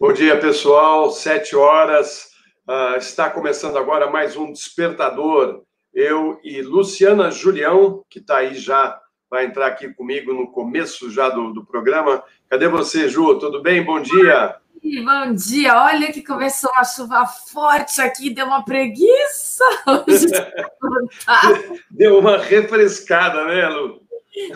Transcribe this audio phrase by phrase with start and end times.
[0.00, 1.10] Bom dia, pessoal.
[1.10, 2.30] Sete horas.
[2.66, 5.62] Uh, está começando agora mais um Despertador.
[5.92, 11.28] Eu e Luciana Julião, que está aí já, vai entrar aqui comigo no começo já
[11.28, 12.24] do, do programa.
[12.48, 13.38] Cadê você, Ju?
[13.38, 13.84] Tudo bem?
[13.84, 14.56] Bom dia.
[14.82, 19.64] Bom dia, olha que começou uma chuva forte aqui, deu uma preguiça.
[21.90, 23.99] deu uma refrescada, né, Lu?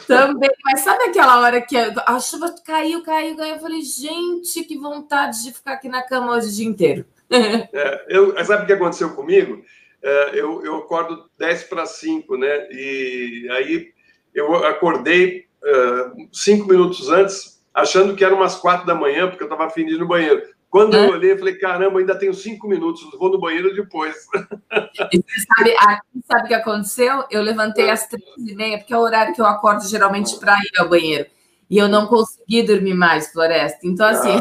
[0.06, 3.55] Também, mas sabe aquela hora que a chuva caiu, caiu, caiu?
[3.55, 7.05] Eu falei, gente, que vontade de ficar aqui na cama hoje o dia inteiro.
[7.30, 9.64] É, eu, sabe o que aconteceu comigo?
[10.02, 12.69] É, eu, eu acordo 10 para 5, né?
[12.70, 13.92] E aí
[14.34, 19.47] eu acordei uh, cinco minutos antes, achando que era umas quatro da manhã, porque eu
[19.47, 20.42] estava afim de ir no banheiro.
[20.74, 24.12] Quando eu olhei, eu falei, caramba, ainda tenho cinco minutos, vou no banheiro depois.
[25.12, 27.25] E você sabe, aqui, sabe o que aconteceu?
[27.31, 30.55] Eu levantei às três e meia, porque é o horário que eu acordo geralmente para
[30.55, 31.27] ir ao banheiro.
[31.70, 33.78] E eu não consegui dormir mais, Floresta.
[33.84, 34.36] Então, assim,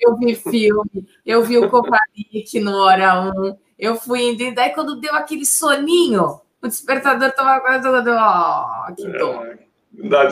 [0.00, 4.70] eu vi filme, eu vi o Coparik no Hora 1, eu fui indo, e daí
[4.70, 7.88] quando deu aquele soninho, o despertador estava quase...
[7.88, 9.58] Oh, que dor.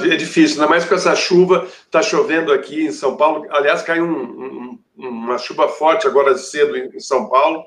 [0.03, 3.47] É, é difícil, ainda mais com essa chuva, está chovendo aqui em São Paulo.
[3.51, 7.65] Aliás, caiu um, um uma chuva forte agora cedo em São Paulo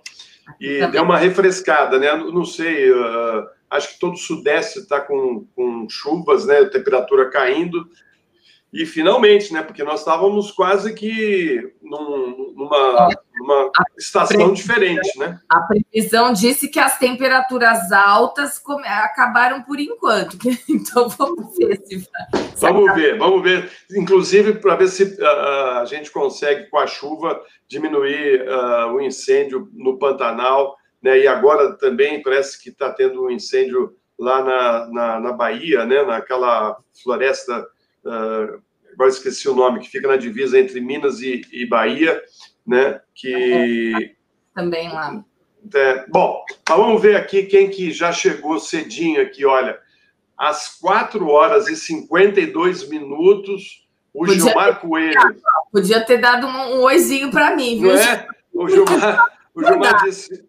[0.59, 0.91] e Também.
[0.91, 2.13] deu uma refrescada, né?
[2.15, 6.65] Não sei, uh, acho que todo o Sudeste está com, com chuvas, né?
[6.65, 7.87] Temperatura caindo.
[8.75, 9.63] E finalmente, né?
[9.63, 15.39] Porque nós estávamos quase que num, numa, numa estação diferente, né?
[15.47, 20.37] A previsão disse que as temperaturas altas acabaram por enquanto.
[20.67, 22.01] Então vamos ver se.
[22.01, 22.09] se
[22.59, 23.71] vamos ver, vamos ver.
[23.91, 29.69] Inclusive para ver se uh, a gente consegue, com a chuva, diminuir uh, o incêndio
[29.73, 30.75] no Pantanal.
[31.01, 31.19] Né?
[31.19, 36.03] E agora também parece que está tendo um incêndio lá na, na, na Bahia, né?
[36.03, 37.65] naquela floresta
[38.05, 38.64] uh,
[38.95, 42.21] agora esqueci o nome, que fica na divisa entre Minas e, e Bahia,
[42.65, 42.99] né?
[43.13, 44.15] Que
[44.55, 45.23] também lá.
[45.73, 49.77] É, bom, mas vamos ver aqui quem que já chegou cedinho aqui, olha.
[50.37, 55.41] Às 4 horas e 52 minutos, o podia Gilmar ter, Coelho.
[55.71, 57.91] Podia ter dado um, um oizinho para mim, viu?
[57.91, 58.27] É?
[58.53, 60.45] O Gilmar, o Gilmar disse.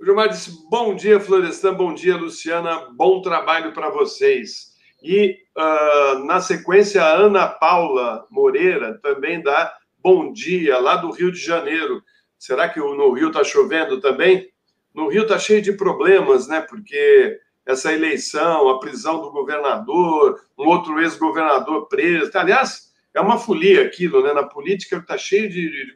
[0.00, 4.71] O Gilmar disse: Bom dia, Florestan, bom dia, Luciana, bom trabalho para vocês.
[5.02, 11.32] E, uh, na sequência, a Ana Paula Moreira também dá bom dia, lá do Rio
[11.32, 12.02] de Janeiro.
[12.38, 14.48] Será que no Rio está chovendo também?
[14.94, 16.60] No Rio está cheio de problemas, né?
[16.60, 22.30] Porque essa eleição, a prisão do governador, um outro ex-governador preso.
[22.34, 24.32] Aliás, é uma folia aquilo, né?
[24.32, 25.94] Na política está cheio de,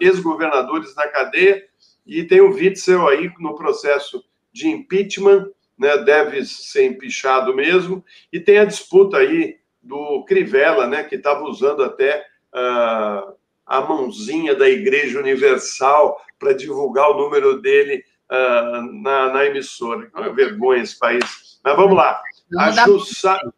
[0.00, 1.62] ex-governadores na cadeia
[2.06, 5.48] e tem o Witzel aí no processo de impeachment
[5.82, 11.42] né, deve ser empichado mesmo, e tem a disputa aí do Crivella, né, que estava
[11.42, 13.34] usando até uh,
[13.66, 20.08] a mãozinha da Igreja Universal para divulgar o número dele uh, na, na, emissora.
[20.14, 21.60] É vergonha esse país.
[21.64, 22.22] Mas vamos lá.
[22.56, 23.52] A, Jussara,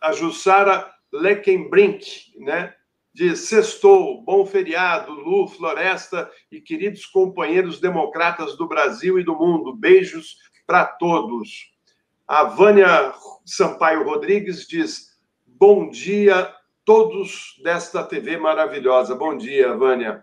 [0.00, 2.72] a Jussara Leckenbrink, né?
[3.12, 9.76] de Sextou, bom feriado, Lu, Floresta e queridos companheiros democratas do Brasil e do mundo.
[9.76, 11.72] Beijos para todos.
[12.26, 13.12] A Vânia
[13.44, 16.52] Sampaio Rodrigues diz: Bom dia,
[16.84, 19.14] todos desta TV maravilhosa.
[19.14, 20.22] Bom dia, Vânia.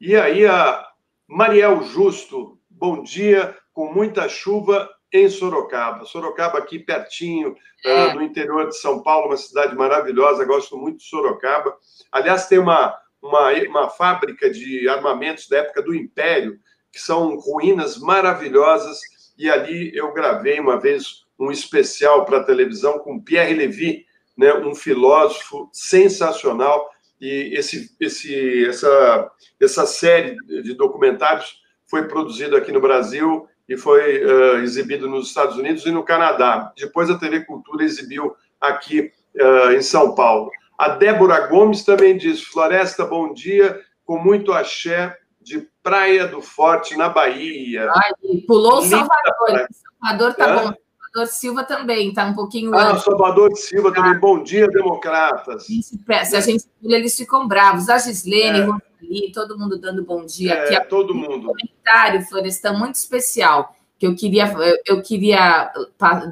[0.00, 0.86] E aí, a
[1.26, 6.04] Mariel Justo, bom dia, com muita chuva em Sorocaba.
[6.04, 7.54] Sorocaba, aqui pertinho,
[7.84, 8.06] é.
[8.06, 11.76] uh, no interior de São Paulo, uma cidade maravilhosa, gosto muito de Sorocaba.
[12.10, 16.58] Aliás, tem uma, uma, uma fábrica de armamentos da época do Império,
[16.90, 19.00] que são ruínas maravilhosas
[19.42, 24.06] e ali eu gravei uma vez um especial para televisão com Pierre Levy,
[24.38, 26.88] né, um filósofo sensacional,
[27.20, 29.30] e esse, esse, essa,
[29.60, 35.56] essa série de documentários foi produzida aqui no Brasil e foi uh, exibido nos Estados
[35.56, 36.72] Unidos e no Canadá.
[36.76, 40.50] Depois a TV Cultura exibiu aqui uh, em São Paulo.
[40.78, 46.96] A Débora Gomes também diz: Floresta, bom dia, com muito axé, de Praia do Forte,
[46.96, 47.90] na Bahia.
[47.90, 48.12] Ai,
[48.46, 49.68] pulou o Salvador.
[50.00, 50.74] Salvador tá bom.
[51.12, 52.74] Salvador Silva também, tá um pouquinho.
[52.74, 53.04] Ah, antes.
[53.04, 54.18] Salvador Silva também.
[54.18, 55.66] Bom dia, democratas.
[55.66, 57.88] Se a gente eles ficam bravos.
[57.88, 58.64] A Gislene, é.
[58.64, 60.88] Rosali, todo mundo dando bom dia é, aqui.
[60.88, 61.50] Todo mundo.
[61.50, 63.74] Um comentário, Florestan, muito especial.
[63.98, 64.52] Que eu queria,
[64.86, 65.70] eu queria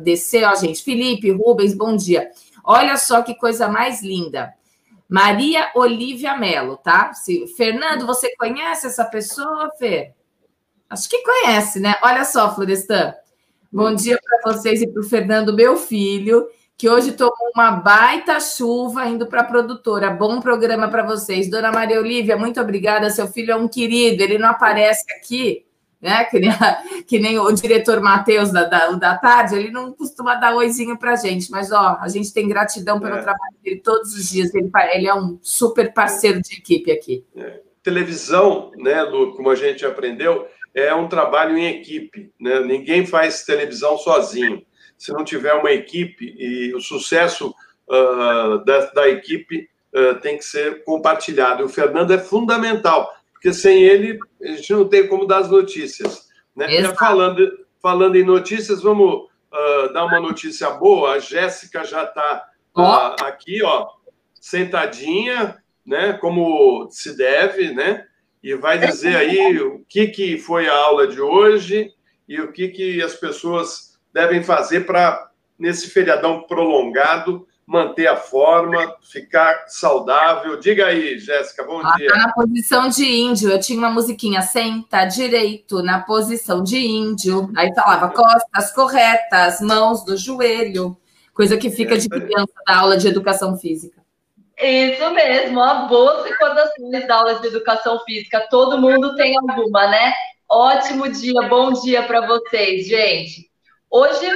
[0.02, 0.82] descer, ó, gente.
[0.82, 2.30] Felipe, Rubens, bom dia.
[2.64, 4.54] Olha só que coisa mais linda.
[5.10, 7.12] Maria Olivia Melo, tá?
[7.12, 10.12] Se, Fernando, você conhece essa pessoa, Fê?
[10.88, 11.96] Acho que conhece, né?
[12.00, 13.12] Olha só, Florestan.
[13.72, 18.38] Bom dia para vocês e para o Fernando, meu filho, que hoje tomou uma baita
[18.38, 20.10] chuva indo para a produtora.
[20.10, 21.50] Bom programa para vocês.
[21.50, 23.10] Dona Maria Olívia, muito obrigada.
[23.10, 25.66] Seu filho é um querido, ele não aparece aqui,
[26.00, 26.24] né?
[26.24, 26.50] Que nem,
[27.06, 31.16] que nem o diretor Matheus da, da, da, tarde, ele não costuma dar oizinho para
[31.16, 33.22] gente, mas ó, a gente tem gratidão pelo é.
[33.22, 34.54] trabalho dele todos os dias.
[34.54, 37.24] Ele, ele, é um super parceiro de equipe aqui.
[37.36, 37.60] É.
[37.82, 42.32] Televisão, né, Lu, como a gente aprendeu, é um trabalho em equipe.
[42.40, 42.60] Né?
[42.60, 44.62] Ninguém faz televisão sozinho
[44.96, 47.54] se não tiver uma equipe e o sucesso
[47.88, 51.62] uh, da, da, equipe uh, tem que ser compartilhado.
[51.62, 55.50] E o Fernando é fundamental, porque sem ele a gente não tem como dar as
[55.50, 56.28] notícias.
[56.54, 56.66] Né?
[56.94, 57.50] falando,
[57.80, 61.12] falando em notícias, vamos uh, dar uma notícia boa.
[61.12, 62.46] A Jéssica já está
[63.22, 63.88] aqui, ó,
[64.38, 65.56] sentadinha,
[65.86, 66.12] né?
[66.12, 68.04] Como se deve, né?
[68.42, 71.90] E vai dizer aí o que, que foi a aula de hoje
[72.28, 78.96] e o que, que as pessoas devem fazer para, nesse feriadão prolongado, manter a forma,
[79.00, 80.58] ficar saudável?
[80.58, 82.08] Diga aí, Jéssica, bom ah, dia.
[82.08, 83.48] Tá na posição de índio.
[83.48, 87.48] Eu tinha uma musiquinha, senta direito na posição de índio.
[87.56, 90.96] Aí falava costas corretas, mãos do joelho,
[91.32, 94.00] coisa que fica de criança da aula de educação física.
[94.58, 98.48] Isso mesmo, a boas recordações da aula de educação física.
[98.50, 100.12] Todo mundo tem alguma, né?
[100.48, 103.48] Ótimo dia, bom dia para vocês, gente.
[103.88, 104.26] Hoje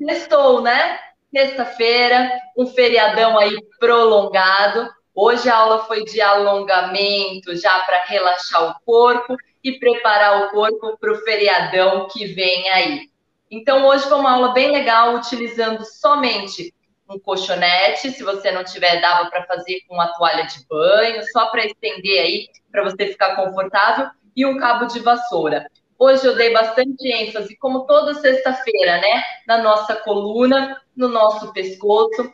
[0.00, 0.98] estou, né?
[1.32, 2.28] Sexta-feira,
[2.58, 4.88] um feriadão aí prolongado.
[5.14, 10.98] Hoje a aula foi de alongamento, já para relaxar o corpo e preparar o corpo
[10.98, 13.10] para o feriadão que vem aí.
[13.48, 16.74] Então, hoje foi uma aula bem legal, utilizando somente
[17.08, 18.10] um colchonete.
[18.10, 22.22] Se você não tiver, dava para fazer com uma toalha de banho, só para estender
[22.22, 25.66] aí, para você ficar confortável, e um cabo de vassoura.
[26.02, 29.22] Hoje eu dei bastante ênfase, como toda sexta-feira, né?
[29.46, 32.32] Na nossa coluna, no nosso pescoço.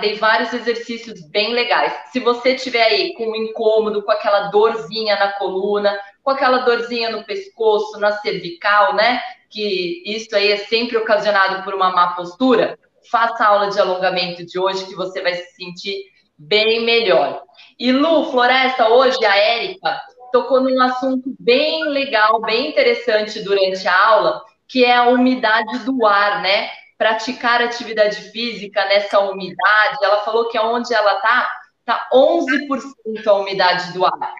[0.00, 1.92] dei vários exercícios bem legais.
[2.10, 7.10] Se você tiver aí com um incômodo, com aquela dorzinha na coluna, com aquela dorzinha
[7.10, 9.22] no pescoço, na cervical, né?
[9.48, 12.76] Que isso aí é sempre ocasionado por uma má postura,
[13.12, 16.02] faça a aula de alongamento de hoje que você vai se sentir
[16.36, 17.44] bem melhor.
[17.78, 20.00] E Lu, Floresta, hoje a Érica
[20.32, 26.06] tocou num assunto bem legal, bem interessante durante a aula, que é a umidade do
[26.06, 26.70] ar, né?
[26.96, 29.98] Praticar atividade física nessa umidade.
[30.02, 31.48] Ela falou que onde ela tá,
[31.84, 34.34] tá 11% a umidade do ar.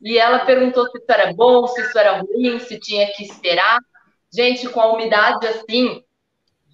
[0.00, 3.78] E ela perguntou se isso era bom, se isso era ruim, se tinha que esperar.
[4.32, 6.04] Gente, com a umidade assim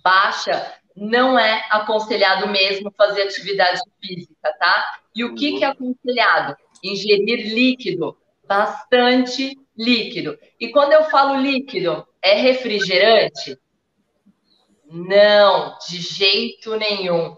[0.03, 4.85] baixa, não é aconselhado mesmo fazer atividade física, tá?
[5.15, 6.57] E o que, que é aconselhado?
[6.83, 8.17] Ingerir líquido
[8.47, 10.39] bastante líquido.
[10.61, 13.59] E quando eu falo líquido, é refrigerante?
[14.87, 17.35] Não, de jeito nenhum.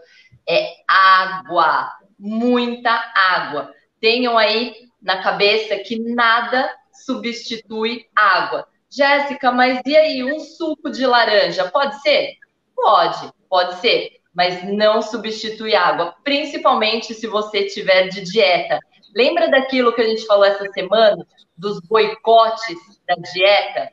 [0.48, 3.72] É água, muita água.
[4.00, 8.66] Tenham aí na cabeça que nada substitui água.
[8.90, 12.34] Jéssica, mas e aí, um suco de laranja, pode ser?
[12.74, 18.78] Pode, pode ser, mas não substitui água, principalmente se você tiver de dieta.
[19.16, 21.26] Lembra daquilo que a gente falou essa semana,
[21.56, 22.76] dos boicotes
[23.08, 23.90] da dieta?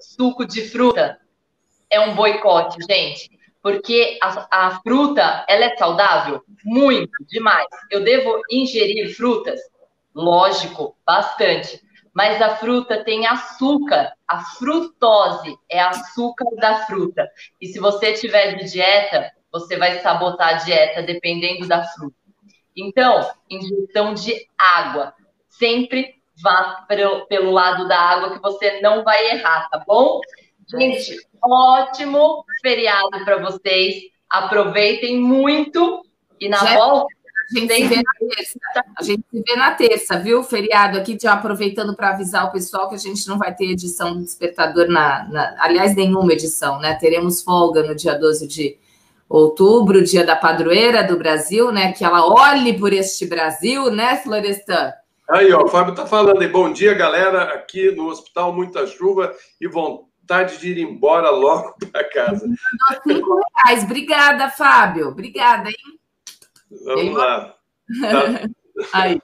[0.00, 1.16] Suco de fruta
[1.88, 3.30] é um boicote, gente,
[3.62, 6.42] porque a, a fruta, ela é saudável?
[6.64, 7.68] Muito, demais.
[7.88, 9.60] Eu devo ingerir frutas?
[10.12, 11.80] Lógico, bastante.
[12.12, 17.28] Mas a fruta tem açúcar, a frutose é açúcar da fruta.
[17.60, 22.23] E se você tiver de dieta, você vai sabotar a dieta dependendo da fruta.
[22.76, 25.14] Então, ingestão de água.
[25.48, 30.20] Sempre vá pelo, pelo lado da água que você não vai errar, tá bom?
[30.68, 34.02] Gente, ótimo feriado para vocês.
[34.28, 36.04] Aproveitem muito
[36.40, 37.14] e na Já volta.
[37.44, 38.58] A gente, se vê na terça.
[38.96, 40.42] a gente se vê na terça, viu?
[40.42, 44.14] Feriado aqui, já aproveitando para avisar o pessoal que a gente não vai ter edição
[44.14, 45.54] do Despertador na, na.
[45.58, 46.94] Aliás, nenhuma edição, né?
[46.94, 48.78] Teremos folga no dia 12 de
[49.28, 51.92] outubro, dia da padroeira do Brasil, né?
[51.92, 54.92] Que ela olhe por este Brasil, né, Florestan?
[55.30, 56.48] Aí, ó, o Fábio tá falando aí.
[56.48, 62.04] Bom dia, galera, aqui no hospital, muita chuva e vontade de ir embora logo para
[62.10, 62.46] casa.
[63.02, 63.84] Cinco reais.
[63.84, 65.08] Obrigada, Fábio.
[65.08, 65.98] Obrigada, hein?
[66.84, 67.54] Vamos lá.
[68.00, 68.48] Tá.
[68.92, 69.20] aí.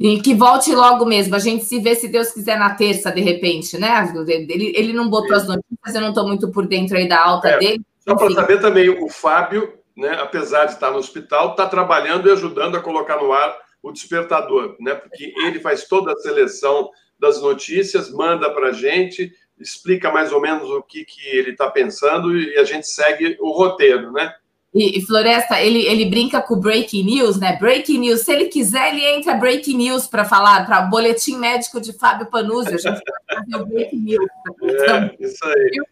[0.00, 1.36] E que volte logo mesmo.
[1.36, 4.12] A gente se vê, se Deus quiser, na terça, de repente, né?
[4.26, 7.50] Ele, ele não botou as notícias, eu não estou muito por dentro aí da alta
[7.50, 7.58] é.
[7.58, 7.86] dele.
[8.06, 12.32] Só para saber também, o Fábio, né, apesar de estar no hospital, está trabalhando e
[12.32, 14.94] ajudando a colocar no ar o despertador, né?
[14.94, 20.40] Porque ele faz toda a seleção das notícias, manda para a gente, explica mais ou
[20.40, 24.32] menos o que, que ele está pensando e a gente segue o roteiro, né?
[24.74, 27.58] E, e, Floresta, ele, ele brinca com breaking news, né?
[27.58, 28.22] Breaking news.
[28.22, 32.26] Se ele quiser, ele entra breaking news para falar, para o boletim médico de Fábio
[32.30, 32.74] Panuzzi.
[32.74, 34.30] A gente vai fazer o breaking news.
[34.62, 35.70] É, então, isso aí.
[35.72, 35.84] Viu,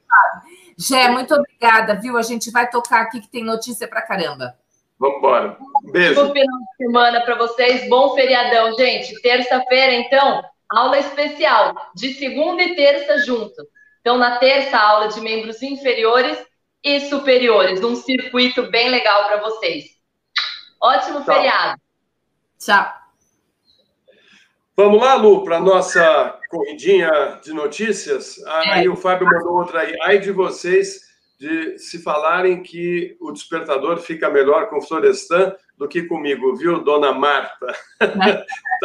[0.80, 2.16] Gé, muito obrigada, viu?
[2.16, 4.56] A gente vai tocar aqui que tem notícia para caramba.
[4.98, 5.58] Vamos embora.
[5.92, 6.14] Beijo.
[6.14, 7.86] Bom final de semana para vocês.
[7.88, 9.20] Bom feriadão, gente.
[9.20, 13.66] Terça-feira, então, aula especial, de segunda e terça junto.
[14.00, 16.38] Então, na terça, aula de membros inferiores
[16.82, 19.84] e superiores, um circuito bem legal para vocês.
[20.80, 21.34] Ótimo Tchau.
[21.34, 21.80] feriado.
[22.58, 22.99] Tchau.
[24.82, 28.42] Vamos lá, Lu, para a nossa corridinha de notícias.
[28.46, 29.94] Aí o Fábio mandou outra aí.
[30.04, 31.02] Ai de vocês
[31.38, 36.82] de se falarem que o despertador fica melhor com o Florestan do que comigo, viu,
[36.82, 37.66] dona Marta?
[38.00, 38.16] Está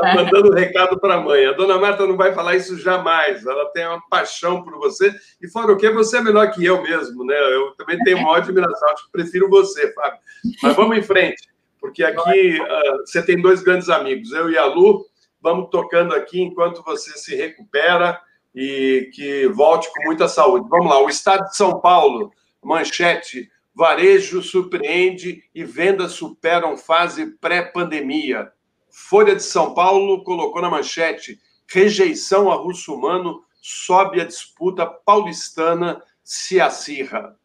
[0.14, 1.46] mandando um recado para a mãe.
[1.46, 3.46] A dona Marta não vai falar isso jamais.
[3.46, 5.16] Ela tem uma paixão por você.
[5.42, 7.38] E fora o que, você é melhor que eu mesmo, né?
[7.54, 8.90] Eu também tenho uma admiração.
[8.90, 10.20] Acho que prefiro você, Fábio.
[10.62, 11.48] Mas vamos em frente,
[11.80, 15.06] porque aqui uh, você tem dois grandes amigos, eu e a Lu.
[15.46, 18.20] Vamos tocando aqui enquanto você se recupera
[18.56, 20.68] e que volte com muita saúde.
[20.68, 22.32] Vamos lá, o Estado de São Paulo
[22.64, 28.52] Manchete: varejo surpreende e vendas superam fase pré-pandemia.
[28.90, 31.40] Folha de São Paulo colocou na manchete:
[31.72, 37.38] rejeição a russo-humano sobe a disputa paulistana se acirra.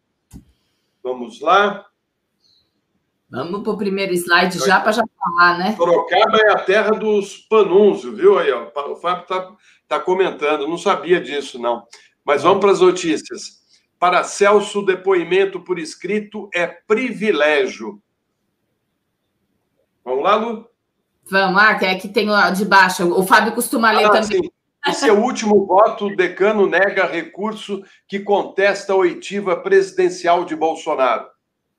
[1.03, 1.90] Vamos lá.
[3.31, 5.77] Vamos para o primeiro slide já para já falar, né?
[5.77, 8.51] Sorocaba é a terra dos panunzio, viu aí?
[8.51, 8.69] Ó.
[8.91, 9.53] O Fábio está
[9.87, 11.85] tá comentando, não sabia disso, não.
[12.25, 13.61] Mas vamos para as notícias.
[14.01, 18.03] Para Celso, depoimento por escrito é privilégio.
[20.05, 20.67] Vamos lá, Lu?
[21.31, 23.07] Vamos lá, que é que tem de baixo.
[23.13, 24.51] O Fábio costuma ler ah, também.
[24.93, 25.09] Sim.
[25.09, 26.07] É o último voto.
[26.07, 31.27] O decano nega recurso que contesta a oitiva presidencial de Bolsonaro.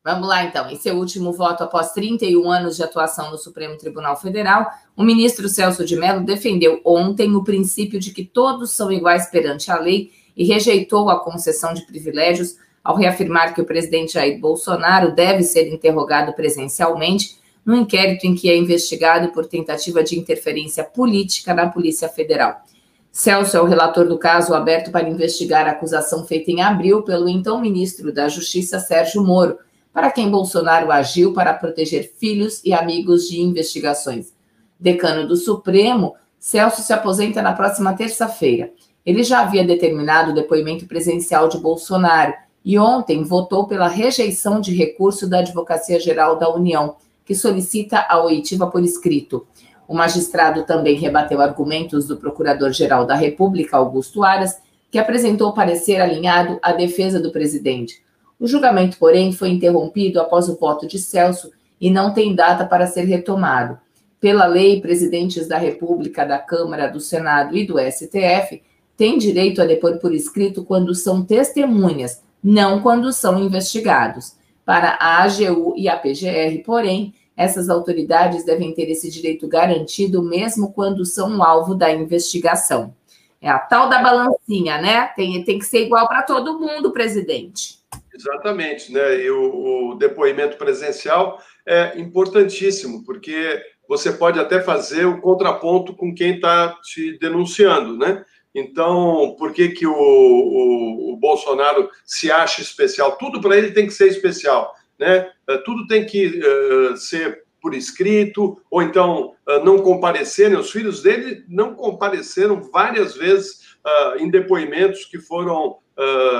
[0.04, 0.68] Vamos lá, então.
[0.70, 4.66] Esse é o último voto após 31 anos de atuação no Supremo Tribunal Federal.
[4.98, 9.72] O ministro Celso de Mello defendeu ontem o princípio de que todos são iguais perante
[9.72, 15.14] a lei e rejeitou a concessão de privilégios ao reafirmar que o presidente Jair Bolsonaro
[15.14, 21.54] deve ser interrogado presencialmente no inquérito em que é investigado por tentativa de interferência política
[21.54, 22.64] na Polícia Federal.
[23.12, 27.30] Celso é o relator do caso aberto para investigar a acusação feita em abril pelo
[27.30, 29.60] então ministro da Justiça, Sérgio Moro,
[29.94, 34.34] para quem Bolsonaro agiu para proteger filhos e amigos de investigações.
[34.80, 38.72] Decano do Supremo, Celso se aposenta na próxima terça-feira.
[39.06, 42.34] Ele já havia determinado o depoimento presencial de Bolsonaro
[42.64, 46.96] e ontem votou pela rejeição de recurso da Advocacia Geral da União,
[47.26, 49.46] que solicita a oitiva por escrito.
[49.88, 54.58] O magistrado também rebateu argumentos do Procurador-Geral da República, Augusto Aras,
[54.90, 58.02] que apresentou parecer alinhado à defesa do presidente.
[58.42, 62.88] O julgamento, porém, foi interrompido após o voto de Celso e não tem data para
[62.88, 63.80] ser retomado.
[64.20, 68.64] Pela lei, presidentes da República, da Câmara, do Senado e do STF
[68.98, 74.34] têm direito a depor por escrito quando são testemunhas, não quando são investigados.
[74.66, 80.74] Para a AGU e a PGR, porém, essas autoridades devem ter esse direito garantido mesmo
[80.74, 82.92] quando são alvo da investigação.
[83.40, 85.12] É a tal da balancinha, né?
[85.16, 87.81] Tem, tem que ser igual para todo mundo, presidente.
[88.22, 89.24] Exatamente, né?
[89.24, 96.14] E o, o depoimento presencial é importantíssimo, porque você pode até fazer o contraponto com
[96.14, 98.24] quem está te denunciando, né?
[98.54, 103.18] Então, por que, que o, o, o Bolsonaro se acha especial?
[103.18, 105.30] Tudo para ele tem que ser especial, né?
[105.48, 110.58] Eh, tudo tem que uh, ser por escrito, ou então uh, não comparecerem.
[110.58, 115.78] Os filhos dele não compareceram várias vezes uh, em depoimentos que foram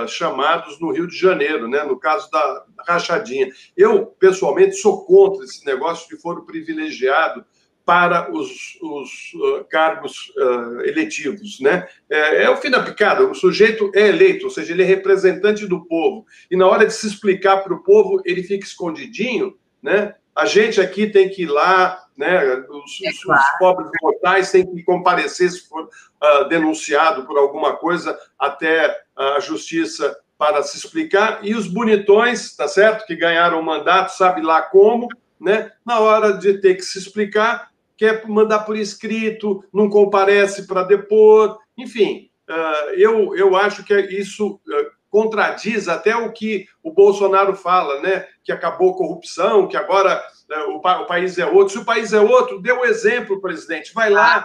[0.08, 1.84] chamados no Rio de Janeiro, né?
[1.84, 3.50] no caso da rachadinha.
[3.76, 7.46] Eu, pessoalmente, sou contra esse negócio de foro privilegiado
[7.86, 11.60] para os, os uh, cargos uh, eletivos.
[11.60, 11.88] Né?
[12.10, 15.68] É, é, o fim da picada, o sujeito é eleito, ou seja, ele é representante
[15.68, 16.26] do povo.
[16.50, 19.56] E na hora de se explicar para o povo, ele fica escondidinho.
[19.82, 20.14] Né?
[20.42, 22.44] A gente aqui tem que ir lá, né?
[22.68, 23.42] os, é claro.
[23.42, 29.40] os pobres mortais têm que comparecer se for uh, denunciado por alguma coisa até a
[29.40, 31.42] justiça para se explicar.
[31.44, 33.06] E os bonitões, tá certo?
[33.06, 35.08] Que ganharam o mandato, sabe lá como,
[35.40, 35.72] né?
[35.86, 41.60] Na hora de ter que se explicar, quer mandar por escrito, não comparece para depor,
[41.78, 48.02] enfim, uh, eu, eu acho que isso uh, contradiz até o que o Bolsonaro fala,
[48.02, 48.26] né?
[48.44, 51.74] Que acabou a corrupção, que agora uh, o, o, país é outro.
[51.74, 53.94] Se o país é outro, dê o um exemplo, presidente.
[53.94, 54.44] Vai lá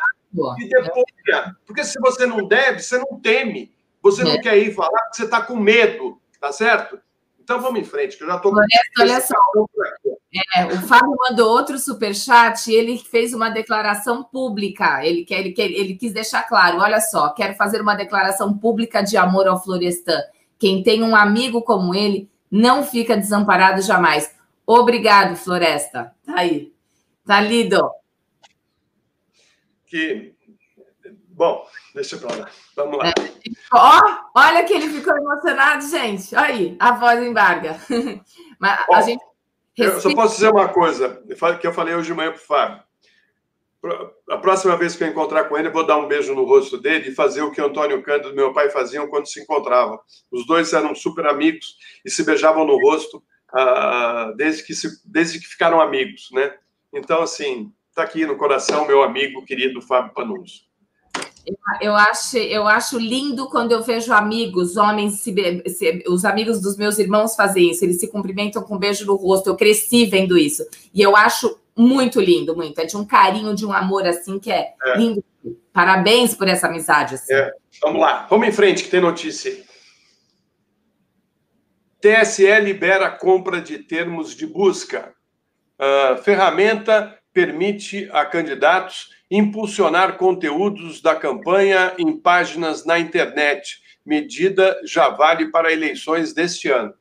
[0.58, 1.04] e depois.
[1.64, 3.75] Porque se você não deve, você não teme.
[4.02, 4.38] Você não é.
[4.38, 7.00] quer ir falar porque você está com medo, tá certo?
[7.42, 8.52] Então vamos em frente, que eu já estou.
[8.99, 9.35] Olha só.
[10.56, 15.04] É, o Fábio mandou outro superchat e ele fez uma declaração pública.
[15.04, 19.00] Ele, quer, ele, quer, ele quis deixar claro: olha só, quero fazer uma declaração pública
[19.00, 20.20] de amor ao Florestan.
[20.59, 24.35] Quem tem um amigo como ele não fica desamparado jamais.
[24.67, 26.15] Obrigado, Floresta.
[26.25, 26.73] Tá aí.
[27.25, 27.91] Tá lido.
[29.87, 30.35] Que.
[31.29, 32.51] Bom, deixa pra lá.
[32.75, 33.09] Vamos lá.
[33.09, 33.13] É.
[33.73, 34.01] Ó,
[34.35, 36.35] olha que ele ficou emocionado, gente.
[36.35, 37.79] Aí, a voz embarga.
[38.59, 39.23] Mas a gente.
[39.77, 41.23] Eu só posso dizer uma coisa
[41.61, 42.83] que eu falei hoje de manhã para o Fábio.
[44.30, 46.78] A próxima vez que eu encontrar com ele, eu vou dar um beijo no rosto
[46.78, 49.99] dele e fazer o que Antônio Cândido e meu pai faziam quando se encontravam.
[50.33, 53.23] Os dois eram super amigos e se beijavam no rosto
[53.54, 56.54] uh, desde, que se, desde que ficaram amigos, né?
[56.92, 60.66] Então, assim, está aqui no coração meu amigo querido Fábio Panunzio.
[61.80, 65.33] Eu acho, eu acho lindo quando eu vejo amigos, homens, se,
[65.68, 69.14] se, os amigos dos meus irmãos fazem isso, eles se cumprimentam com um beijo no
[69.14, 69.49] rosto.
[69.49, 70.66] Eu cresci vendo isso.
[70.92, 72.80] E eu acho muito lindo, muito.
[72.80, 74.97] É de um carinho, de um amor assim que é, é.
[74.97, 75.23] lindo.
[75.73, 77.16] Parabéns por essa amizade.
[77.16, 77.35] Assim.
[77.35, 77.52] É.
[77.83, 79.64] Vamos lá, vamos em frente, que tem notícia.
[82.00, 85.12] TSE libera compra de termos de busca.
[85.78, 93.80] Uh, ferramenta permite a candidatos impulsionar conteúdos da campanha em páginas na internet.
[94.04, 96.95] Medida já vale para eleições deste ano.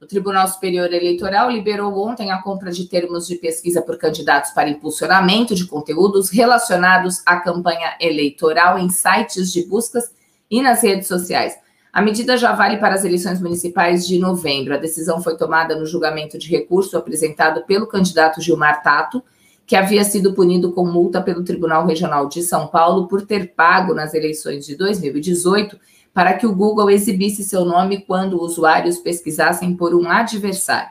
[0.00, 4.68] O Tribunal Superior Eleitoral liberou ontem a compra de termos de pesquisa por candidatos para
[4.68, 10.12] impulsionamento de conteúdos relacionados à campanha eleitoral em sites de buscas
[10.48, 11.58] e nas redes sociais.
[11.92, 14.72] A medida já vale para as eleições municipais de novembro.
[14.72, 19.20] A decisão foi tomada no julgamento de recurso apresentado pelo candidato Gilmar Tato,
[19.66, 23.94] que havia sido punido com multa pelo Tribunal Regional de São Paulo por ter pago
[23.94, 25.76] nas eleições de 2018
[26.12, 30.90] para que o Google exibisse seu nome quando usuários pesquisassem por um adversário.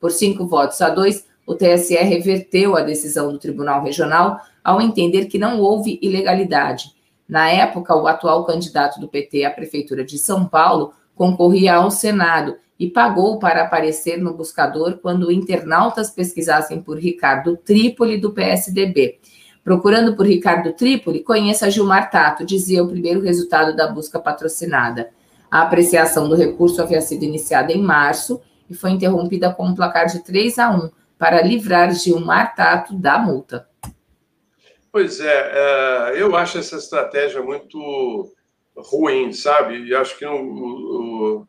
[0.00, 5.26] Por cinco votos a dois, o TSE reverteu a decisão do Tribunal Regional ao entender
[5.26, 6.94] que não houve ilegalidade.
[7.28, 12.56] Na época, o atual candidato do PT à Prefeitura de São Paulo concorria ao Senado
[12.78, 19.18] e pagou para aparecer no buscador quando internautas pesquisassem por Ricardo Trípoli, do PSDB.
[19.66, 25.10] Procurando por Ricardo Trípoli, conheça Gilmar Tato, dizia o primeiro resultado da busca patrocinada.
[25.50, 30.06] A apreciação do recurso havia sido iniciada em março e foi interrompida com um placar
[30.06, 33.68] de 3 a 1 para livrar Gilmar Tato da multa.
[34.92, 38.32] Pois é, é eu acho essa estratégia muito
[38.76, 39.84] ruim, sabe?
[39.84, 41.44] E acho que o,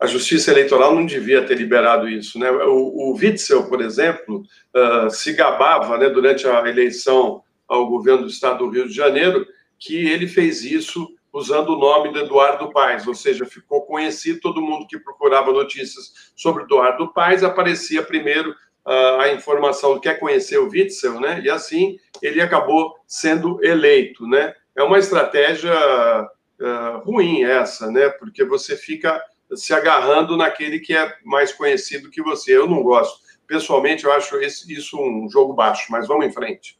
[0.00, 2.38] a Justiça Eleitoral não devia ter liberado isso.
[2.38, 2.50] Né?
[2.50, 4.44] O, o Witzel, por exemplo,
[4.74, 9.46] uh, se gabava né, durante a eleição ao governo do Estado do Rio de Janeiro
[9.78, 14.60] que ele fez isso usando o nome do Eduardo Paes, ou seja, ficou conhecido, todo
[14.60, 20.58] mundo que procurava notícias sobre Eduardo Paes aparecia primeiro uh, a informação do quer conhecer
[20.58, 21.40] o Witzel, né?
[21.42, 24.52] E assim ele acabou sendo eleito, né?
[24.76, 28.08] É uma estratégia uh, ruim essa, né?
[28.08, 29.22] Porque você fica
[29.54, 32.56] se agarrando naquele que é mais conhecido que você.
[32.56, 33.20] Eu não gosto.
[33.46, 36.79] Pessoalmente, eu acho isso um jogo baixo, mas vamos em frente.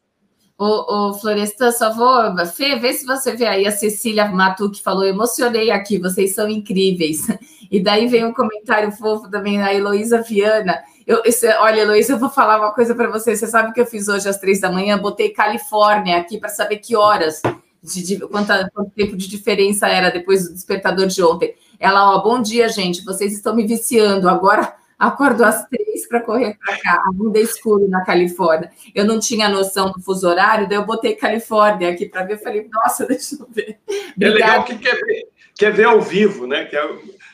[0.63, 2.45] Ô, ô Florestan, só vou.
[2.45, 6.47] Fê, vê se você vê aí a Cecília Matu que falou: emocionei aqui, vocês são
[6.47, 7.25] incríveis.
[7.71, 10.77] E daí vem um comentário fofo também da Heloísa Viana.
[11.07, 13.33] Eu, esse, olha, Heloísa, eu vou falar uma coisa para você.
[13.33, 14.97] Você sabe o que eu fiz hoje às três da manhã?
[14.97, 17.41] Botei Califórnia aqui para saber que horas,
[17.81, 21.55] de, de quanto, quanto tempo de diferença era depois do despertador de ontem.
[21.79, 23.05] Ela, ó, bom dia, gente.
[23.05, 24.27] Vocês estão me viciando.
[24.27, 27.03] Agora acordo às três para correr para cá.
[27.07, 28.71] A bunda escuro na Califórnia.
[28.93, 32.37] Eu não tinha noção do fuso horário, daí eu botei Califórnia aqui para ver.
[32.37, 33.79] Falei, nossa, deixa eu ver.
[34.15, 34.15] Obrigada.
[34.15, 36.65] É legal que quer ver, quer ver ao vivo, né?
[36.65, 36.87] Quer,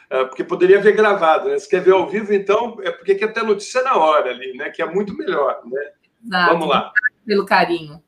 [0.09, 1.59] é, porque poderia ver gravado, né?
[1.59, 4.69] Se quer ver ao vivo, então, é porque quer ter notícia na hora ali, né?
[4.69, 5.91] Que é muito melhor, né?
[6.25, 6.53] Exato.
[6.53, 6.93] Vamos lá.
[7.25, 8.01] Pelo carinho.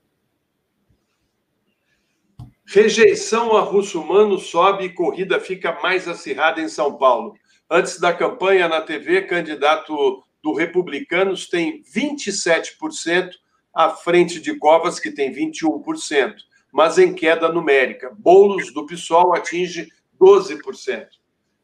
[2.66, 7.34] Rejeição a russo-humano sobe e corrida fica mais acirrada em São Paulo.
[7.72, 13.30] Antes da campanha na TV, candidato do Republicanos tem 27%
[13.74, 16.34] à frente de Covas, que tem 21%,
[16.74, 18.12] mas em queda numérica.
[18.18, 19.88] Boulos do PSOL atinge
[20.20, 21.08] 12%.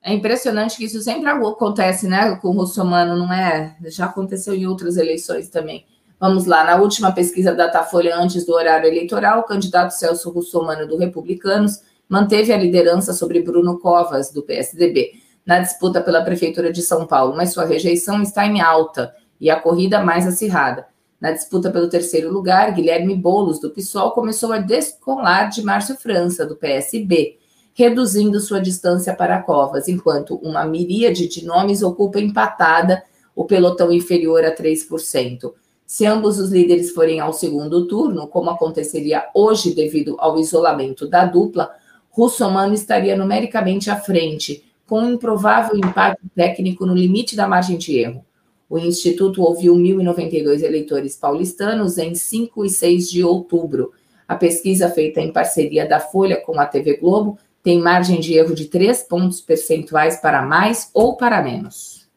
[0.04, 3.76] É impressionante que isso sempre acontece, né, com o russomano, não é?
[3.86, 5.88] Já aconteceu em outras eleições também.
[6.20, 10.88] Vamos lá, na última pesquisa da Datafolha antes do horário eleitoral, o candidato Celso Russomano
[10.88, 16.82] do Republicanos manteve a liderança sobre Bruno Covas, do PSDB, na disputa pela Prefeitura de
[16.82, 20.88] São Paulo, mas sua rejeição está em alta e a corrida mais acirrada.
[21.20, 26.46] Na disputa pelo terceiro lugar, Guilherme Boulos, do PSOL, começou a descolar de Márcio França,
[26.46, 27.38] do PSB.
[27.78, 33.04] reduzindo sua distância para Covas, enquanto uma miríade de nomes ocupa empatada
[33.36, 35.52] o pelotão inferior a 3%.
[35.86, 41.26] Se ambos os líderes forem ao segundo turno, como aconteceria hoje devido ao isolamento da
[41.26, 41.70] dupla,
[42.10, 48.26] Russomano estaria numericamente à frente, com improvável impacto técnico no limite da margem de erro.
[48.70, 53.92] O Instituto ouviu 1.092 eleitores paulistanos em 5 e 6 de outubro.
[54.28, 58.54] A pesquisa feita em parceria da Folha com a TV Globo tem margem de erro
[58.54, 62.08] de 3 pontos percentuais para mais ou para menos.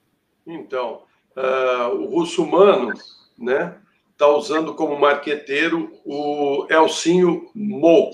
[0.47, 1.03] Então,
[1.37, 2.93] uh, o russo humano
[3.39, 3.75] né,
[4.13, 8.13] está usando como marqueteiro o Elcinho Moco,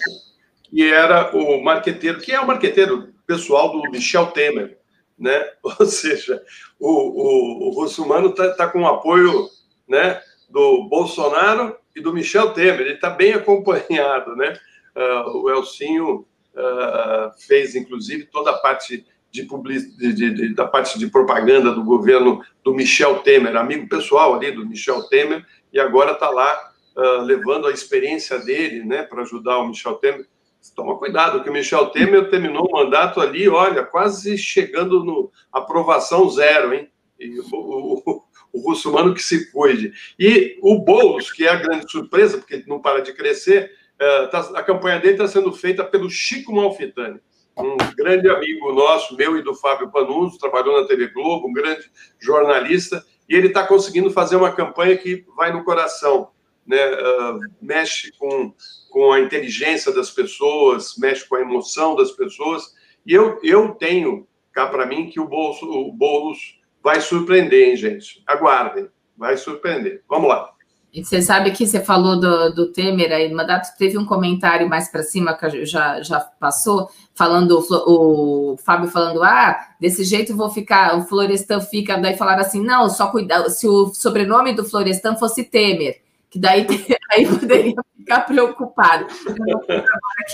[0.64, 4.78] que era o marqueteiro, que é o marqueteiro pessoal do Michel Temer.
[5.18, 5.44] Né?
[5.62, 6.42] Ou seja,
[6.78, 9.48] o, o, o russo humano está tá com o apoio
[9.88, 12.80] né, do Bolsonaro e do Michel Temer.
[12.80, 14.34] Ele está bem acompanhado.
[14.36, 14.58] Né?
[14.96, 19.96] Uh, o Elcinho uh, fez, inclusive, toda a parte de, public...
[19.96, 24.52] de, de, de, da parte de propaganda do governo do Michel Temer, amigo pessoal ali
[24.52, 29.58] do Michel Temer, e agora está lá uh, levando a experiência dele né, para ajudar
[29.58, 30.26] o Michel Temer.
[30.74, 36.28] Toma cuidado, que o Michel Temer terminou o mandato ali, olha, quase chegando no aprovação
[36.30, 36.88] zero, hein?
[37.18, 38.22] E o, o,
[38.52, 39.92] o russomano que se cuide.
[40.18, 44.40] E o Boulos, que é a grande surpresa, porque não para de crescer, uh, tá,
[44.54, 47.20] a campanha dele está sendo feita pelo Chico Malfitani
[47.56, 51.90] um grande amigo nosso, meu e do Fábio Panunzo, trabalhou na TV Globo, um grande
[52.18, 56.30] jornalista, e ele está conseguindo fazer uma campanha que vai no coração,
[56.66, 56.92] né?
[56.92, 58.52] Uh, mexe com,
[58.90, 62.74] com a inteligência das pessoas, mexe com a emoção das pessoas,
[63.06, 67.76] e eu, eu tenho cá para mim que o, bolso, o Boulos vai surpreender, hein,
[67.76, 68.22] gente?
[68.26, 70.02] Aguardem, vai surpreender.
[70.08, 70.54] Vamos lá.
[71.02, 74.88] Você sabe que você falou do, do Temer aí no mandato, teve um comentário mais
[74.88, 80.96] para cima que já, já passou, falando, o Fábio falando, ah, desse jeito vou ficar,
[80.96, 85.42] o Florestan fica, daí falaram assim, não, só cuidar, se o sobrenome do Florestan fosse
[85.42, 86.03] Temer,
[86.34, 86.66] que daí
[87.12, 89.06] aí poderia ficar preocupado.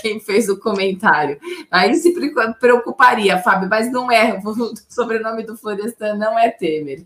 [0.01, 1.37] Quem fez o comentário.
[1.69, 2.11] Aí se
[2.59, 7.05] preocuparia, Fábio, mas não é, o sobrenome do Florestan não é Temer.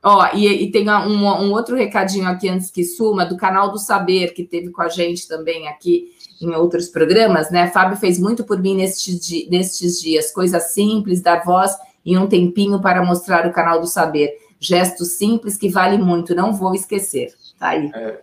[0.00, 3.78] Ó, e, e tem um, um, outro recadinho aqui antes que suma, do canal do
[3.78, 7.68] Saber, que teve com a gente também aqui em outros programas, né?
[7.68, 11.72] Fábio fez muito por mim nestes, nestes dias, coisas simples, dar voz
[12.04, 14.30] em um tempinho para mostrar o canal do Saber.
[14.60, 17.34] Gestos simples que vale muito, não vou esquecer.
[17.58, 17.90] Tá aí.
[17.94, 18.22] É.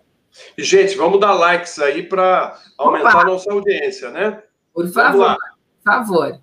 [0.56, 3.20] E, gente, vamos dar likes aí para aumentar Opa.
[3.20, 4.42] a nossa audiência, né?
[4.72, 6.40] Por favor, por favor.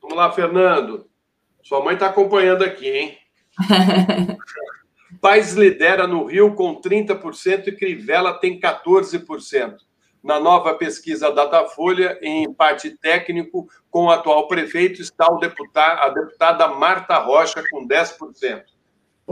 [0.00, 1.08] Vamos lá, Fernando.
[1.62, 3.18] Sua mãe está acompanhando aqui, hein?
[5.20, 9.76] Paz lidera no Rio com 30% e Crivella tem 14%.
[10.22, 16.08] Na nova pesquisa Datafolha, em empate técnico com o atual prefeito, está o deputado, a
[16.08, 18.62] deputada Marta Rocha com 10%.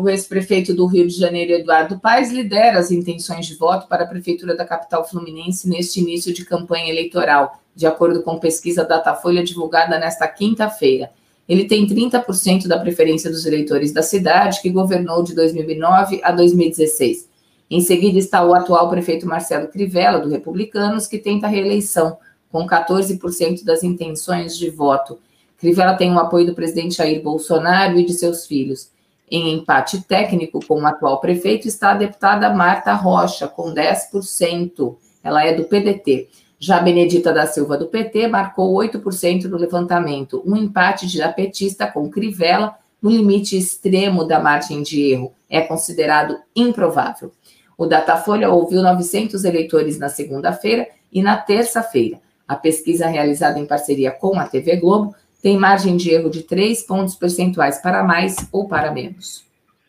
[0.00, 4.06] O ex-prefeito do Rio de Janeiro, Eduardo Paes, lidera as intenções de voto para a
[4.06, 9.98] Prefeitura da capital fluminense neste início de campanha eleitoral, de acordo com pesquisa Datafolha divulgada
[9.98, 11.10] nesta quinta-feira.
[11.46, 17.28] Ele tem 30% da preferência dos eleitores da cidade, que governou de 2009 a 2016.
[17.70, 22.16] Em seguida está o atual prefeito Marcelo Crivella, do Republicanos, que tenta reeleição,
[22.50, 25.18] com 14% das intenções de voto.
[25.58, 28.98] Crivella tem o apoio do presidente Jair Bolsonaro e de seus filhos.
[29.30, 34.96] Em empate técnico com o atual prefeito está a deputada Marta Rocha, com 10%.
[35.22, 36.28] Ela é do PDT.
[36.58, 42.10] Já Benedita da Silva, do PT, marcou 8% no levantamento, um empate de petista com
[42.10, 45.32] Crivella no limite extremo da margem de erro.
[45.48, 47.32] É considerado improvável.
[47.78, 52.20] O Datafolha ouviu 900 eleitores na segunda-feira e na terça-feira.
[52.46, 56.82] A pesquisa realizada em parceria com a TV Globo tem margem de erro de 3
[56.82, 59.44] pontos percentuais para mais ou para menos.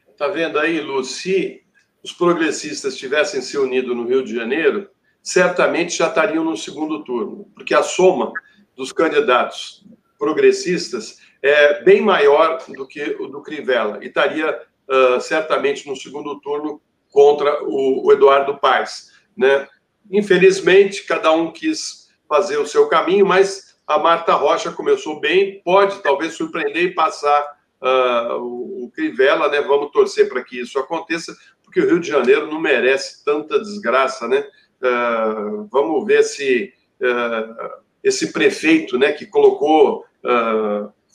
[0.10, 1.04] Está vendo aí, Lu?
[1.04, 1.62] Se
[2.04, 4.90] os progressistas tivessem se unido no Rio de Janeiro,
[5.22, 8.32] certamente já estariam no segundo turno, porque a soma
[8.76, 9.86] dos candidatos
[10.18, 16.40] progressistas é bem maior do que o do Crivella, e estaria uh, certamente no segundo
[16.40, 19.12] turno contra o, o Eduardo Paes.
[19.36, 19.68] Né?
[20.10, 26.02] Infelizmente, cada um quis fazer o seu caminho, mas a Marta Rocha começou bem, pode
[26.02, 27.42] talvez surpreender e passar
[27.82, 29.62] uh, o, Crivella, né?
[29.62, 34.28] Vamos torcer para que isso aconteça, porque o Rio de Janeiro não merece tanta desgraça,
[34.28, 34.46] né?
[34.82, 40.06] Uh, vamos ver se uh, esse prefeito, né, que colocou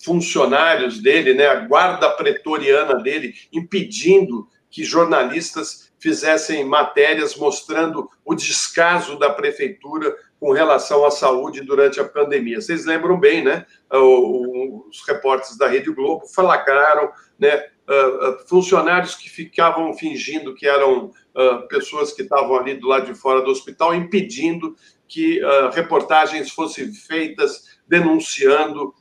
[0.04, 9.18] funcionários dele, né, a guarda pretoriana dele, impedindo que jornalistas fizessem matérias mostrando o descaso
[9.18, 12.60] da prefeitura com relação à saúde durante a pandemia.
[12.60, 13.64] Vocês lembram bem, né?
[13.90, 17.64] Os repórteres da Rede Globo flagraram né,
[18.48, 21.10] funcionários que ficavam fingindo que eram
[21.68, 24.74] pessoas que estavam ali do lado de fora do hospital, impedindo
[25.08, 25.40] que
[25.72, 28.94] reportagens fossem feitas denunciando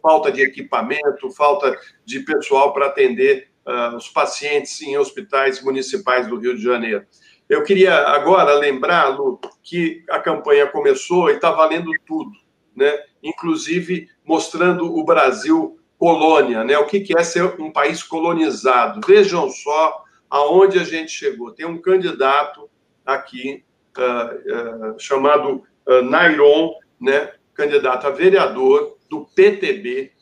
[0.00, 3.48] falta de equipamento, falta de pessoal para atender
[3.96, 7.04] os pacientes em hospitais municipais do Rio de Janeiro.
[7.48, 12.32] Eu queria agora lembrar, Lu, que a campanha começou e está valendo tudo,
[12.76, 12.92] né?
[13.22, 16.76] inclusive mostrando o Brasil colônia, né?
[16.78, 19.00] o que é ser um país colonizado.
[19.06, 21.52] Vejam só aonde a gente chegou.
[21.52, 22.68] Tem um candidato
[23.04, 23.64] aqui
[23.96, 27.32] uh, uh, chamado uh, Nairon, né?
[27.54, 30.12] candidato a vereador do PTB,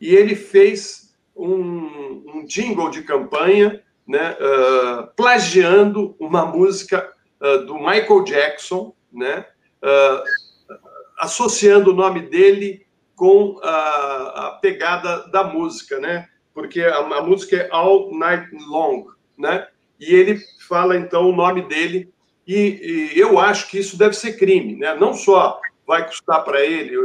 [0.00, 7.74] e ele fez um, um jingle de campanha né, uh, plagiando uma música uh, do
[7.74, 9.44] Michael Jackson, né,
[9.82, 10.22] uh,
[11.18, 17.56] associando o nome dele com a, a, pegada da música, né, porque a, a, música
[17.56, 19.66] é All Night Long, né,
[19.98, 20.38] e ele
[20.68, 22.12] fala então o nome dele
[22.46, 26.64] e, e eu acho que isso deve ser crime, né, não só vai custar para
[26.64, 26.96] ele,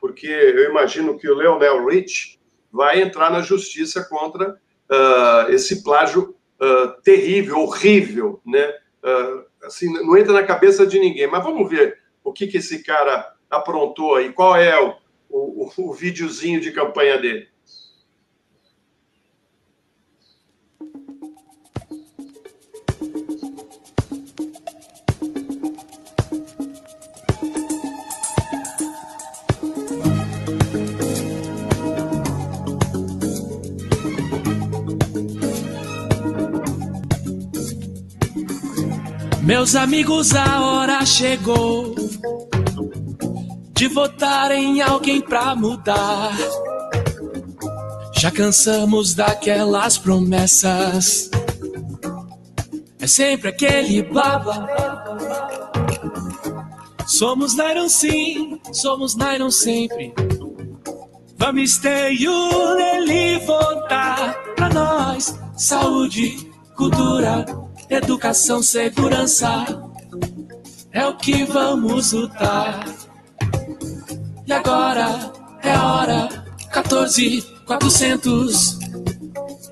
[0.00, 2.38] porque eu imagino que o Leonel Rich
[2.70, 4.60] vai entrar na justiça contra
[4.92, 8.68] uh, esse plágio uh, terrível, horrível, né?
[9.02, 11.26] Uh, assim, não entra na cabeça de ninguém.
[11.26, 14.94] Mas vamos ver o que, que esse cara aprontou aí, qual é o,
[15.28, 17.48] o, o videozinho de campanha dele.
[39.52, 41.94] Meus amigos, a hora chegou
[43.74, 46.32] de votar em alguém pra mudar.
[48.16, 51.30] Já cansamos daquelas promessas.
[52.98, 54.66] É sempre aquele baba.
[57.06, 60.14] Somos Nairon sim, somos Nairon sempre.
[61.36, 65.38] Vamos ter ele votar pra nós.
[65.58, 67.44] Saúde, cultura
[67.92, 69.64] educação, segurança
[70.90, 72.84] é o que vamos lutar.
[74.46, 76.28] E agora é hora
[76.72, 78.78] 14 400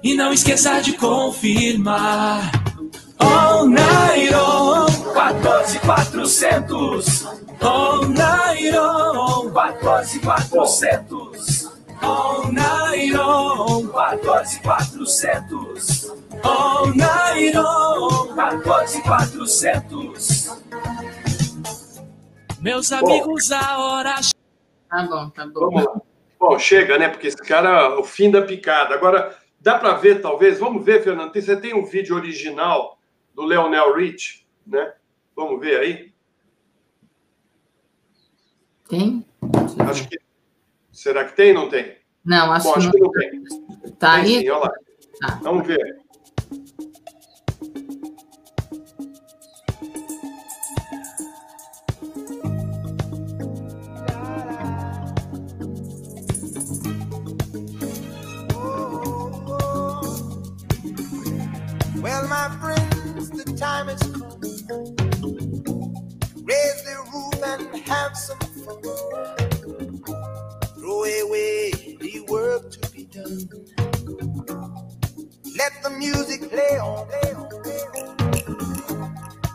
[0.03, 2.51] e não esqueça de confirmar.
[3.19, 7.27] Oh Nairon 14 400
[7.61, 11.60] Oh Nairon 14 400
[12.03, 17.63] Oh Nairon 14 400 Oh, Nairo,
[18.35, 20.59] 14400.
[22.61, 24.15] Meus amigos, bom, a hora.
[24.89, 25.61] Tá bom, tá bom.
[25.61, 26.01] Vamos lá.
[26.39, 27.11] Bom, chega, né?
[27.11, 28.95] Porque esse cara, o fim da picada.
[28.95, 30.59] Agora, dá para ver, talvez.
[30.59, 31.35] Vamos ver, Fernando.
[31.35, 32.99] Você tem um vídeo original
[33.35, 34.95] do Leonel Rich, né?
[35.37, 36.13] Vamos ver aí.
[38.89, 39.27] Tem?
[39.89, 40.19] Acho que.
[41.01, 41.55] Será que tem?
[41.55, 41.97] Não tem?
[42.23, 43.11] Não, acho, Bom, acho que, não...
[43.11, 43.93] que não tem.
[43.93, 44.41] Tá tem, aí?
[44.43, 44.73] Sim, olha lá.
[45.19, 45.41] Tá.
[45.43, 45.99] Vamos ver.
[67.87, 69.40] have some fun.
[73.31, 73.39] Let
[75.85, 77.07] the music play on.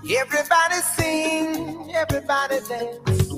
[0.10, 3.30] Everybody sing, everybody dance.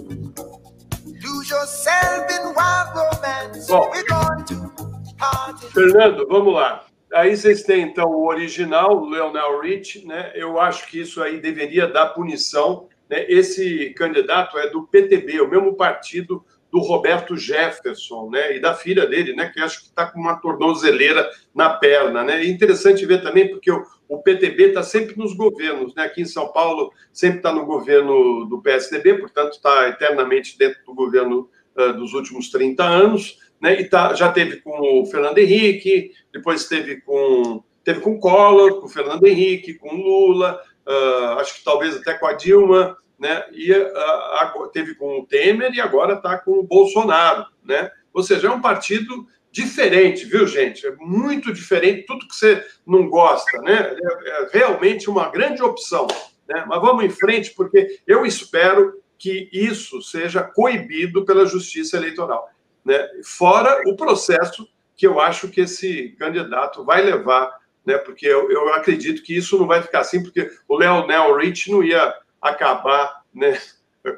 [1.24, 3.68] Lose yourself in wild romance.
[3.68, 4.72] Bom, We're going to
[5.18, 5.68] party.
[5.74, 6.86] Fernando, vamos lá.
[7.16, 10.32] Aí vocês têm então o original, o Leonel Rich, né?
[10.36, 13.26] Eu acho que isso aí deveria dar punição né?
[13.30, 16.46] Esse candidato é do PTB, o mesmo partido
[16.78, 18.56] do Roberto Jefferson, né?
[18.56, 19.50] E da filha dele, né?
[19.52, 22.44] Que acho que está com uma tornozeleira na perna, né?
[22.44, 26.04] É interessante ver também porque o, o PTB está sempre nos governos, né?
[26.04, 30.94] Aqui em São Paulo sempre está no governo do PSDB, portanto está eternamente dentro do
[30.94, 33.82] governo uh, dos últimos 30 anos, né?
[33.82, 38.86] E tá, já teve com o Fernando Henrique, depois teve com teve com Collor, com
[38.86, 43.46] o Fernando Henrique, com Lula, uh, acho que talvez até com a Dilma, né?
[43.52, 47.92] E uh, teve com o Temer e agora está com o Bolsonaro, né?
[48.14, 50.86] Ou seja, é um partido diferente, viu, gente?
[50.86, 53.96] É muito diferente, tudo que você não gosta, né?
[53.96, 56.08] É, é realmente uma grande opção.
[56.48, 56.64] Né?
[56.68, 62.50] Mas vamos em frente, porque eu espero que isso seja coibido pela Justiça Eleitoral.
[62.86, 63.06] Né?
[63.24, 67.52] Fora o processo que eu acho que esse candidato vai levar,
[67.86, 67.98] né?
[67.98, 71.84] porque eu, eu acredito que isso não vai ficar assim, porque o Leonel Rich não
[71.84, 73.58] ia acabar né,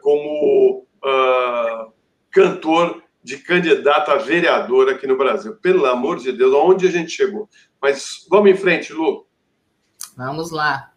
[0.02, 1.92] como uh,
[2.32, 5.56] cantor de candidato a vereador aqui no Brasil.
[5.56, 7.50] Pelo amor de Deus, aonde a gente chegou?
[7.82, 9.26] Mas vamos em frente, Lu.
[10.16, 10.92] Vamos lá.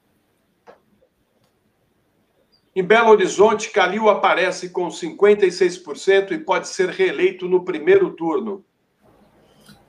[2.74, 8.64] Em Belo Horizonte, Calil aparece com 56% e pode ser reeleito no primeiro turno.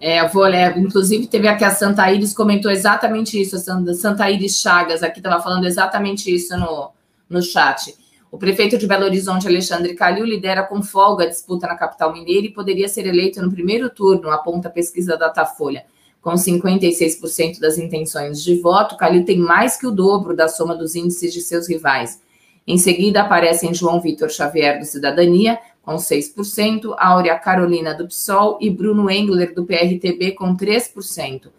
[0.01, 0.77] É, eu vou ler.
[0.77, 3.55] Inclusive, teve aqui a Santa Iris comentou exatamente isso.
[3.55, 6.91] A Santa Iris Chagas aqui estava falando exatamente isso no,
[7.33, 7.93] no chat.
[8.31, 12.47] O prefeito de Belo Horizonte, Alexandre Calil, lidera com folga a disputa na capital mineira
[12.47, 15.85] e poderia ser eleito no primeiro turno, aponta a pesquisa Datafolha.
[16.21, 20.95] Com 56% das intenções de voto, Calil tem mais que o dobro da soma dos
[20.95, 22.21] índices de seus rivais.
[22.65, 28.69] Em seguida, aparecem João Vitor Xavier, do Cidadania, com 6%, Áurea Carolina, do PSOL e
[28.69, 31.49] Bruno Engler, do PRTB, com 3%.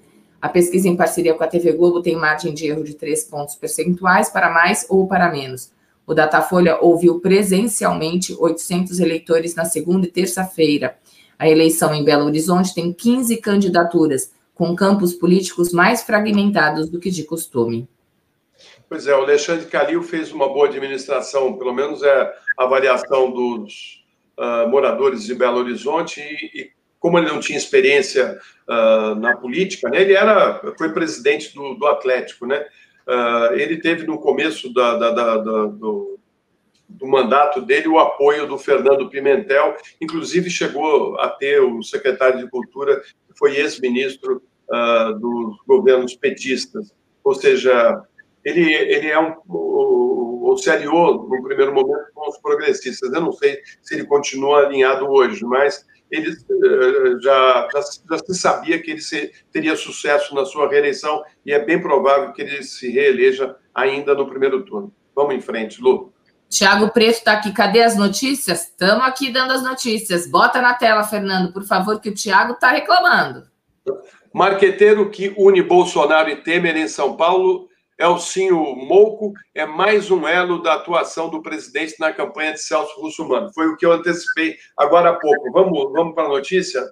[0.44, 3.54] A pesquisa em parceria com a TV Globo tem margem de erro de 3 pontos
[3.54, 5.72] percentuais para mais ou para menos.
[6.06, 10.98] O Datafolha ouviu presencialmente 800 eleitores na segunda e terça-feira.
[11.38, 17.08] A eleição em Belo Horizonte tem 15 candidaturas, com campos políticos mais fragmentados do que
[17.08, 17.88] de costume.
[18.86, 24.04] Pois é, o Alexandre Calil fez uma boa administração, pelo menos é a avaliação dos
[24.38, 26.70] uh, moradores de Belo Horizonte, e, e,
[27.04, 31.86] como ele não tinha experiência uh, na política, né, ele era, foi presidente do, do
[31.86, 32.64] Atlético, né?
[33.06, 36.18] Uh, ele teve no começo da, da, da, do,
[36.88, 42.48] do, mandato dele o apoio do Fernando Pimentel, inclusive chegou a ter o secretário de
[42.48, 46.90] Cultura, que foi ex-ministro uh, dos governos petistas.
[47.22, 48.02] Ou seja,
[48.42, 50.56] ele, ele é um.
[50.56, 53.12] se aliou, no primeiro momento, com os progressistas.
[53.12, 55.84] Eu não sei se ele continua alinhado hoje, mas
[56.16, 61.22] ele eh, já, já, já, se sabia que ele se, teria sucesso na sua reeleição
[61.44, 64.92] e é bem provável que ele se reeleja ainda no primeiro turno.
[65.14, 66.12] Vamos em frente, Lu.
[66.48, 67.52] Tiago Preto está aqui.
[67.52, 68.68] Cadê as notícias?
[68.68, 70.30] Estamos aqui dando as notícias.
[70.30, 73.44] Bota na tela, Fernando, por favor, que o Tiago está reclamando.
[74.32, 77.68] Marqueteiro que une Bolsonaro e Temer em São Paulo
[77.98, 83.52] Elcinho Mouco é mais um elo da atuação do presidente na campanha de Celso Russomano.
[83.52, 85.52] Foi o que eu antecipei agora há pouco.
[85.52, 86.82] Vamos, vamos para a notícia?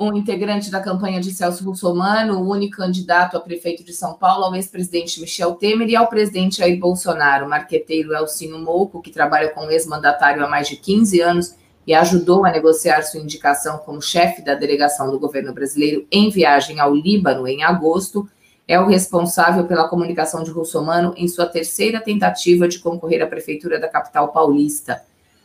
[0.00, 4.44] Um integrante da campanha de Celso Russomano, o único candidato a prefeito de São Paulo,
[4.44, 9.50] ao ex-presidente Michel Temer e ao presidente Jair Bolsonaro, o marqueteiro Elcinho Mouco, que trabalha
[9.50, 11.54] com o ex-mandatário há mais de 15 anos
[11.86, 16.80] e ajudou a negociar sua indicação como chefe da delegação do governo brasileiro em viagem
[16.80, 18.28] ao Líbano em agosto,
[18.66, 23.78] é o responsável pela comunicação de Russomano em sua terceira tentativa de concorrer à prefeitura
[23.78, 25.02] da capital paulista.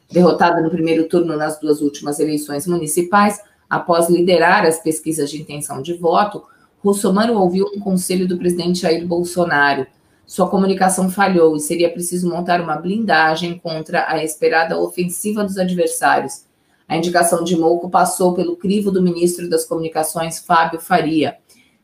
[0.09, 5.81] Derrotado no primeiro turno nas duas últimas eleições municipais, após liderar as pesquisas de intenção
[5.81, 6.43] de voto,
[6.83, 9.85] Russomano ouviu um conselho do presidente Jair Bolsonaro.
[10.25, 16.45] Sua comunicação falhou e seria preciso montar uma blindagem contra a esperada ofensiva dos adversários.
[16.87, 21.37] A indicação de Mouco passou pelo crivo do ministro das Comunicações, Fábio Faria.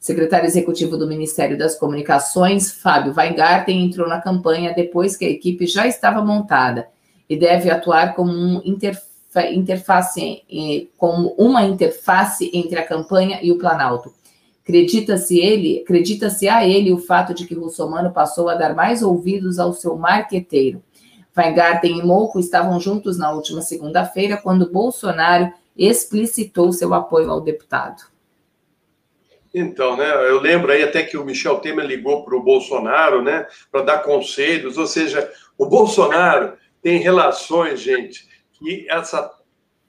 [0.06, 5.66] Secretário executivo do Ministério das Comunicações, Fábio Weingarten, entrou na campanha depois que a equipe
[5.66, 6.88] já estava montada
[7.28, 10.48] e deve atuar como um interface,
[10.96, 14.14] como uma interface entre a campanha e o Planalto.
[14.62, 19.58] Acredita-se ele, acredita-se a ele o fato de que Russomano passou a dar mais ouvidos
[19.58, 20.84] ao seu marqueteiro.
[21.36, 28.14] Weingarten e Mouco estavam juntos na última segunda-feira, quando Bolsonaro explicitou seu apoio ao deputado.
[29.58, 33.48] Então, né, eu lembro aí até que o Michel Temer ligou para o Bolsonaro, né,
[33.72, 39.32] para dar conselhos, ou seja, o Bolsonaro tem relações, gente, que essa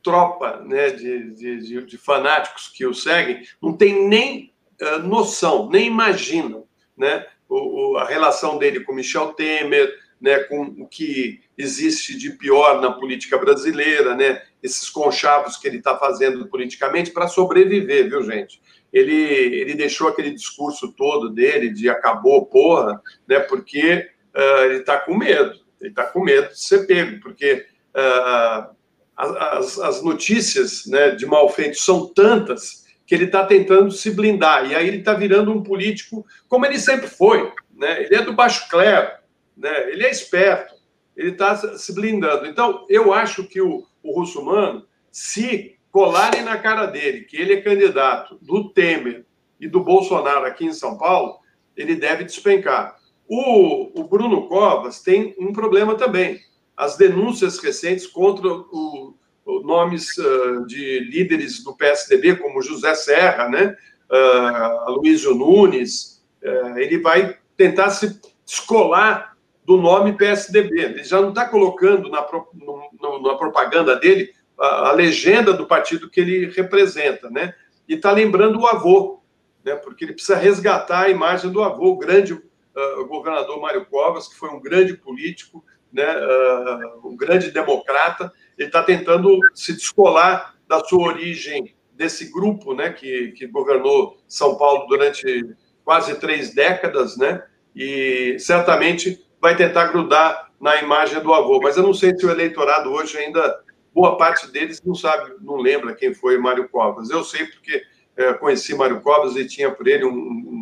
[0.04, 5.88] tropa né, de, de, de fanáticos que o seguem não tem nem uh, noção, nem
[5.88, 6.64] imaginam
[6.96, 12.30] né, o, o, a relação dele com Michel Temer, né, com o que existe de
[12.30, 18.22] pior na política brasileira, né, esses conchavos que ele está fazendo politicamente para sobreviver, viu,
[18.22, 18.60] gente?
[18.92, 23.40] ele, ele deixou aquele discurso todo dele de acabou, porra, né?
[23.40, 28.74] Porque uh, ele está com medo, ele está com medo de ser pego, porque uh,
[29.16, 34.68] as, as notícias né, de mal feito são tantas que ele está tentando se blindar,
[34.68, 38.02] e aí ele está virando um político como ele sempre foi, né?
[38.02, 39.10] Ele é do baixo clero,
[39.56, 39.90] né?
[39.90, 40.74] Ele é esperto,
[41.16, 42.46] ele está se blindando.
[42.46, 47.62] Então, eu acho que o, o Russomano, se colarem na cara dele que ele é
[47.62, 49.24] candidato do Temer
[49.58, 51.38] e do Bolsonaro aqui em São Paulo,
[51.76, 52.96] ele deve despencar.
[53.28, 56.40] O, o Bruno Covas tem um problema também.
[56.76, 63.48] As denúncias recentes contra o, o nomes uh, de líderes do PSDB, como José Serra,
[63.48, 63.74] né?
[64.10, 69.35] Uh, Luísio Nunes, uh, ele vai tentar se descolar
[69.66, 70.80] do nome PSDB.
[70.80, 76.08] Ele já não está colocando na, no, na propaganda dele a, a, legenda do partido
[76.08, 77.52] que ele representa, né?
[77.88, 79.20] E está lembrando o avô,
[79.64, 79.74] né?
[79.74, 84.36] Porque ele precisa resgatar a imagem do avô, o grande uh, governador Mário Covas, que
[84.36, 86.06] foi um grande político, né?
[86.16, 88.32] Uh, um grande democrata.
[88.56, 92.92] Ele está tentando se descolar da sua origem desse grupo, né?
[92.92, 95.44] Que, que governou São Paulo durante
[95.84, 97.42] quase três décadas, né?
[97.74, 101.60] E certamente vai tentar grudar na imagem do avô.
[101.60, 103.60] Mas eu não sei se o eleitorado hoje ainda,
[103.94, 107.10] boa parte deles não sabe, não lembra quem foi Mário Covas.
[107.10, 107.82] Eu sei porque
[108.16, 110.10] é, conheci Mário Covas e tinha por ele um,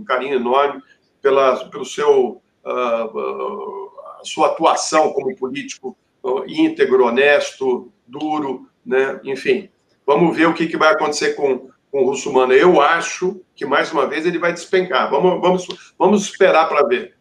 [0.00, 0.82] um carinho enorme
[1.22, 3.90] pela, pelo seu uh, uh,
[4.24, 9.20] sua atuação como político uh, íntegro, honesto, duro, né?
[9.24, 9.70] Enfim,
[10.06, 12.52] vamos ver o que, que vai acontecer com, com o Russumano.
[12.52, 15.10] Eu acho que mais uma vez ele vai despencar.
[15.10, 17.13] Vamos, vamos, vamos esperar para ver.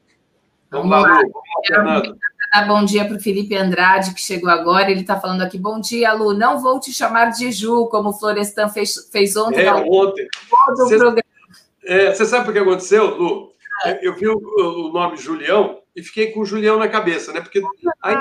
[0.73, 2.17] Vamos, lá, Lu.
[2.51, 4.89] Lá, bom dia para o Felipe Andrade, que chegou agora.
[4.89, 6.33] Ele está falando aqui: bom dia, Lu.
[6.33, 9.61] Não vou te chamar de Ju, como o Florestan fez, fez ontem.
[9.61, 10.27] É, ontem.
[10.69, 10.97] Você,
[11.85, 13.53] é, você sabe o que aconteceu, Lu?
[13.85, 13.99] É.
[14.07, 17.41] Eu vi o, o, nome Julião e fiquei com o Julião na cabeça, né?
[17.41, 17.61] Porque
[18.01, 18.15] aí,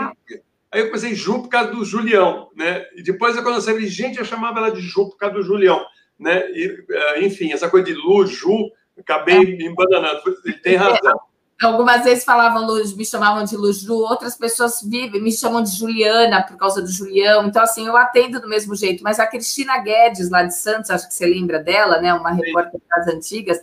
[0.71, 2.85] aí eu pensei Ju por causa do Julião, né?
[2.95, 5.83] E depois, quando eu sabia, gente, eu chamava ela de Ju por causa do Julião,
[6.19, 6.51] né?
[6.51, 9.57] E, é, enfim, essa coisa de Lu, Ju, acabei é.
[9.57, 10.21] me embananando.
[10.45, 11.19] Ele tem razão.
[11.63, 15.71] Algumas vezes falavam Luz, me chamavam de Luz Ju, outras pessoas vivem, me chamam de
[15.71, 17.47] Juliana por causa do Julião.
[17.47, 19.05] Então, assim, eu atendo do mesmo jeito.
[19.05, 22.13] Mas a Cristina Guedes, lá de Santos, acho que você lembra dela, né?
[22.13, 23.63] Uma repórter das antigas.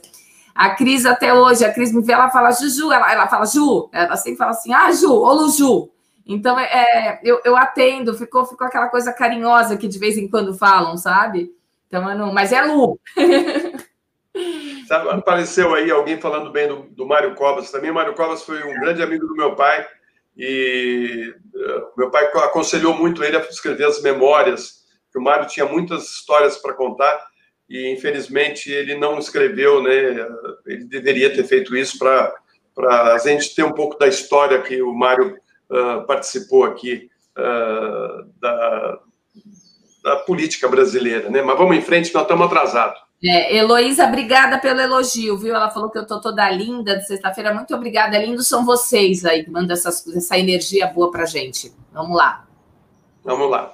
[0.56, 3.90] A Cris, até hoje, a Cris me vê, ela fala Juju, ela, ela fala Ju,
[3.94, 5.90] ela sempre fala assim, ah, Ju, ô Luju.
[6.26, 10.28] Então, é, é, eu, eu atendo, ficou, ficou aquela coisa carinhosa que de vez em
[10.28, 11.50] quando falam, sabe?
[11.88, 13.00] Então, não, mas é Lu.
[14.92, 17.92] Apareceu aí alguém falando bem do, do Mário Covas também.
[17.92, 19.86] Mário Covas foi um grande amigo do meu pai
[20.38, 25.66] e uh, meu pai aconselhou muito ele a escrever as memórias, que o Mário tinha
[25.66, 27.20] muitas histórias para contar
[27.70, 30.28] e infelizmente ele não escreveu, né?
[30.66, 32.34] Ele deveria ter feito isso para
[32.80, 35.38] para a gente ter um pouco da história que o Mário
[35.70, 39.00] uh, participou aqui uh, da,
[40.02, 41.42] da política brasileira, né?
[41.42, 43.09] Mas vamos em frente, nós estamos atrasados.
[43.22, 45.54] É, Heloísa, obrigada pelo elogio, viu?
[45.54, 47.54] Ela falou que eu tô toda linda de sexta-feira.
[47.54, 48.18] Muito obrigada.
[48.18, 51.74] Lindos são vocês aí que mandam essas, essa energia boa pra gente.
[51.92, 52.48] Vamos lá.
[53.24, 53.74] Vamos lá.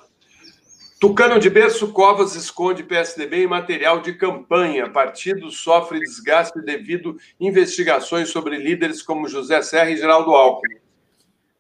[1.00, 4.90] Tucano de berço, Covas esconde PSDB em material de campanha.
[4.90, 10.78] Partido sofre desgaste devido investigações sobre líderes como José Serra e Geraldo Alckmin.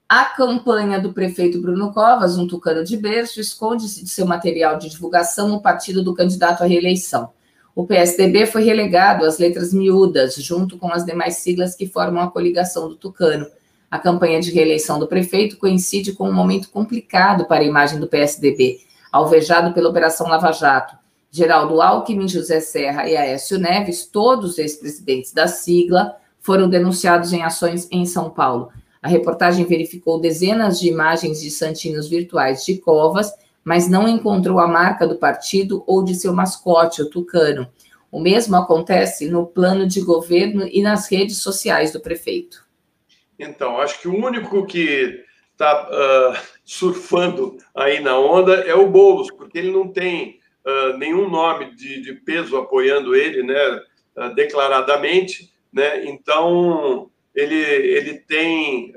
[0.09, 4.89] A campanha do prefeito Bruno Covas, um tucano de berço, esconde-se de seu material de
[4.89, 7.31] divulgação no partido do candidato à reeleição.
[7.75, 12.31] O PSDB foi relegado às letras miúdas, junto com as demais siglas que formam a
[12.31, 13.47] coligação do Tucano.
[13.91, 18.07] A campanha de reeleição do prefeito coincide com um momento complicado para a imagem do
[18.07, 18.79] PSDB,
[19.11, 20.95] alvejado pela Operação Lava Jato.
[21.29, 27.89] Geraldo Alckmin, José Serra e Aécio Neves, todos ex-presidentes da sigla, foram denunciados em ações
[27.91, 28.69] em São Paulo.
[29.01, 33.33] A reportagem verificou dezenas de imagens de santinhos virtuais de Covas
[33.65, 37.67] mas não encontrou a marca do partido ou de seu mascote, o tucano.
[38.11, 42.63] O mesmo acontece no plano de governo e nas redes sociais do prefeito.
[43.39, 48.87] Então, acho que o único que está uh, ah, surfando aí na onda é o
[48.87, 53.81] Boulos, porque ele não tem uh, nenhum nome de, de, peso apoiando ele, né,
[54.15, 56.05] uh, declaradamente, né?
[56.05, 58.93] Então ele ele tem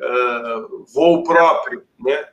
[0.95, 2.25] voo próprio, né?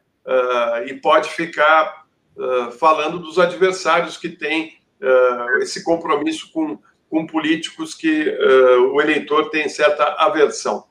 [0.88, 2.04] e pode ficar
[2.38, 6.79] uh, falando dos adversários que têm uh, esse compromisso com,
[7.09, 10.86] com políticos que uh, o eleitor tem certa aversão.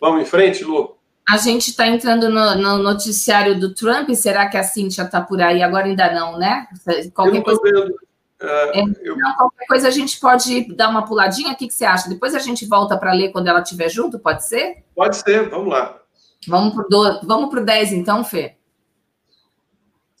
[0.00, 0.96] Vamos em frente, Lu?
[1.28, 4.10] A gente está entrando no, no, noticiário do Trump.
[4.10, 5.62] Será que a Cíntia está por aí?
[5.62, 6.66] Agora ainda não, né?
[7.14, 7.60] Qualquer eu coisa.
[7.62, 7.94] Vendo.
[8.40, 9.16] É, eu...
[9.16, 11.52] não, qualquer coisa a gente pode dar uma puladinha.
[11.52, 12.08] O que, que você acha?
[12.08, 14.84] Depois a gente volta para ler quando ela estiver junto, pode ser?
[14.96, 15.96] Pode ser, vamos lá.
[16.48, 18.56] Vamos para o vamos 10, então, Fê?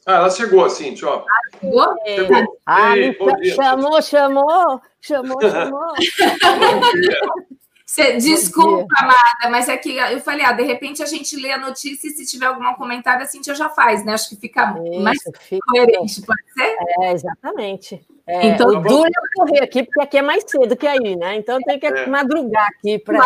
[0.04, 1.18] Ah, ela chegou, assim, ó.
[1.18, 1.94] Ah, chegou?
[2.04, 2.58] Chegou.
[2.66, 3.14] Ah, Ei,
[3.54, 5.92] chamou, chamou, chamou, chamou.
[8.18, 12.08] Desculpa, amada, mas é que eu falei, ah, de repente a gente lê a notícia
[12.08, 14.14] e se tiver algum comentário, a Cintia já faz, né?
[14.14, 15.66] Acho que fica Isso, mais fica...
[15.68, 16.76] coerente, pode ser?
[17.00, 18.06] É, exatamente.
[18.26, 21.36] É, então, o duro é correr aqui, porque aqui é mais cedo que aí, né?
[21.36, 22.06] Então tem que é.
[22.06, 23.20] madrugar aqui para.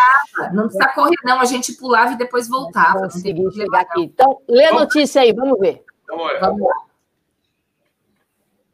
[0.52, 1.38] Não precisa correr, não.
[1.38, 3.00] A gente pulava e depois voltava.
[3.00, 4.02] Conseguir chegar aqui.
[4.02, 5.84] Então, lê a notícia aí, vamos ver.
[6.06, 6.38] Então, olha.
[6.38, 6.86] Vamos lá.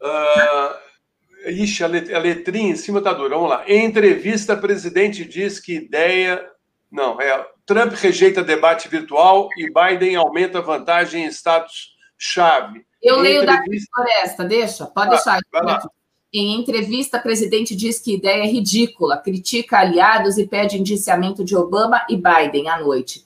[0.03, 3.35] Uh, ixi, a letrinha em cima tá dura.
[3.35, 3.63] Vamos lá.
[3.67, 6.47] Em entrevista, presidente diz que ideia.
[6.91, 7.45] Não, é.
[7.65, 12.85] Trump rejeita debate virtual e Biden aumenta vantagem em estados-chave.
[13.01, 13.89] Eu leio entrevista...
[13.97, 15.39] da Floresta, deixa, pode deixar.
[16.31, 22.05] Em entrevista, presidente diz que ideia é ridícula, critica aliados e pede indiciamento de Obama
[22.09, 23.23] e Biden à noite.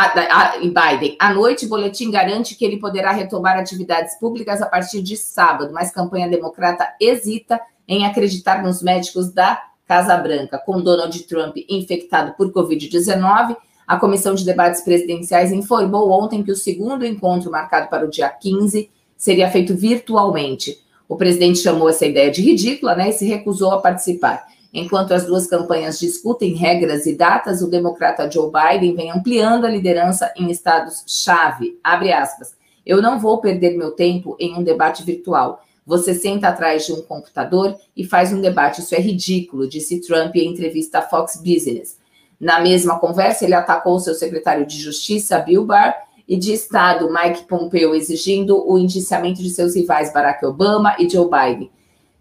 [0.00, 1.16] A, a, e Biden.
[1.18, 5.74] À noite, o boletim garante que ele poderá retomar atividades públicas a partir de sábado,
[5.74, 10.56] mas campanha democrata hesita em acreditar nos médicos da Casa Branca.
[10.56, 16.56] Com Donald Trump infectado por Covid-19, a Comissão de Debates Presidenciais informou ontem que o
[16.56, 20.78] segundo encontro, marcado para o dia 15, seria feito virtualmente.
[21.08, 24.46] O presidente chamou essa ideia de ridícula né, e se recusou a participar.
[24.72, 29.70] Enquanto as duas campanhas discutem regras e datas, o democrata Joe Biden vem ampliando a
[29.70, 31.78] liderança em estados-chave.
[31.82, 32.54] Abre aspas.
[32.84, 35.62] Eu não vou perder meu tempo em um debate virtual.
[35.86, 38.82] Você senta atrás de um computador e faz um debate.
[38.82, 41.98] Isso é ridículo, disse Trump em entrevista à Fox Business.
[42.38, 45.94] Na mesma conversa, ele atacou seu secretário de Justiça, Bill Barr,
[46.28, 51.26] e de Estado, Mike Pompeo, exigindo o indiciamento de seus rivais Barack Obama e Joe
[51.26, 51.70] Biden.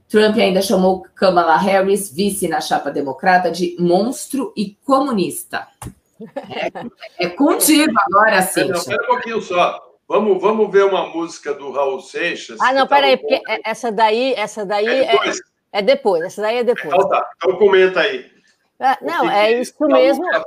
[0.09, 5.67] Trump ainda chamou Kamala Harris, vice na chapa democrata, de monstro e comunista.
[7.19, 8.65] É, é contigo agora, sim.
[8.65, 9.83] Não, espera um pouquinho só.
[10.07, 12.57] Vamos, vamos ver uma música do Raul Seixas.
[12.61, 15.37] Ah, não, peraí, porque essa daí, essa daí é depois.
[15.71, 16.23] É, é depois.
[16.23, 16.93] Essa daí é depois.
[16.93, 18.25] Então tá, então comenta aí.
[18.79, 20.23] É, não, é isso mesmo.
[20.29, 20.43] Tá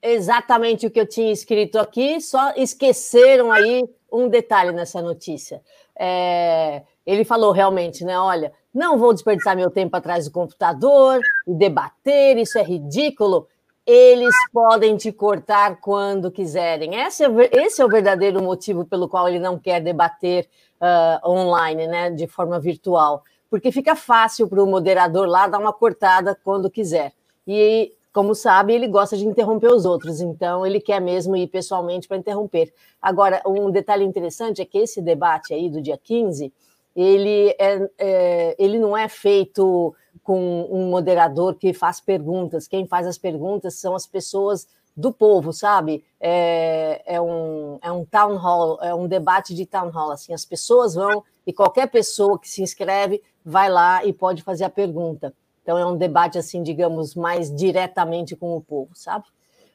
[0.00, 3.82] exatamente o que eu tinha escrito aqui, só esqueceram aí
[4.12, 5.62] um detalhe nessa notícia.
[5.98, 8.18] É, ele falou realmente, né?
[8.18, 13.46] Olha, não vou desperdiçar meu tempo atrás do computador e debater, isso é ridículo.
[13.86, 16.96] Eles podem te cortar quando quiserem.
[16.96, 20.48] Esse é, esse é o verdadeiro motivo pelo qual ele não quer debater
[20.80, 25.72] uh, online, né, de forma virtual, porque fica fácil para o moderador lá dar uma
[25.72, 27.12] cortada quando quiser.
[27.46, 32.06] E como sabe, ele gosta de interromper os outros, então ele quer mesmo ir pessoalmente
[32.06, 32.72] para interromper.
[33.02, 36.52] Agora, um detalhe interessante é que esse debate aí do dia 15,
[36.94, 42.68] ele, é, é, ele não é feito com um moderador que faz perguntas.
[42.68, 44.66] Quem faz as perguntas são as pessoas
[44.96, 46.04] do povo, sabe?
[46.20, 50.12] É, é, um, é um town hall, é um debate de town hall.
[50.12, 54.64] Assim, as pessoas vão e qualquer pessoa que se inscreve vai lá e pode fazer
[54.64, 55.34] a pergunta.
[55.62, 59.24] Então é um debate assim, digamos, mais diretamente com o povo, sabe?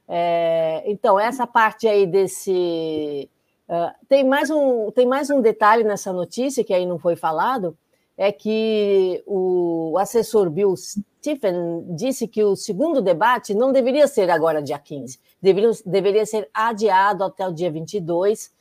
[0.08, 3.30] É, então essa parte aí desse
[3.70, 7.78] uh, tem mais um tem mais um detalhe nessa notícia que aí não foi falado
[8.18, 14.62] é que o assessor Bill Stephen disse que o segundo debate não deveria ser agora
[14.62, 18.52] dia 15, deveria, deveria ser adiado até o dia 22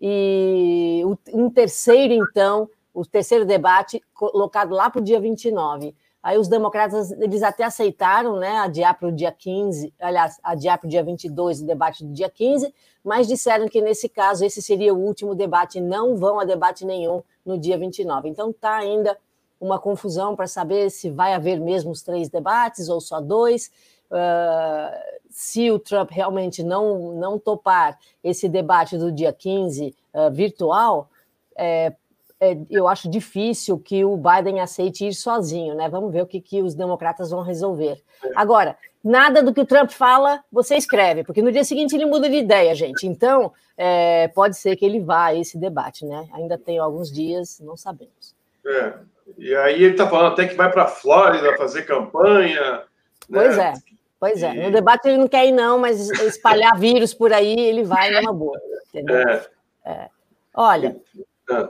[0.00, 1.02] e
[1.32, 5.94] um terceiro então o terceiro debate colocado lá para o dia 29.
[6.24, 10.86] Aí os democratas, eles até aceitaram, né, adiar para o dia 15, aliás, adiar para
[10.86, 14.94] o dia 22 o debate do dia 15, mas disseram que nesse caso esse seria
[14.94, 18.26] o último debate, não vão a debate nenhum no dia 29.
[18.30, 19.18] Então está ainda
[19.60, 23.70] uma confusão para saber se vai haver mesmo os três debates ou só dois.
[24.10, 30.28] Uh, se o Trump realmente não, não topar esse debate do dia 15 uh, ah,
[30.30, 31.10] virtual,
[31.54, 31.92] é,
[32.44, 35.88] é, eu acho difícil que o Biden aceite ir sozinho, né?
[35.88, 38.00] Vamos ver o que, que os democratas vão resolver.
[38.36, 42.28] Agora, nada do que o Trump fala, você escreve, porque no dia seguinte ele muda
[42.28, 43.06] de ideia, gente.
[43.06, 46.28] Então, é, pode ser que ele vá a esse debate, né?
[46.32, 48.34] Ainda tem alguns dias, não sabemos.
[48.66, 48.94] É.
[49.38, 52.72] E aí ele está falando até que vai para a Flórida fazer campanha.
[53.28, 53.40] Né?
[53.40, 53.72] Pois é,
[54.20, 54.52] pois é.
[54.52, 58.32] No debate ele não quer ir, não, mas espalhar vírus por aí, ele vai numa
[58.32, 58.60] boa.
[58.88, 59.16] Entendeu?
[59.16, 59.46] É.
[59.84, 60.08] É.
[60.54, 60.96] Olha.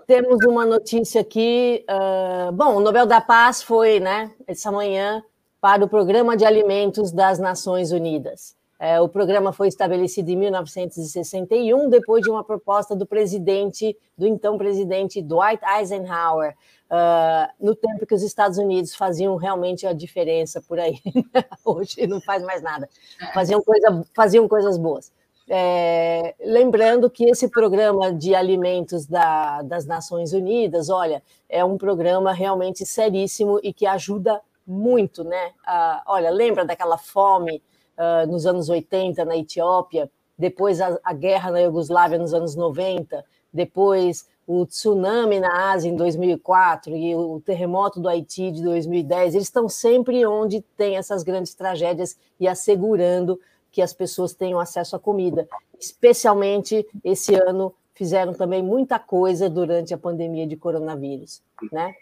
[0.07, 1.85] Temos uma notícia aqui.
[1.89, 5.23] Uh, bom, o Nobel da Paz foi, né, essa manhã,
[5.61, 8.57] para o Programa de Alimentos das Nações Unidas.
[8.79, 14.59] É, o programa foi estabelecido em 1961, depois de uma proposta do presidente, do então
[14.59, 16.55] presidente Dwight Eisenhower,
[16.91, 20.99] uh, no tempo que os Estados Unidos faziam realmente a diferença por aí.
[21.65, 22.89] Hoje não faz mais nada.
[23.33, 25.11] Faziam, coisa, faziam coisas boas.
[25.49, 32.33] É, lembrando que esse programa de alimentos da, das Nações Unidas, olha, é um programa
[32.33, 35.53] realmente seríssimo e que ajuda muito, né?
[35.67, 37.63] Ah, olha, lembra daquela fome
[37.99, 43.25] uh, nos anos 80 na Etiópia, depois a, a, guerra na Iugoslávia nos anos 90,
[43.53, 49.47] depois o tsunami na Ásia em 2004 e o terremoto do Haiti de 2010, eles
[49.47, 53.39] estão sempre onde tem essas grandes tragédias e assegurando
[53.75, 55.49] que as pessoas tenham acesso à comida.
[55.81, 61.93] Especialmente esse ano fizeram também muita coisa durante a pandemia de coronavírus, né?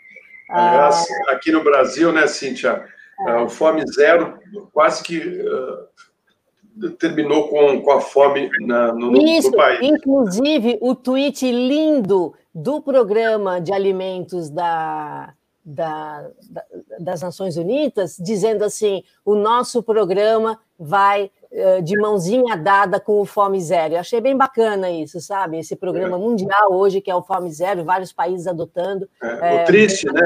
[0.50, 2.84] Aliás, aqui no Brasil, né, Cíntia,
[3.26, 3.36] é.
[3.36, 4.38] o Fome Zero
[4.70, 9.80] quase que uh, terminou com, com a fome na, no, Isso, no país.
[9.80, 15.32] Inclusive, o tweet lindo do programa de alimentos da,
[15.64, 16.64] da, da,
[16.98, 21.30] das Nações Unidas, dizendo assim: o nosso programa vai
[21.84, 23.94] de mãozinha dada com o Fome Zero.
[23.94, 25.58] Eu achei bem bacana isso, sabe?
[25.58, 26.18] Esse programa é.
[26.18, 29.08] mundial hoje, que é o Fome Zero, vários países adotando.
[29.22, 30.22] É, o triste, né?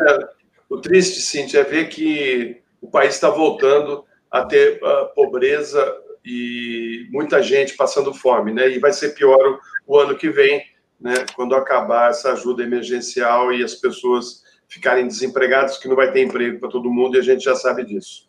[0.69, 7.07] O triste, Cintia, é ver que o país está voltando a ter uh, pobreza e
[7.11, 8.69] muita gente passando fome, né?
[8.69, 9.39] E vai ser pior
[9.87, 10.63] o, o ano que vem,
[11.01, 11.15] né?
[11.35, 16.59] Quando acabar essa ajuda emergencial e as pessoas ficarem desempregadas, que não vai ter emprego
[16.59, 18.26] para todo mundo e a gente já sabe disso.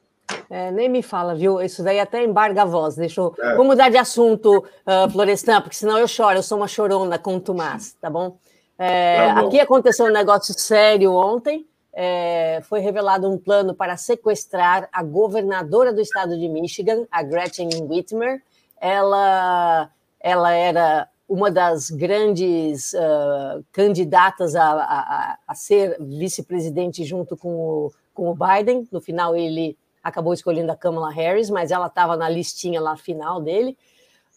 [0.49, 1.61] É, nem me fala, viu?
[1.61, 2.95] Isso daí até embarga a voz.
[2.95, 3.36] Deixa eu...
[3.39, 3.55] É.
[3.55, 6.38] Vou mudar de assunto, uh, Florestan, porque senão eu choro.
[6.38, 8.38] Eu sou uma chorona com o Tomás, tá bom?
[8.78, 9.47] É, tá bom.
[9.47, 11.65] Aqui aconteceu um negócio sério ontem
[11.99, 17.69] é, foi revelado um plano para sequestrar a governadora do estado de Michigan, a Gretchen
[17.89, 18.39] Whitmer.
[18.80, 27.55] Ela, ela era uma das grandes uh, candidatas a, a, a ser vice-presidente junto com
[27.55, 28.88] o, com o Biden.
[28.91, 29.75] No final, ele
[30.08, 33.78] acabou escolhendo a Kamala Harris, mas ela estava na listinha lá final dele.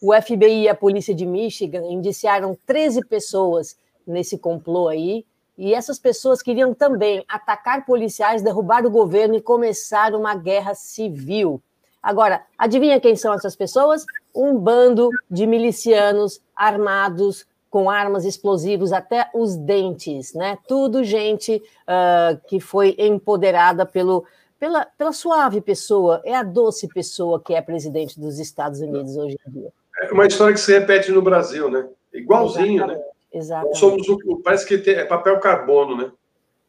[0.01, 5.25] O FBI e a polícia de Michigan indiciaram 13 pessoas nesse complô aí,
[5.57, 11.61] e essas pessoas queriam também atacar policiais, derrubar o governo e começar uma guerra civil.
[12.01, 14.05] Agora, adivinha quem são essas pessoas?
[14.33, 20.57] Um bando de milicianos armados com armas explosivas até os dentes, né?
[20.67, 24.25] Tudo gente uh, que foi empoderada pelo,
[24.61, 29.35] pela, pela suave pessoa, é a doce pessoa que é presidente dos Estados Unidos hoje
[29.47, 29.73] em dia.
[30.03, 31.89] É uma história que se repete no Brasil, né?
[32.13, 32.99] Igualzinho, Exatamente.
[32.99, 33.11] né?
[33.33, 33.75] Exato.
[33.75, 36.11] somos o, parece que tem, é papel carbono, né?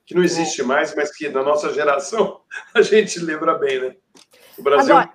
[0.06, 0.64] Que não existe é.
[0.64, 2.40] mais, mas que na nossa geração
[2.72, 3.94] a gente lembra bem, né?
[4.56, 4.96] O Brasil.
[4.96, 5.12] Agora,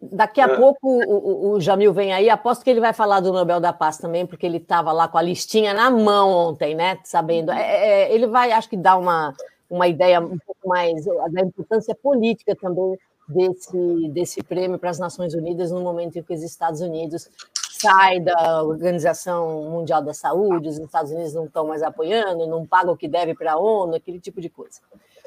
[0.00, 0.56] daqui a é.
[0.56, 3.98] pouco o, o, Jamil vem aí, aposto que ele vai falar do Nobel da Paz
[3.98, 6.96] também, porque ele estava lá com a listinha na mão ontem, né?
[7.02, 7.50] Sabendo.
[7.50, 9.34] É, é, ele vai, acho que, dar uma,
[9.68, 12.98] uma ideia um pouco mais da importância política também
[13.28, 17.28] desse, desse prêmio para as Nações Unidas no momento em que os Estados Unidos
[17.70, 22.94] sai da Organização Mundial da Saúde, os Estados Unidos não estão mais apoiando, não pagam
[22.94, 24.80] o que deve para a ONU, aquele tipo de coisa.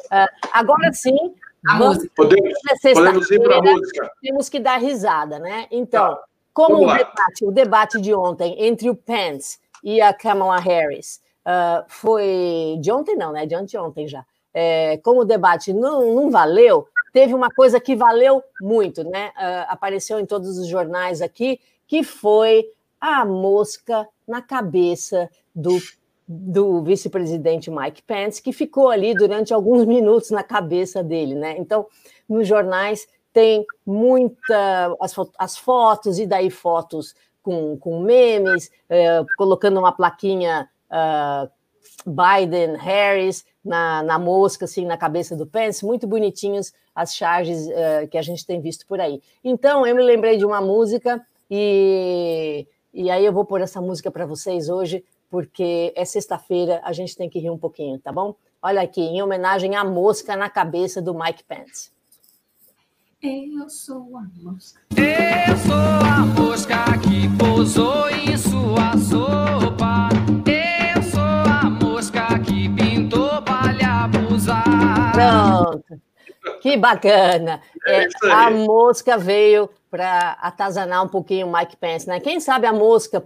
[0.05, 1.35] Uh, agora sim,
[1.65, 4.11] vamos, podemos, podemos ir para a música.
[4.21, 5.67] Temos que dar risada, né?
[5.69, 6.23] Então, tá.
[6.53, 11.85] como o debate, o debate de ontem entre o Pence e a Kamala Harris uh,
[11.87, 13.45] foi de ontem, não, né?
[13.45, 14.25] De anteontem já.
[14.53, 19.29] É, como o debate não, não valeu, teve uma coisa que valeu muito, né?
[19.29, 22.65] Uh, apareceu em todos os jornais aqui que foi
[22.99, 25.77] a mosca na cabeça do,
[26.27, 31.55] do vice-presidente Mike Pence, que ficou ali durante alguns minutos na cabeça dele, né?
[31.57, 31.85] Então,
[32.27, 39.79] nos jornais tem muita as, as fotos e daí fotos com, com memes, uh, colocando
[39.79, 41.49] uma plaquinha uh,
[42.05, 48.07] Biden, Harris na, na mosca, assim, na cabeça do Pence, muito bonitinhos as charges uh,
[48.09, 49.21] que a gente tem visto por aí.
[49.43, 54.09] Então, eu me lembrei de uma música e, e aí eu vou pôr essa música
[54.09, 58.35] para vocês hoje, porque é sexta-feira, a gente tem que rir um pouquinho, tá bom?
[58.61, 61.91] Olha aqui, em homenagem à mosca na cabeça do Mike Pence.
[63.21, 64.79] Eu sou a mosca.
[64.95, 69.86] Eu sou a mosca que pousou em sua sopa.
[75.17, 76.01] Pronto.
[76.61, 77.61] Que bacana.
[77.85, 82.19] É, é a mosca veio para atazanar um pouquinho o Mike Pence, né?
[82.19, 83.21] Quem sabe a mosca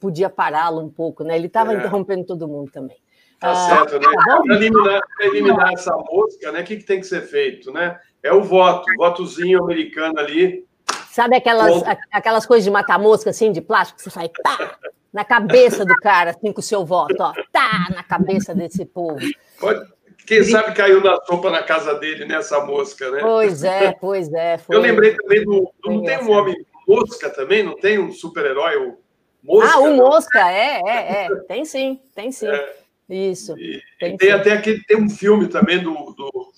[0.00, 1.36] podia pará-lo um pouco, né?
[1.36, 1.76] Ele estava é.
[1.76, 2.96] interrompendo todo mundo também.
[3.38, 4.06] Tá ah, certo, né?
[4.24, 6.60] Para eliminar, eliminar, essa mosca, né?
[6.60, 7.98] O que, que tem que ser feito, né?
[8.22, 10.64] É o voto, votozinho americano ali.
[11.10, 14.78] Sabe aquelas, aquelas coisas de matar mosca, assim, de plástico, que você faz tá,
[15.12, 19.18] na cabeça do cara, assim, com o seu voto, ó, tá, na cabeça desse povo.
[19.60, 19.84] Pode,
[20.26, 23.20] quem sabe caiu na sopa na casa dele, nessa né, mosca, né?
[23.20, 24.58] Pois é, pois é.
[24.64, 24.76] Foi...
[24.76, 25.70] Eu lembrei também do.
[25.84, 26.54] Não tem um homem
[26.86, 27.62] mosca também?
[27.62, 28.76] Não tem um super-herói?
[28.76, 28.98] O
[29.42, 29.74] Mosca?
[29.74, 31.34] Ah, o Mosca, é, é, é.
[31.48, 32.46] Tem sim, tem sim.
[32.46, 32.76] É.
[33.08, 33.58] Isso.
[33.58, 36.52] E, tem, tem até aquele, tem um filme também do, do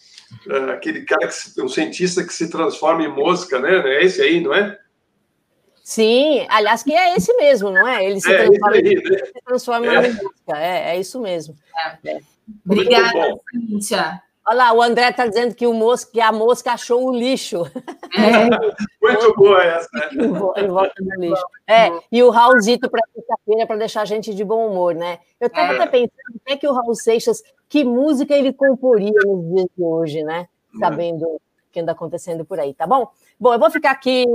[0.47, 3.97] uh, aquele cara que um cientista que se transforma em mosca, né?
[3.97, 4.79] É esse aí, não é?
[5.83, 8.05] Sim, aliás, que é esse mesmo, não é?
[8.05, 8.93] Ele se É, transforma, né?
[8.93, 10.07] se transforma É.
[10.07, 10.59] em música.
[10.59, 11.57] É, é isso mesmo.
[12.05, 12.21] É.
[12.65, 13.41] Muito Obrigada.
[13.53, 14.23] Cíntia.
[14.47, 17.63] Olha lá, o André está dizendo que, o mosca, que a mosca achou o lixo.
[18.15, 18.45] É,
[19.01, 19.89] Muito boa essa.
[20.13, 21.43] Em vo- em volta do lixo.
[21.67, 25.19] É, e o Raulzito para sexta-feira para deixar a gente de bom humor, né?
[25.41, 25.77] Eu estava É.
[25.77, 30.23] até pensando até que o Raul Seixas, que música ele comporia nos dias de hoje,
[30.23, 30.47] né?
[30.79, 31.41] Sabendo o
[31.73, 33.09] que anda acontecendo por aí, tá bom?
[33.41, 34.27] Bom, eu vou ficar aqui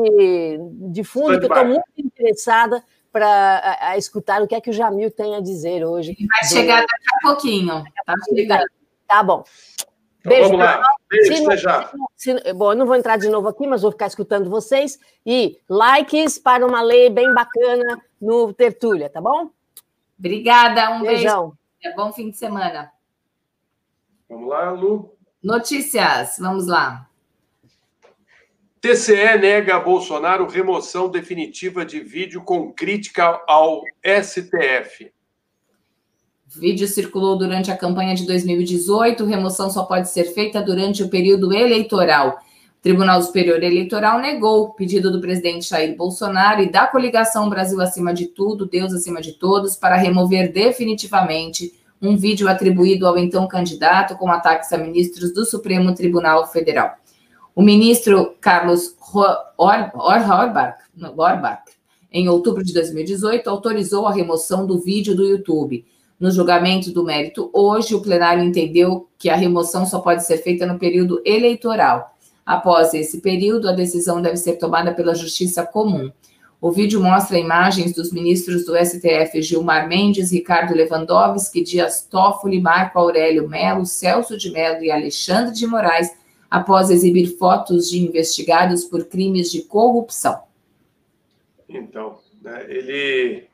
[0.92, 5.10] de fundo, que eu estou muito interessada para escutar o que é que o Jamil
[5.12, 6.16] tem a dizer hoje.
[6.28, 7.84] vai chegar daqui a pouquinho.
[8.06, 8.66] Tá chegando.
[9.08, 9.44] Tá bom.
[10.20, 10.90] Então, Beijo, vamos lá.
[11.10, 11.92] Beijo, Se já.
[12.16, 15.00] Se- bom, eu não vou entrar de novo aqui, mas vou ficar escutando vocês.
[15.26, 19.50] E likes para uma lei bem bacana no Tertúlia, tá bom?
[20.18, 21.54] Obrigada, um Beijão.
[21.82, 21.96] beijo.
[21.96, 22.92] Bom fim de semana.
[24.30, 25.16] Vamos lá, Lu.
[25.42, 27.09] Notícias, vamos lá.
[28.82, 33.82] TCE nega a Bolsonaro remoção definitiva de vídeo com crítica ao
[34.24, 35.12] STF.
[36.48, 39.26] Vídeo circulou durante a campanha de 2018.
[39.26, 42.40] Remoção só pode ser feita durante o período eleitoral.
[42.80, 47.82] O Tribunal Superior Eleitoral negou o pedido do presidente Jair Bolsonaro e da coligação Brasil
[47.82, 53.46] acima de tudo, Deus acima de todos, para remover definitivamente um vídeo atribuído ao então
[53.46, 56.96] candidato com ataques a ministros do Supremo Tribunal Federal.
[57.60, 58.96] O ministro Carlos
[59.58, 59.92] Orbach,
[61.18, 61.64] Orbach,
[62.10, 65.86] em outubro de 2018, autorizou a remoção do vídeo do YouTube.
[66.18, 70.66] No julgamento do mérito hoje, o plenário entendeu que a remoção só pode ser feita
[70.66, 72.16] no período eleitoral.
[72.46, 76.10] Após esse período, a decisão deve ser tomada pela Justiça Comum.
[76.62, 82.98] O vídeo mostra imagens dos ministros do STF Gilmar Mendes, Ricardo Lewandowski, Dias Toffoli, Marco
[82.98, 86.18] Aurélio Melo, Celso de Mello e Alexandre de Moraes,
[86.50, 90.44] após exibir fotos de investigados por crimes de corrupção.
[91.68, 93.48] Então, né, ele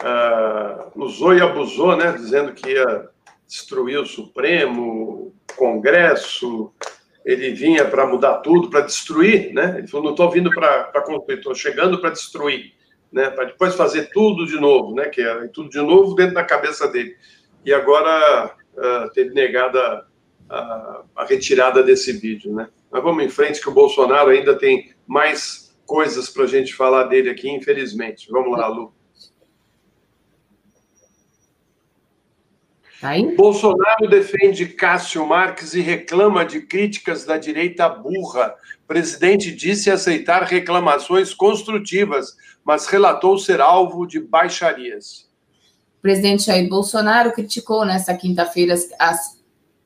[0.00, 3.08] ah, usou e abusou, né, dizendo que ia
[3.46, 6.72] destruir o Supremo, o Congresso,
[7.24, 9.76] ele vinha para mudar tudo, para destruir, né?
[9.78, 12.72] Ele falou, não estou vindo para construir, estou chegando para destruir,
[13.12, 13.30] né?
[13.30, 15.08] Para depois fazer tudo de novo, né?
[15.08, 17.16] Que era tudo de novo dentro da cabeça dele.
[17.64, 20.06] E agora ah, teve negada
[20.56, 22.68] a, a retirada desse vídeo, né?
[22.90, 27.04] Mas vamos em frente, que o Bolsonaro ainda tem mais coisas para a gente falar
[27.04, 28.30] dele aqui, infelizmente.
[28.30, 28.92] Vamos lá, Lu.
[33.00, 33.34] Tá aí?
[33.34, 38.54] Bolsonaro defende Cássio Marques e reclama de críticas da direita burra.
[38.84, 45.28] O presidente disse aceitar reclamações construtivas, mas relatou ser alvo de baixarias.
[45.98, 49.41] O presidente Jair Bolsonaro criticou nesta quinta-feira as-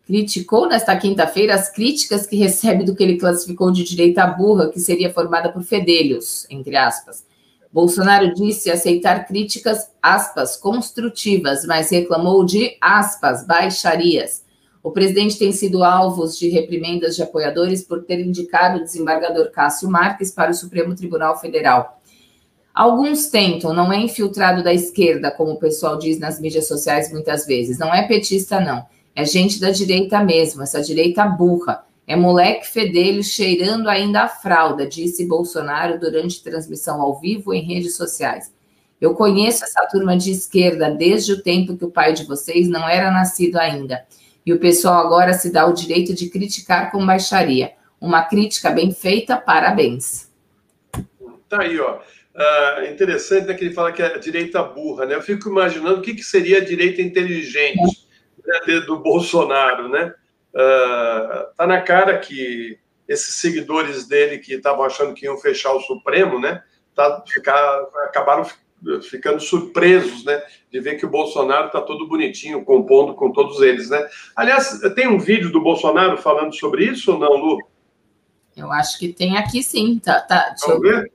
[0.07, 4.78] criticou nesta quinta-feira as críticas que recebe do que ele classificou de direita burra, que
[4.78, 7.26] seria formada por fedelhos, entre aspas.
[7.72, 14.44] Bolsonaro disse aceitar críticas, aspas, construtivas, mas reclamou de, aspas, baixarias.
[14.80, 19.90] O presidente tem sido alvo de reprimendas de apoiadores por ter indicado o desembargador Cássio
[19.90, 22.00] Marques para o Supremo Tribunal Federal.
[22.72, 27.44] Alguns tentam, não é infiltrado da esquerda, como o pessoal diz nas mídias sociais muitas
[27.44, 27.78] vezes.
[27.78, 28.86] Não é petista, não.
[29.16, 31.86] É gente da direita mesmo, essa direita burra.
[32.06, 37.96] É moleque fedelho cheirando ainda a fralda, disse Bolsonaro durante transmissão ao vivo em redes
[37.96, 38.54] sociais.
[39.00, 42.86] Eu conheço essa turma de esquerda desde o tempo que o pai de vocês não
[42.86, 44.04] era nascido ainda.
[44.44, 47.72] E o pessoal agora se dá o direito de criticar com baixaria.
[47.98, 50.30] Uma crítica bem feita, parabéns.
[51.48, 52.00] Tá aí, ó.
[52.34, 55.14] Ah, interessante né, que ele fala que é a direita burra, né?
[55.14, 58.05] Eu fico imaginando o que, que seria a direita inteligente né,
[58.86, 60.14] do Bolsonaro, né?
[60.55, 62.78] Ah, tá na cara que
[63.09, 66.62] esses seguidores dele que estavam achando que iam fechar o Supremo, né?
[66.94, 68.57] Tá, ficar, acabaram fi-
[69.03, 70.42] ficando surpresos, né?
[70.72, 74.09] De ver que o Bolsonaro tá todo bonitinho, compondo com todos eles, né?
[74.34, 77.59] Aliás, tem um vídeo do Bolsonaro falando sobre isso ou não, Lu?
[78.57, 79.99] Eu acho que tem aqui sim.
[79.99, 81.12] Tá, tá, Vamos ver?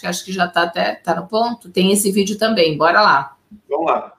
[0.00, 1.70] que acho que já tá até tá no ponto.
[1.70, 3.36] Tem esse vídeo também, bora lá.
[3.68, 4.15] Vamos lá.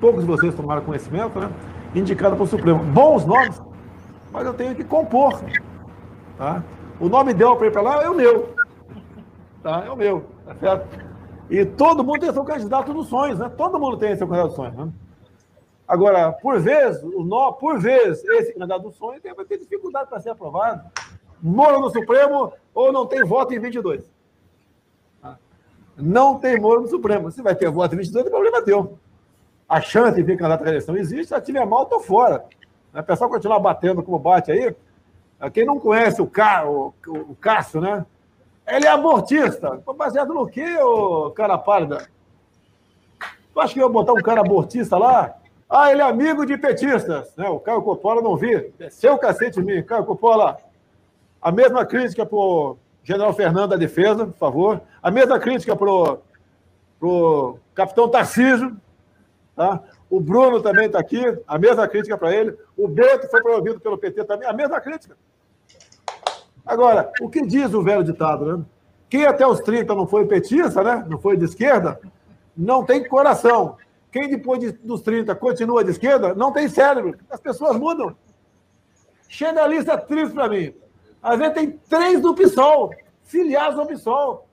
[0.00, 1.50] Poucos de vocês tomaram conhecimento, né?
[1.94, 2.82] Indicado para o Supremo.
[2.84, 3.60] Bons nomes,
[4.30, 5.40] mas eu tenho que compor.
[6.36, 6.62] Tá?
[7.00, 8.54] O nome dela para ir para lá é o meu.
[9.62, 9.84] Tá?
[9.86, 11.08] É o meu, tá certo?
[11.50, 13.48] E todo mundo tem seu candidato nos sonhos, né?
[13.56, 14.92] Todo mundo tem seu candidato dos sonhos, né?
[15.86, 20.20] Agora, por vez, o nó, por vez, esse candidato dos sonhos vai ter dificuldade para
[20.20, 20.82] ser aprovado.
[21.42, 24.04] Mora no Supremo ou não tem voto em 22.
[25.98, 27.30] Não tem Moro no Supremo.
[27.30, 28.98] Se vai ter voto em 22, é problema teu
[29.68, 32.44] a chance de vir candidato à eleição existe, se tiver mal, estou fora.
[32.94, 34.74] O pessoal continuar batendo como bate aí.
[35.52, 38.04] Quem não conhece o, Cá, o, o Cássio, né?
[38.66, 39.80] Ele é abortista.
[39.96, 42.08] Baseado no quê, ô cara pálida?
[43.52, 45.34] Tu acha que eu ia botar um cara abortista lá?
[45.68, 47.34] Ah, ele é amigo de petistas.
[47.36, 47.48] Né?
[47.48, 48.56] O Caio Coppola não vi.
[48.56, 49.82] O cacete mim.
[49.82, 50.56] Caio Coppola,
[51.40, 52.76] a mesma crítica o
[53.08, 54.82] general Fernando da Defesa, por favor.
[55.02, 56.18] A mesma crítica para
[57.00, 58.76] o capitão Tarcísio.
[59.56, 59.82] Tá?
[60.10, 62.54] O Bruno também está aqui, a mesma crítica para ele.
[62.76, 65.16] O Beto foi promovido pelo PT também, a mesma crítica.
[66.66, 68.64] Agora, o que diz o velho ditado, né?
[69.08, 71.02] Quem até os 30 não foi petista, né?
[71.08, 71.98] Não foi de esquerda,
[72.54, 73.78] não tem coração.
[74.12, 77.16] Quem depois de, dos 30 continua de esquerda, não tem cérebro.
[77.30, 78.14] As pessoas mudam.
[79.30, 80.74] Chega a lista triste para mim.
[81.22, 82.94] Às vezes tem três do PSOL,
[83.24, 84.48] filiados ao PSOL.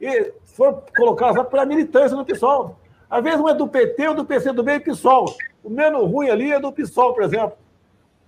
[0.00, 2.76] E foram colocados para militância no PSOL.
[3.08, 5.34] Às vezes um é do PT, ou do PCdoB e PSOL.
[5.62, 7.56] O menos ruim ali é do PSOL, por exemplo.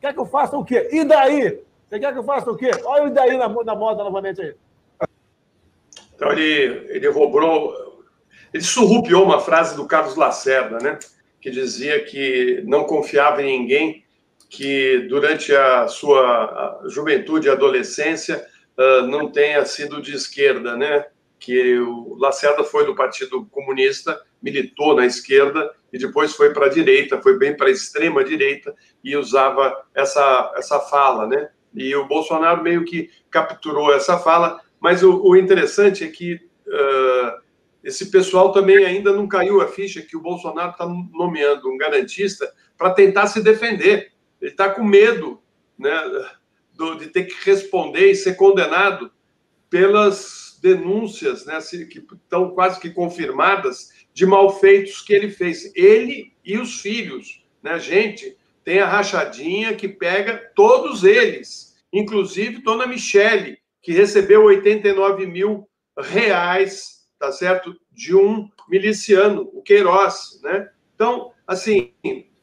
[0.01, 0.89] Quer que eu faça o quê?
[0.93, 1.62] E daí?
[1.89, 2.70] Você quer que eu faça o quê?
[2.85, 4.55] Olha o daí na, na moda novamente aí.
[6.14, 8.05] Então ele, ele roubou,
[8.53, 10.99] ele surrupiou uma frase do Carlos Lacerda, né?
[11.41, 14.03] Que dizia que não confiava em ninguém,
[14.57, 18.46] que durante a sua juventude e adolescência
[19.09, 21.07] não tenha sido de esquerda, né?
[21.38, 26.70] Que o Lacerda foi do Partido Comunista, militou na esquerda e depois foi para a
[26.70, 31.48] direita, foi bem para a extrema direita e usava essa, essa fala, né?
[31.74, 37.42] E o Bolsonaro meio que capturou essa fala, mas o, o interessante é que uh,
[37.82, 42.50] esse pessoal também ainda não caiu a ficha que o Bolsonaro está nomeando um garantista
[42.78, 44.13] para tentar se defender.
[44.45, 45.40] Ele está com medo
[45.78, 45.90] né,
[46.74, 49.11] do, de ter que responder e ser condenado
[49.70, 51.59] pelas denúncias né,
[51.90, 55.72] que estão quase que confirmadas de malfeitos que ele fez.
[55.74, 57.42] Ele e os filhos.
[57.62, 57.78] Né?
[57.78, 65.66] Gente, tem a rachadinha que pega todos eles, inclusive Dona Michele, que recebeu 89 mil
[65.99, 70.70] reais, tá certo, de um miliciano, o Queiroz, né?
[70.95, 71.95] Então, assim,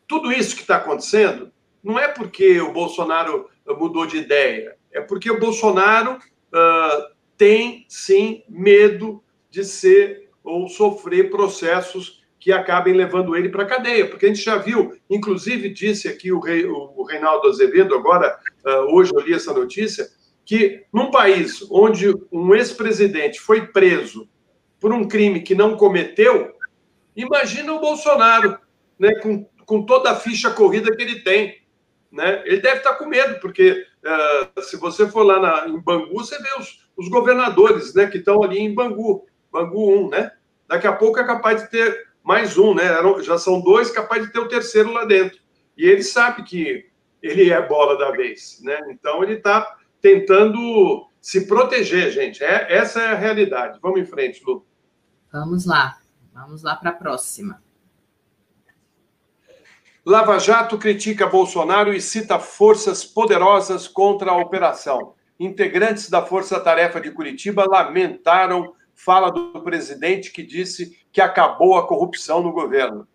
[0.08, 1.51] tudo isso que está acontecendo
[1.84, 8.44] não é porque o Bolsonaro mudou de ideia, é porque o Bolsonaro uh, tem sim
[8.48, 14.30] medo de ser ou sofrer processos que acabem levando ele para a cadeia, porque a
[14.30, 19.22] gente já viu, inclusive disse aqui o, rei, o Reinaldo Azevedo, agora, uh, hoje eu
[19.22, 20.08] li essa notícia,
[20.44, 24.28] que num país onde um ex-presidente foi preso
[24.80, 26.56] por um crime que não cometeu,
[27.16, 28.58] imagina o Bolsonaro,
[28.98, 31.61] né, com, com toda a ficha corrida que ele tem.
[32.12, 32.44] Né?
[32.46, 36.38] Ele deve estar com medo, porque uh, se você for lá na, em Bangu, você
[36.42, 40.32] vê os, os governadores né, que estão ali em Bangu, Bangu 1, né?
[40.68, 42.88] Daqui a pouco é capaz de ter mais um, né?
[43.24, 45.40] Já são dois, capaz de ter o terceiro lá dentro.
[45.78, 46.90] E ele sabe que
[47.22, 48.80] ele é bola da vez, né?
[48.90, 52.44] Então ele está tentando se proteger, gente.
[52.44, 53.80] É, essa é a realidade.
[53.82, 54.66] Vamos em frente, Lu.
[55.32, 55.98] Vamos lá.
[56.34, 57.62] Vamos lá para a próxima.
[60.04, 65.14] Lava Jato critica Bolsonaro e cita forças poderosas contra a operação.
[65.40, 71.88] Integrantes da Força Tarefa de Curitiba lamentaram fala do presidente que disse que acabou a
[71.88, 73.08] corrupção no governo.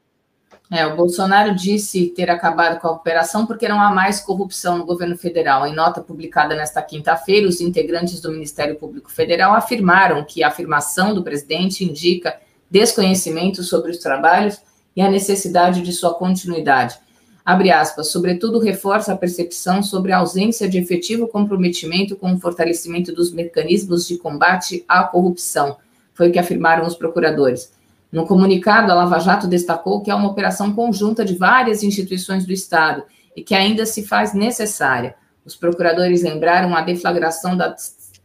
[0.71, 4.87] É, o Bolsonaro disse ter acabado com a operação porque não há mais corrupção no
[4.87, 5.67] governo federal.
[5.67, 11.15] Em nota publicada nesta quinta-feira, os integrantes do Ministério Público Federal afirmaram que a afirmação
[11.15, 14.61] do presidente indica desconhecimento sobre os trabalhos
[14.97, 16.99] e a necessidade de sua continuidade
[17.47, 23.13] abre aspas, sobretudo reforça a percepção sobre a ausência de efetivo comprometimento com o fortalecimento
[23.15, 25.77] dos mecanismos de combate à corrupção,
[26.13, 27.73] foi o que afirmaram os procuradores.
[28.11, 32.53] No comunicado, a Lava Jato destacou que é uma operação conjunta de várias instituições do
[32.53, 33.05] Estado
[33.37, 35.15] e que ainda se faz necessária.
[35.45, 37.77] Os procuradores lembraram a deflagração da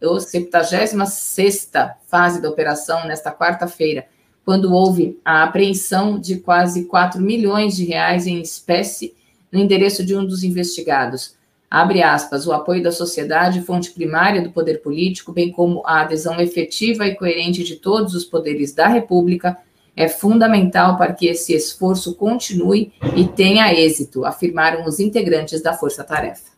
[0.01, 4.07] 76ª fase da operação nesta quarta-feira,
[4.51, 9.15] quando houve a apreensão de quase 4 milhões de reais em espécie
[9.49, 11.37] no endereço de um dos investigados.
[11.69, 16.37] Abre aspas, o apoio da sociedade, fonte primária do poder político, bem como a adesão
[16.41, 19.57] efetiva e coerente de todos os poderes da República,
[19.95, 26.03] é fundamental para que esse esforço continue e tenha êxito, afirmaram os integrantes da Força
[26.03, 26.51] Tarefa.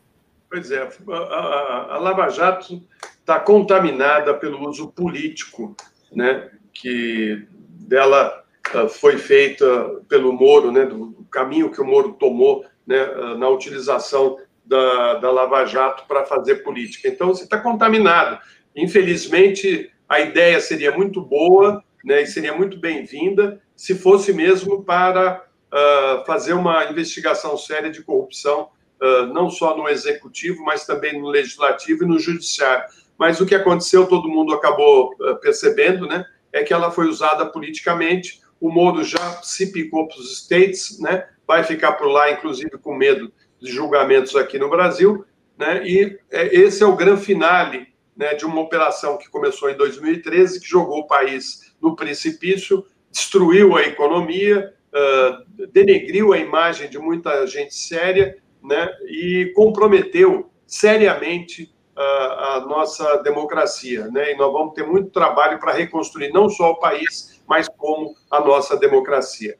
[0.50, 2.82] Pois é, a, a, a Lava Jato
[3.20, 5.76] está contaminada pelo uso político,
[6.12, 7.46] né, que
[7.86, 13.38] dela uh, foi feita pelo Moro, né, do, caminho que o Moro tomou né, uh,
[13.38, 17.08] na utilização da, da Lava Jato para fazer política.
[17.08, 18.38] Então, você está contaminado.
[18.74, 25.44] Infelizmente, a ideia seria muito boa né, e seria muito bem-vinda se fosse mesmo para
[25.72, 28.68] uh, fazer uma investigação séria de corrupção,
[29.00, 32.84] uh, não só no executivo, mas também no legislativo e no judiciário.
[33.18, 36.24] mas o que aconteceu, todo mundo acabou eh, percebendo, né?
[36.54, 38.40] É que ela foi usada politicamente.
[38.60, 41.26] O Moro já se picou para os States, né?
[41.46, 45.24] Vai ficar por lá, inclusive, com medo de julgamentos aqui no Brasil,
[45.58, 45.86] né?
[45.86, 50.60] E é, esse é o grande finale né, de uma operação que começou em 2013,
[50.60, 57.46] que jogou o país no precipício, destruiu a economia, uh, denegriu a imagem de muita
[57.46, 64.08] gente séria né, e comprometeu seriamente a nossa democracia.
[64.08, 64.32] Né?
[64.32, 68.40] E nós vamos ter muito trabalho para reconstruir não só o país, mas como a
[68.40, 69.58] nossa democracia.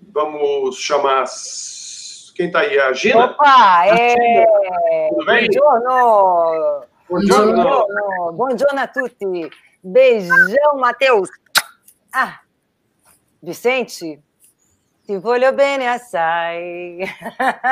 [0.00, 1.24] Vamos chamar.
[2.34, 2.78] Quem está aí?
[2.78, 3.26] A Gina?
[3.26, 4.46] Opa, é.
[5.10, 5.48] Tudo bem?
[5.48, 6.86] Buongiorno.
[7.08, 8.32] Buongiorno.
[8.32, 9.50] Buongiorno a tutti.
[9.82, 11.28] Beijão, Matheus.
[12.12, 12.40] Ah,
[13.42, 14.22] Vicente,
[15.10, 17.00] ti voglio bene assai.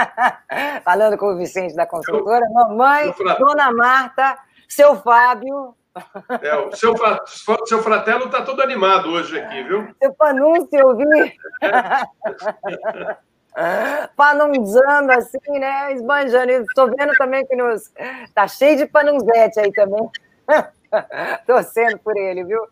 [0.83, 4.37] Falando com o Vicente da construtora, mamãe, dona Marta,
[4.67, 5.77] seu Fábio.
[6.43, 6.97] É, o seu,
[7.67, 9.87] seu fratelo está todo animado hoje aqui, viu?
[10.03, 11.39] Seu panúncio, eu vi.
[14.17, 15.93] panunzando assim, né?
[15.93, 16.51] Esbanjando.
[16.51, 17.93] Estou vendo também que nos.
[18.35, 20.11] Tá cheio de panunzete aí também.
[21.47, 22.67] Torcendo por ele, viu?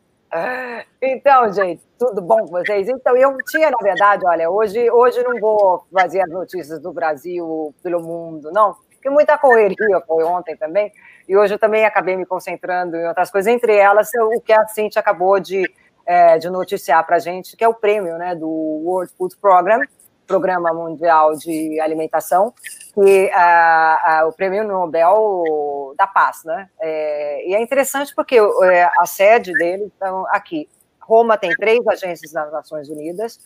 [1.00, 2.88] Então, gente, tudo bom com vocês?
[2.88, 7.74] Então, eu tinha, na verdade, olha, hoje, hoje não vou fazer as notícias do Brasil
[7.82, 10.92] pelo mundo, não, porque muita correria foi ontem também,
[11.28, 14.66] e hoje eu também acabei me concentrando em outras coisas, entre elas o que a
[14.66, 15.70] Cintia acabou de,
[16.04, 19.80] é, de noticiar para a gente, que é o prêmio né, do World Food Program,
[20.26, 22.52] Programa Mundial de Alimentação,
[22.96, 26.68] que a, a, o Prêmio Nobel da Paz, né?
[26.80, 30.66] É, e é interessante porque é, a sede dele estão aqui.
[30.98, 33.38] Roma tem três agências das Nações Unidas,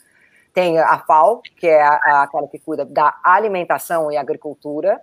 [0.55, 5.01] tem a FAO, que é a, aquela que cuida da alimentação e agricultura,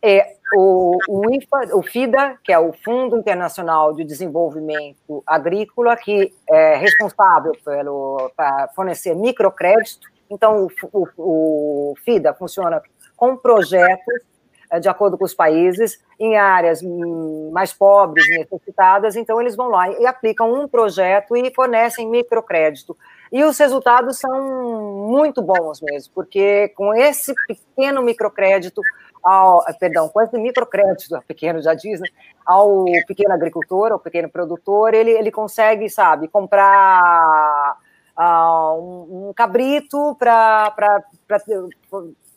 [0.00, 6.32] é o, o, IFA, o FIDA, que é o Fundo Internacional de Desenvolvimento Agrícola, que
[6.48, 8.30] é responsável pelo,
[8.74, 12.82] fornecer microcrédito então, o, o, o FIDA funciona
[13.22, 14.20] com projetos
[14.68, 19.68] eh, de acordo com os países, em áreas hum, mais pobres, necessitadas, então eles vão
[19.68, 22.96] lá e aplicam um projeto e fornecem microcrédito.
[23.30, 28.82] E os resultados são muito bons mesmo, porque com esse pequeno microcrédito,
[29.22, 32.08] ao, perdão, com esse microcrédito, pequeno já diz, né,
[32.44, 37.76] ao pequeno agricultor, ao pequeno produtor, ele, ele consegue, sabe, comprar
[38.18, 40.74] uh, um, um, cabrito para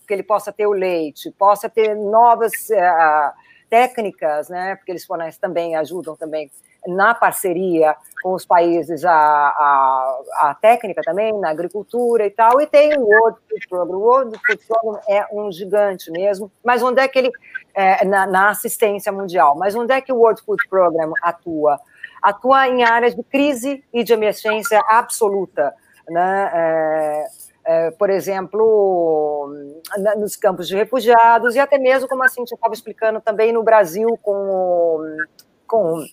[0.06, 3.34] que ele possa ter o leite, possa ter novas uh,
[3.70, 4.76] técnicas, né?
[4.76, 6.50] Porque eles fornecem também, ajudam também
[6.88, 12.68] na parceria com os países a, a, a, técnica também, na agricultura e tal, e
[12.68, 13.98] tem o World Food Program.
[13.98, 17.32] O World Food Program é um gigante mesmo, mas onde é que ele,
[17.74, 21.80] é, na, na assistência mundial, mas onde é que o World Food Program atua?
[22.26, 25.76] atua em áreas de crise e de emergência absoluta.
[26.10, 26.52] Né?
[26.54, 27.26] É,
[27.66, 29.52] é, por exemplo,
[30.18, 34.08] nos campos de refugiados, e até mesmo, como a Cintia estava explicando, também no Brasil,
[34.22, 35.00] com,
[35.68, 36.06] com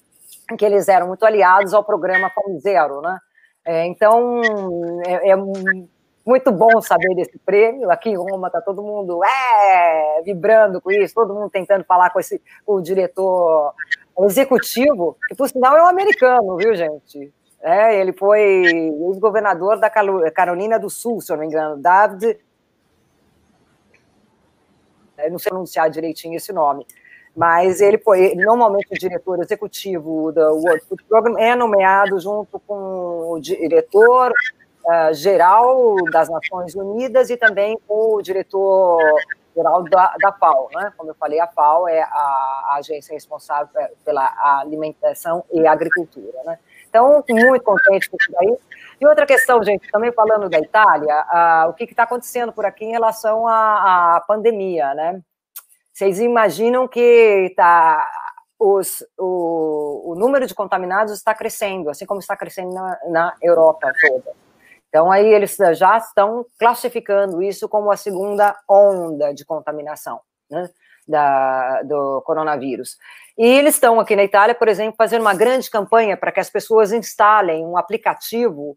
[0.57, 3.01] que eles eram muito aliados ao programa Fome Zero.
[3.03, 3.19] Né?
[3.65, 4.41] É, então,
[5.07, 5.37] é, é,
[6.25, 7.91] muito bom saber desse prêmio.
[7.91, 12.21] Aqui em Roma está todo mundo é, vibrando com isso, todo mundo tentando falar com,
[12.21, 13.75] esse, o diretor
[14.21, 17.33] executivo, que por sinal é um americano, viu, gente?
[17.63, 22.41] É, ele foi ex-governador da Carolina do Sul, se eu não me engano, David.
[25.17, 26.85] Eu não sei pronunciar direitinho esse nome,
[27.37, 33.31] mas ele foi normalmente o diretor executivo do World Food Program, é nomeado junto com
[33.31, 34.33] o diretor
[34.85, 39.01] uh, geral das Nações Unidas e também com o diretor
[39.55, 40.93] geral da, da FAO, né?
[40.97, 43.69] Como eu falei, a FAO é a, a agência responsável
[44.05, 46.59] pela alimentação e agricultura, né?
[46.93, 48.55] Então, muito contente com isso daí.
[49.01, 51.25] E outra questão, gente, também falando da Itália,
[51.67, 55.19] o que está acontecendo por aqui em relação à, à, pandemia, né?
[55.91, 58.07] Vocês imaginam que tá,
[58.59, 63.91] os, o, o número de contaminados está crescendo, assim como está crescendo na, na Europa
[64.07, 64.33] toda.
[64.89, 70.21] Então, aí eles já estão classificando isso como a segunda onda de contaminação
[70.51, 70.69] né,
[71.09, 72.99] da, do coronavírus.
[73.39, 76.51] E eles estão aqui na Itália, por exemplo, fazendo uma grande campanha para que as
[76.51, 78.77] pessoas instalem um aplicativo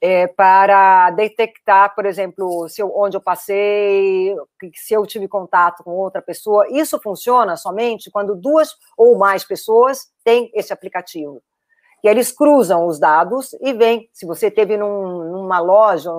[0.00, 4.34] é, para detectar, por exemplo, se eu, onde eu passei,
[4.74, 6.66] se eu tive contato com outra pessoa.
[6.70, 11.40] Isso funciona somente quando duas ou mais pessoas têm esse aplicativo
[12.02, 16.10] que eles cruzam os dados e veem se você teve num, numa loja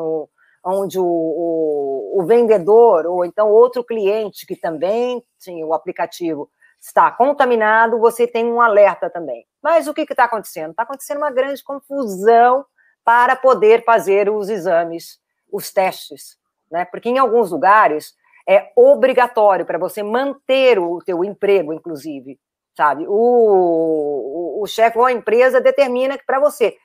[0.65, 6.49] onde o, o, o, vendedor ou então outro cliente que também tinha o aplicativo
[6.83, 9.45] está contaminado, você tem um alerta também.
[9.61, 10.71] Mas o que está acontecendo?
[10.71, 12.65] Está acontecendo uma grande confusão
[13.05, 15.17] para poder fazer os exames,
[15.49, 16.37] os testes,
[16.69, 16.83] né?
[16.83, 18.13] Porque em alguns lugares
[18.47, 22.37] é obrigatório para você manter o teu emprego, inclusive,
[22.75, 23.05] sabe?
[23.07, 26.75] O, o, o chefe ou a empresa determina que para você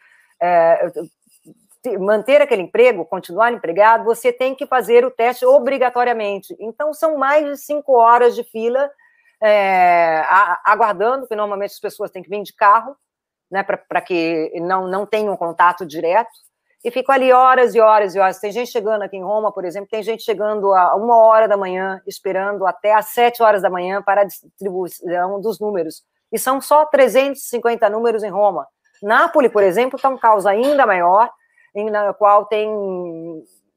[0.41, 0.93] é,
[1.99, 6.55] manter aquele emprego, continuar empregado, você tem que fazer o teste obrigatoriamente.
[6.61, 8.89] Então, são mais de cinco horas de fila
[9.43, 10.25] é,
[10.65, 12.97] aguardando, que normalmente as pessoas têm que vir de carro,
[13.51, 16.31] né, para que não, não tenham contato direto,
[16.85, 18.39] e ficam ali horas e horas e horas.
[18.39, 21.57] Tem gente chegando aqui em Roma, por exemplo, tem gente chegando a uma hora da
[21.57, 26.05] manhã, esperando até às sete horas da manhã para a distribuição dos números.
[26.31, 28.67] E são só 350 números em Roma.
[29.03, 31.31] Nápoles, por exemplo, está um caos ainda maior,
[31.75, 32.71] em na qual tem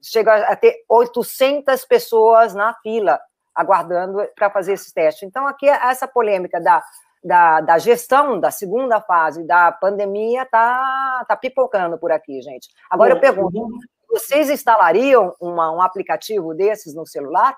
[0.04, 3.20] chega a ter 800 pessoas na fila
[3.56, 5.26] aguardando para fazer esse teste.
[5.26, 6.84] Então, aqui, essa polêmica da,
[7.24, 12.70] da, da gestão da segunda fase da pandemia está tá pipocando por aqui, gente.
[12.90, 13.70] Agora, eu pergunto,
[14.10, 17.58] vocês instalariam uma, um aplicativo desses no celular?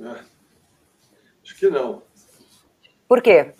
[0.00, 0.24] É.
[1.42, 2.02] Acho que não.
[3.06, 3.52] Por quê?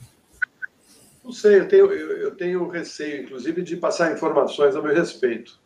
[1.23, 5.59] Não sei, eu tenho, eu, eu tenho receio, inclusive, de passar informações a meu respeito.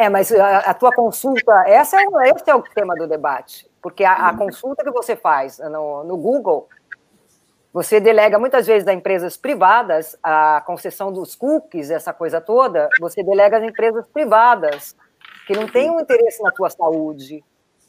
[0.00, 4.02] É, mas a, a tua consulta, essa é, esse é o tema do debate, porque
[4.02, 6.70] a, a consulta que você faz no, no Google,
[7.70, 13.22] você delega muitas vezes a empresas privadas, a concessão dos cookies, essa coisa toda, você
[13.22, 14.96] delega às empresas privadas,
[15.46, 17.44] que não têm um interesse na tua saúde.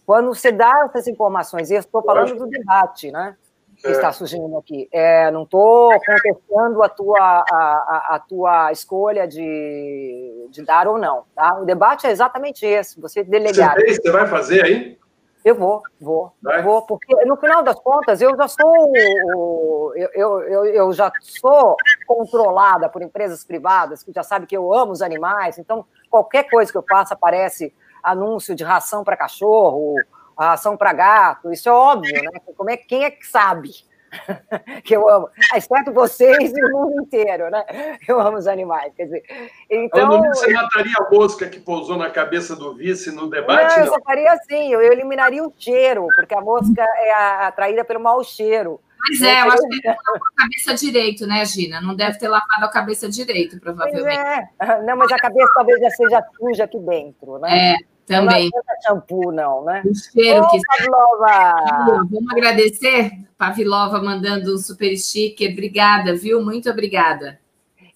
[0.05, 3.37] Quando você dá essas informações, e eu estou falando do debate, né?
[3.81, 3.91] Que é.
[3.91, 4.87] está surgindo aqui.
[4.91, 11.23] É, não estou contestando a tua, a, a, tua escolha de, de dar ou não.
[11.35, 11.59] Tá?
[11.59, 13.75] O debate é exatamente esse, você delegar.
[13.75, 15.01] Você, fez, você vai fazer aí?
[15.43, 16.61] Eu vou, vou, vai?
[16.61, 21.75] vou, porque no final das contas eu já sou eu, eu, eu, eu já sou
[22.05, 26.71] controlada por empresas privadas que já sabem que eu amo os animais, então qualquer coisa
[26.71, 27.73] que eu faça aparece
[28.03, 29.95] anúncio de ração para cachorro,
[30.41, 32.31] a ração para gato, isso é óbvio, né?
[32.57, 33.69] Como é, quem é que sabe
[34.83, 35.29] que eu amo?
[35.53, 37.63] Ah, exceto vocês e o mundo inteiro, né?
[38.07, 39.23] Eu amo os animais, quer dizer.
[39.69, 43.77] Então, você mataria a mosca que pousou na cabeça do vice no debate?
[43.77, 43.95] Não, não?
[43.95, 47.13] eu faria assim, eu eliminaria o cheiro, porque a mosca é
[47.45, 48.81] atraída pelo mau cheiro.
[49.09, 51.81] Mas é, eu acho que ele lavou a cabeça direito, né, Gina?
[51.81, 54.03] Não deve ter lavado a cabeça direito, provavelmente.
[54.03, 54.83] Pois é.
[54.83, 57.73] Não, mas a cabeça talvez já seja suja aqui dentro, né?
[57.73, 57.91] É.
[58.05, 58.49] Também.
[58.53, 59.83] Não é shampoo, não, né?
[59.85, 60.59] O cheiro Ô, que.
[60.67, 62.05] Pavlova!
[62.09, 63.11] Vamos agradecer.
[63.37, 65.51] Pavilova mandando um super sticker.
[65.51, 66.43] Obrigada, viu?
[66.43, 67.39] Muito obrigada.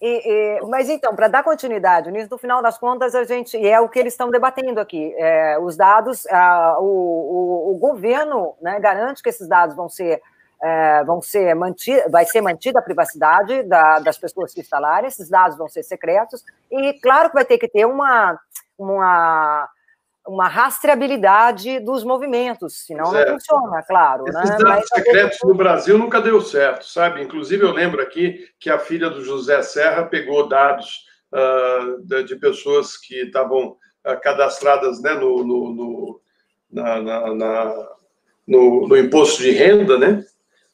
[0.00, 3.56] E, e, mas então, para dar continuidade nisso, no final das contas, a gente.
[3.56, 5.14] E é o que eles estão debatendo aqui.
[5.16, 10.20] É, os dados, a, o, o, o, governo né, garante que esses dados vão ser.
[10.62, 15.28] É, vão ser mantidos, vai ser mantida a privacidade da, das pessoas que instalarem, esses
[15.28, 18.40] dados vão ser secretos, e claro que vai ter que ter uma,
[18.78, 19.68] uma
[20.26, 24.24] uma rastreabilidade dos movimentos, senão não funciona, claro.
[24.28, 24.56] Esses né?
[24.58, 27.22] dados Mas, secretos no Brasil nunca deu certo, sabe?
[27.22, 32.36] Inclusive, eu lembro aqui que a filha do José Serra pegou dados uh, de, de,
[32.36, 36.20] pessoas que estavam uh, cadastradas né, no, no, no,
[36.70, 37.88] na, na, na,
[38.46, 40.24] no, no imposto de renda, né?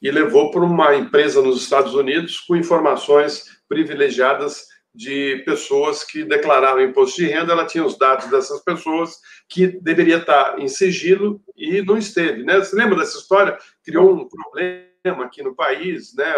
[0.03, 6.81] E levou para uma empresa nos Estados Unidos com informações privilegiadas de pessoas que declararam
[6.81, 9.17] imposto de renda, ela tinha os dados dessas pessoas
[9.49, 12.59] que deveria estar em sigilo e não esteve, né?
[12.59, 13.57] Você lembra dessa história?
[13.83, 16.31] Criou um problema aqui no país, né?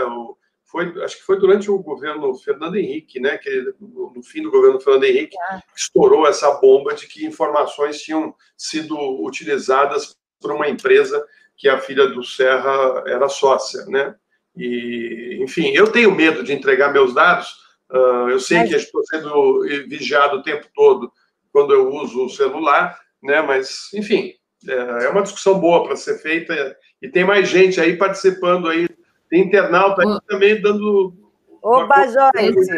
[0.64, 3.38] Foi, acho que foi durante o governo Fernando Henrique, né?
[3.38, 5.60] Que no fim do governo Fernando Henrique é.
[5.76, 11.26] estourou essa bomba de que informações tinham sido utilizadas por uma empresa
[11.58, 14.16] que a filha do Serra era sócia, né?
[14.56, 18.70] E, enfim, eu tenho medo de entregar meus dados Uh, eu sei mas...
[18.70, 21.12] que estou sendo vigiado o tempo todo
[21.52, 23.42] quando eu uso o celular, né?
[23.42, 24.34] Mas, enfim,
[24.68, 28.88] é, é uma discussão boa para ser feita e tem mais gente aí participando aí.
[29.30, 31.14] Tem internauta aí também dando.
[31.62, 32.72] Opa, Joyce!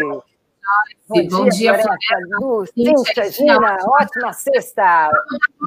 [1.07, 1.79] Bom, bom dia,
[2.73, 5.09] Cíntia, Gina, ótima sexta.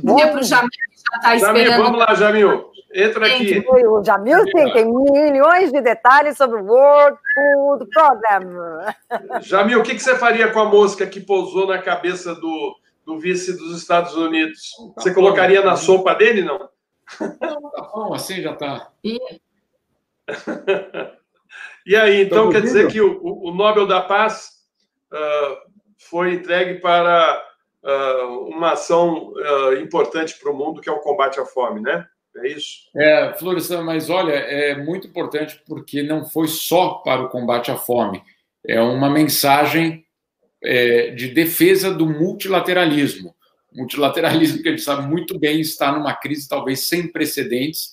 [0.04, 1.82] Bom dia para o Jamil, já está esperando.
[1.82, 2.70] vamos lá, Jamil.
[2.92, 3.64] Entra aqui.
[3.68, 8.94] O Jamil tem, milhões de detalhes sobre o World Food Program.
[9.40, 12.76] Jamil, o que, que você faria com a mosca que pousou na cabeça do,
[13.06, 14.72] do vice dos Estados Unidos?
[14.96, 16.58] Tá você colocaria na sopa dele, não?
[16.58, 18.90] Tá bom, assim já está.
[19.04, 19.18] E...
[21.86, 24.50] e aí, então, quer dizer que o, o Nobel da Paz
[25.12, 27.40] uh, foi entregue para
[27.84, 32.04] uh, uma ação uh, importante para o mundo, que é o combate à fome, né?
[32.36, 32.88] É isso?
[32.96, 37.76] É, Florestan, mas olha, é muito importante porque não foi só para o combate à
[37.76, 38.22] fome.
[38.64, 40.04] É uma mensagem
[40.62, 43.34] é, de defesa do multilateralismo.
[43.72, 47.90] Multilateralismo, que a gente sabe muito bem, está numa crise talvez sem precedentes,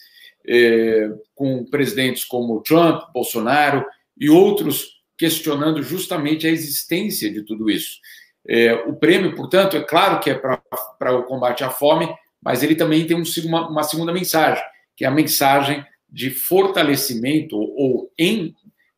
[0.47, 3.85] é, com presidentes como Trump, Bolsonaro
[4.19, 7.99] e outros questionando justamente a existência de tudo isso.
[8.47, 12.07] É, o prêmio, portanto, é claro que é para o combate à fome,
[12.47, 14.63] mas ele também tem um, uma, uma, segunda mensagem,
[14.95, 18.55] que é a mensagem de fortalecimento ou em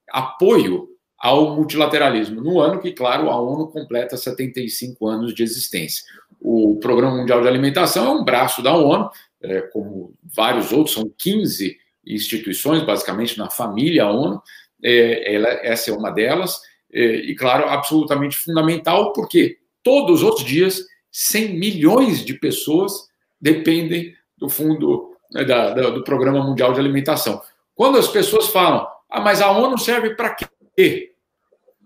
[0.07, 6.03] apoio ao multilateralismo, no ano que, claro, a ONU completa 75 anos de existência.
[6.39, 9.09] O Programa Mundial de Alimentação é um braço da ONU,
[9.41, 14.39] é, como vários outros, são 15 instituições, basicamente na família ONU,
[14.84, 16.61] é, ela, essa é uma delas,
[16.93, 23.09] é, e claro, absolutamente fundamental, porque todos os dias 100 milhões de pessoas
[23.40, 27.41] dependem do fundo né, da, da, do Programa Mundial de Alimentação.
[27.76, 31.14] Quando as pessoas falam, ah, mas a ONU serve para quê?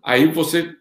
[0.01, 0.75] Aí você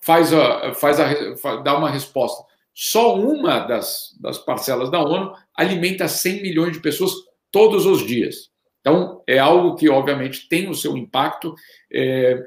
[0.00, 2.44] faz a, faz a, faz, dá uma resposta.
[2.74, 7.12] Só uma das, das parcelas da ONU alimenta 100 milhões de pessoas
[7.50, 8.50] todos os dias.
[8.80, 11.54] Então, é algo que, obviamente, tem o seu impacto.
[11.90, 12.42] É,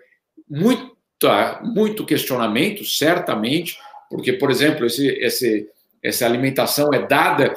[0.48, 3.78] muita, muito questionamento, certamente,
[4.10, 5.68] porque, por exemplo, esse, esse,
[6.08, 7.54] essa alimentação é dada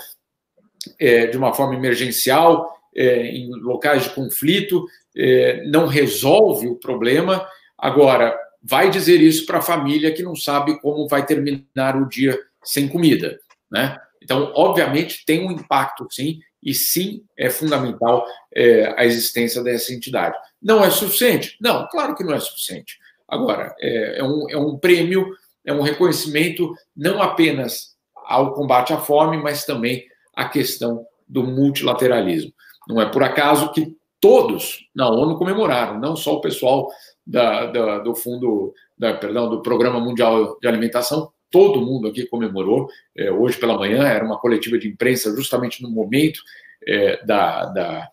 [0.98, 4.86] é, de uma forma emergencial, é, em locais de conflito,
[5.16, 7.46] é, não resolve o problema.
[7.78, 12.38] Agora, vai dizer isso para a família que não sabe como vai terminar o dia
[12.62, 13.38] sem comida,
[13.70, 13.96] né?
[14.22, 20.36] Então, obviamente, tem um impacto, sim, e sim é fundamental é, a existência dessa entidade.
[20.60, 21.56] Não é suficiente?
[21.60, 22.98] Não, claro que não é suficiente.
[23.26, 27.96] Agora, é, é, um, é um prêmio, é um reconhecimento não apenas
[28.30, 30.04] ao combate à fome, mas também
[30.34, 32.52] à questão do multilateralismo.
[32.88, 36.88] Não é por acaso que todos na ONU comemoraram, não só o pessoal
[37.26, 42.88] da, da, do fundo, da, perdão, do Programa Mundial de Alimentação, todo mundo aqui comemorou.
[43.16, 46.40] É, hoje pela manhã era uma coletiva de imprensa justamente no momento
[46.86, 48.08] é, da,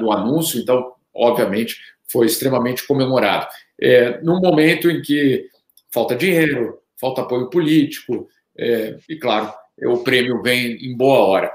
[0.00, 1.76] do anúncio, então, obviamente,
[2.10, 3.46] foi extremamente comemorado.
[3.80, 5.46] É, num momento em que
[5.90, 8.28] falta dinheiro, falta apoio político,
[8.58, 9.52] é, e claro,
[9.84, 11.52] o prêmio vem em boa hora.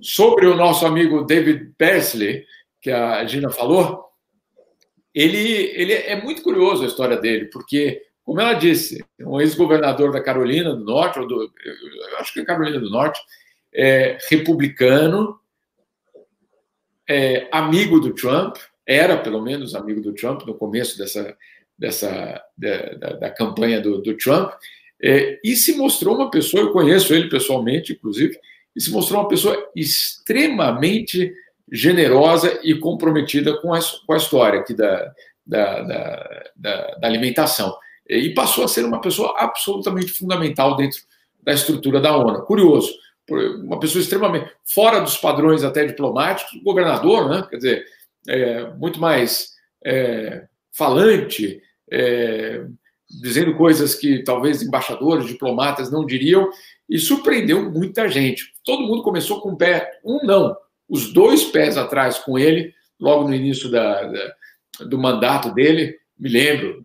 [0.00, 2.44] Sobre o nosso amigo David Persley,
[2.80, 4.04] que a Gina falou,
[5.14, 10.22] ele, ele é muito curioso a história dele, porque como ela disse, um ex-governador da
[10.22, 13.20] Carolina do Norte, ou do, eu acho que é Carolina do Norte,
[13.72, 15.38] é, republicano,
[17.06, 18.56] é, amigo do Trump,
[18.86, 21.36] era pelo menos amigo do Trump no começo dessa,
[21.78, 24.52] dessa da, da, da campanha do, do Trump,
[25.02, 28.38] é, e se mostrou uma pessoa, eu conheço ele pessoalmente, inclusive,
[28.74, 31.32] e se mostrou uma pessoa extremamente
[31.70, 35.12] generosa e comprometida com a, com a história aqui da,
[35.46, 37.74] da, da, da alimentação
[38.08, 41.00] e passou a ser uma pessoa absolutamente fundamental dentro
[41.42, 42.42] da estrutura da ONU.
[42.42, 42.92] Curioso,
[43.62, 47.46] uma pessoa extremamente fora dos padrões até diplomáticos, governador, né?
[47.48, 47.84] quer dizer,
[48.28, 49.54] é, muito mais
[49.84, 52.66] é, falante, é,
[53.20, 56.48] dizendo coisas que talvez embaixadores, diplomatas não diriam,
[56.88, 58.52] e surpreendeu muita gente.
[58.64, 60.56] Todo mundo começou com o pé, um não,
[60.88, 64.34] os dois pés atrás com ele, logo no início da, da
[64.80, 66.82] do mandato dele, me lembro,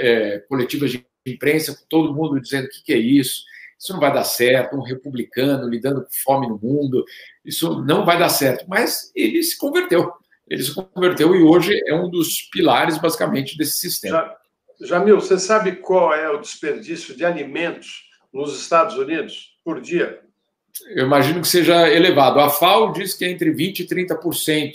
[0.00, 3.42] é, coletivas de imprensa, todo mundo dizendo o que, que é isso,
[3.78, 7.04] isso não vai dar certo, um republicano lidando com fome no mundo,
[7.44, 8.64] isso não vai dar certo.
[8.68, 10.10] Mas ele se converteu,
[10.48, 14.34] ele se converteu e hoje é um dos pilares, basicamente, desse sistema.
[14.80, 20.20] Jamil, você sabe qual é o desperdício de alimentos nos Estados Unidos por dia?
[20.90, 22.38] Eu imagino que seja elevado.
[22.38, 24.72] A FAO diz que é entre 20% e 30%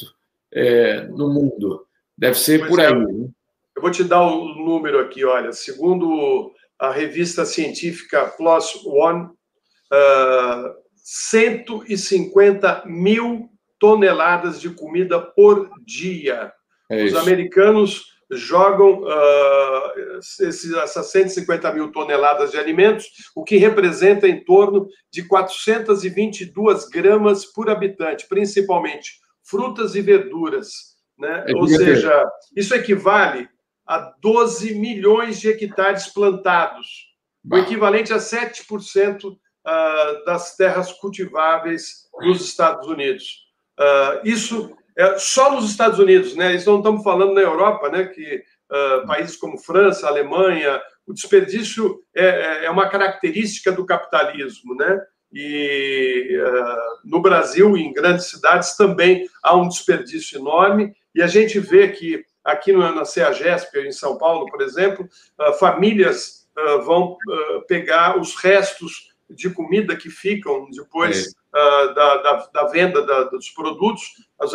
[0.52, 1.86] é, no mundo.
[2.18, 2.88] Deve ser pois por é.
[2.88, 2.96] aí.
[2.96, 3.30] Né?
[3.76, 5.52] Eu vou te dar o número aqui, olha.
[5.52, 13.50] Segundo a revista científica Plus One, uh, 150 mil
[13.80, 16.52] toneladas de comida por dia.
[16.90, 23.06] É Os americanos jogam uh, esses, essas 150 mil toneladas de alimentos,
[23.36, 30.92] o que representa em torno de 422 gramas por habitante, principalmente frutas e verduras.
[31.18, 31.46] Né?
[31.48, 32.26] É Ou seja,
[32.56, 33.50] isso equivale
[33.86, 37.12] a 12 milhões de hectares plantados,
[37.52, 43.48] o equivalente a 7% ah, das terras cultiváveis nos Estados Unidos.
[43.78, 46.56] Ah, isso é só nos Estados Unidos, né?
[46.56, 48.06] Isso não estamos falando na Europa, né?
[48.06, 54.76] Que uh, países como França, Alemanha, o desperdício é, é, é, uma característica do capitalismo,
[54.76, 55.00] né?
[55.34, 61.58] e uh, no Brasil, em grandes cidades, também há um desperdício enorme, e a gente
[61.58, 65.08] vê que aqui na CEAGESP, em São Paulo, por exemplo,
[65.40, 66.42] uh, famílias
[66.86, 67.18] vão
[67.66, 71.94] pegar os restos de comida que ficam depois é.
[71.94, 74.04] da, da, da, venda da, dos produtos,
[74.40, 74.52] As,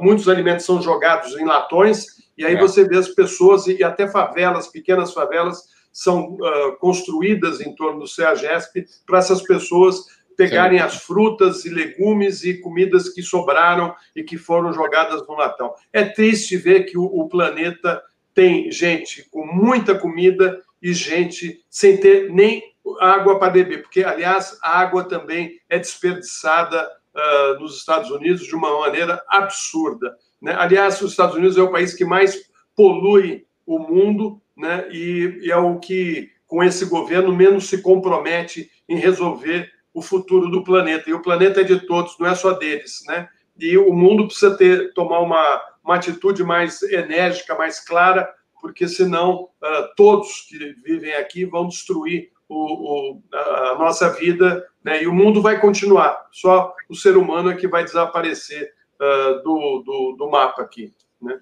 [0.00, 2.60] muitos alimentos são jogados em latões, e aí é.
[2.60, 5.62] você vê as pessoas, e até favelas, pequenas favelas,
[5.92, 10.04] são uh, construídas em torno do CEAGESP para essas pessoas
[10.36, 10.84] pegarem Sim.
[10.84, 15.72] as frutas e legumes e comidas que sobraram e que foram jogadas no latão.
[15.92, 18.02] É triste ver que o, o planeta
[18.34, 24.58] tem gente com muita comida e gente sem ter nem água para beber, porque, aliás,
[24.62, 30.16] a água também é desperdiçada uh, nos Estados Unidos de uma maneira absurda.
[30.40, 30.54] Né?
[30.58, 34.86] Aliás, os Estados Unidos é o país que mais polui o mundo né?
[34.90, 40.50] e, e é o que, com esse governo, menos se compromete em resolver o futuro
[40.50, 41.08] do planeta.
[41.08, 43.02] E o planeta é de todos, não é só deles.
[43.06, 43.28] Né?
[43.58, 48.28] E o mundo precisa ter, tomar uma, uma atitude mais enérgica, mais clara,
[48.60, 55.02] porque senão uh, todos que vivem aqui vão destruir o, o, a nossa vida né?
[55.02, 56.26] e o mundo vai continuar.
[56.30, 60.92] Só o ser humano é que vai desaparecer uh, do, do, do, mapa aqui.
[61.20, 61.38] Né?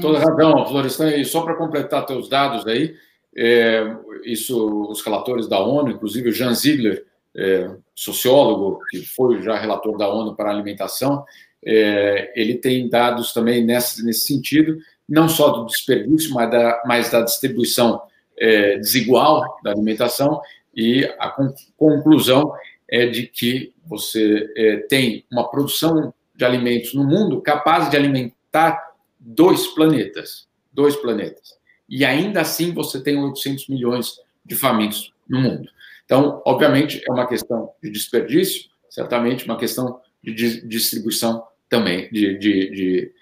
[0.00, 1.16] Toda razão, Florestan.
[1.16, 2.96] E só para completar teus dados aí,
[3.36, 7.04] é, isso, os relatores da ONU, inclusive o Jean Ziegler,
[7.36, 11.24] é, sociólogo, que foi já relator da ONU para a alimentação,
[11.64, 14.78] é, ele tem dados também nesse, nesse sentido,
[15.08, 18.00] não só do desperdício, mas da, mas da distribuição
[18.40, 20.40] é, desigual da alimentação,
[20.74, 21.34] e a
[21.76, 22.52] conclusão
[22.88, 28.94] é de que você é, tem uma produção de alimentos no mundo capaz de alimentar
[29.18, 31.58] dois planetas, dois planetas.
[31.88, 34.14] E ainda assim você tem 800 milhões
[34.44, 35.68] de famintos no mundo.
[36.04, 42.70] Então, obviamente, é uma questão de desperdício, certamente uma questão de distribuição também, de, de,
[42.70, 43.12] de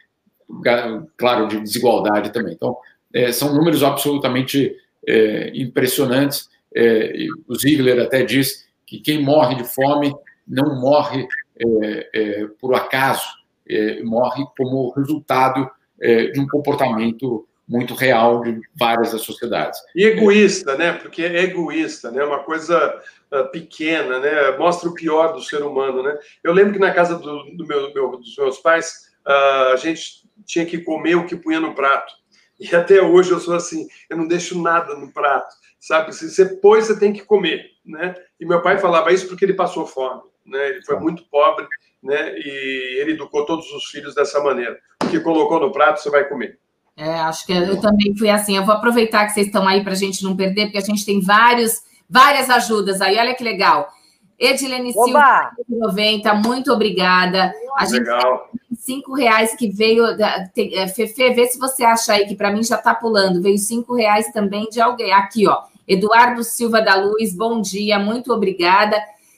[1.16, 2.54] claro, de desigualdade também.
[2.54, 2.76] Então,
[3.12, 4.74] é, são números absolutamente
[5.06, 6.48] é, impressionantes.
[6.74, 7.12] É,
[7.46, 10.14] o Ziegler até diz que quem morre de fome
[10.46, 11.26] não morre
[11.58, 13.26] é, é, por acaso,
[13.68, 15.70] é, morre como resultado
[16.00, 19.78] de um comportamento muito real de várias das sociedades.
[19.94, 20.92] E egoísta, né?
[20.94, 22.24] Porque é egoísta, né?
[22.24, 23.00] Uma coisa
[23.30, 24.56] uh, pequena, né?
[24.56, 26.16] Mostra o pior do ser humano, né?
[26.42, 30.26] Eu lembro que na casa do, do meu, meu, dos meus pais, uh, a gente
[30.46, 32.14] tinha que comer o que punha no prato.
[32.59, 36.14] E até hoje eu sou assim, eu não deixo nada no prato, sabe?
[36.14, 38.14] Se você pôs, você tem que comer, né?
[38.40, 40.70] E meu pai falava isso porque ele passou fome, né?
[40.70, 41.66] Ele foi muito pobre,
[42.02, 42.36] né?
[42.39, 44.78] E ele educou todos os filhos dessa maneira
[45.10, 46.59] que colocou no prato, você vai comer.
[46.97, 48.56] É, acho que eu também fui assim.
[48.56, 51.06] Eu vou aproveitar que vocês estão aí para a gente não perder, porque a gente
[51.06, 51.80] tem vários,
[52.10, 53.16] várias ajudas aí.
[53.16, 53.89] Olha que legal.
[54.39, 57.52] Edilene Silva, 90, muito obrigada.
[57.76, 58.51] A gente Legal.
[58.89, 60.02] Cinco reais que veio.
[60.06, 63.43] É, Fefe, vê se você acha aí que para mim já está pulando.
[63.43, 65.12] Veio cinco reais também de alguém.
[65.12, 65.65] Aqui, ó.
[65.86, 68.97] Eduardo Silva da Luz, bom dia, muito obrigada.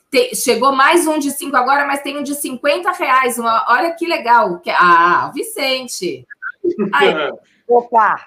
[0.09, 3.39] Tem, chegou mais um de cinco agora, mas tem um de 50 reais.
[3.39, 4.61] Uma, olha que legal.
[4.69, 6.27] Ah, Vicente.
[7.69, 8.27] Opa!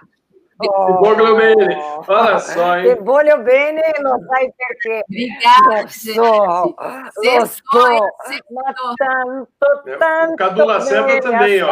[0.60, 1.78] Oh, voglio bene,
[2.08, 2.98] olha só, hein?
[3.02, 5.04] Voglio bene, lo sai perché.
[5.10, 6.76] Obrigada, lo so,
[7.24, 8.12] lo so,
[8.52, 10.34] ma tanto, tanto.
[10.34, 11.70] O Cadu Lacerda também, ó.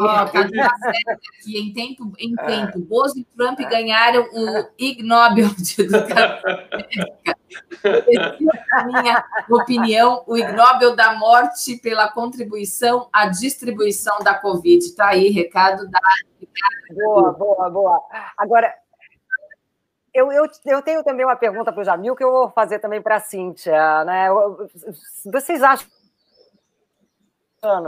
[0.00, 5.48] ó Cadu Lacerda aqui, em tempo, em tempo, Bozo e Trump ganharam o Ig Nobel
[5.58, 6.40] de Educação
[8.72, 14.94] Na minha opinião, o Ig Nobel da morte pela contribuição à distribuição da Covid.
[14.94, 16.00] Tá aí, recado da
[16.92, 18.02] Boa, boa, boa.
[18.36, 18.74] Agora,
[20.12, 23.00] eu, eu, eu tenho também uma pergunta para o Jamil que eu vou fazer também
[23.00, 24.04] para a Cíntia.
[24.04, 24.26] Né?
[25.24, 25.88] Vocês acham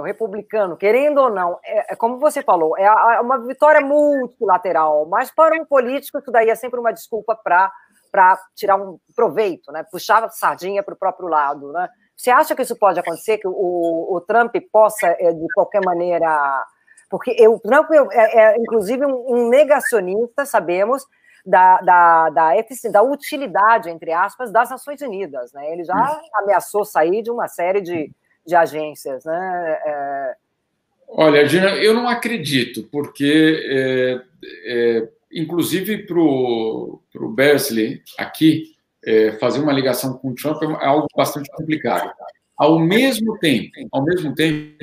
[0.04, 5.56] republicano, querendo ou não, é, é como você falou, é uma vitória multilateral, mas para
[5.56, 7.72] um político isso daí é sempre uma desculpa para
[8.12, 9.82] para tirar um proveito, né?
[9.90, 11.72] puxar a sardinha para o próprio lado.
[11.72, 11.88] Né?
[12.14, 16.62] Você acha que isso pode acontecer, que o, o Trump possa, é, de qualquer maneira,
[17.08, 21.04] porque eu, Trump é, é inclusive um, um, negacionista, sabemos,
[21.44, 22.52] da, da, da,
[22.90, 25.52] da, utilidade, entre aspas, das Nações Unidas.
[25.54, 25.72] Né?
[25.72, 28.12] Ele já ameaçou sair de uma série de,
[28.46, 29.24] de agências.
[29.24, 29.78] Né?
[29.86, 30.34] É...
[31.08, 34.22] Olha, Gina, eu não acredito, porque, é,
[34.66, 37.00] é, inclusive, para o
[37.34, 38.72] Bersley aqui,
[39.04, 42.12] é, fazer uma ligação com o Trump é algo bastante complicado.
[42.56, 44.76] Ao mesmo tempo, ao mesmo tempo,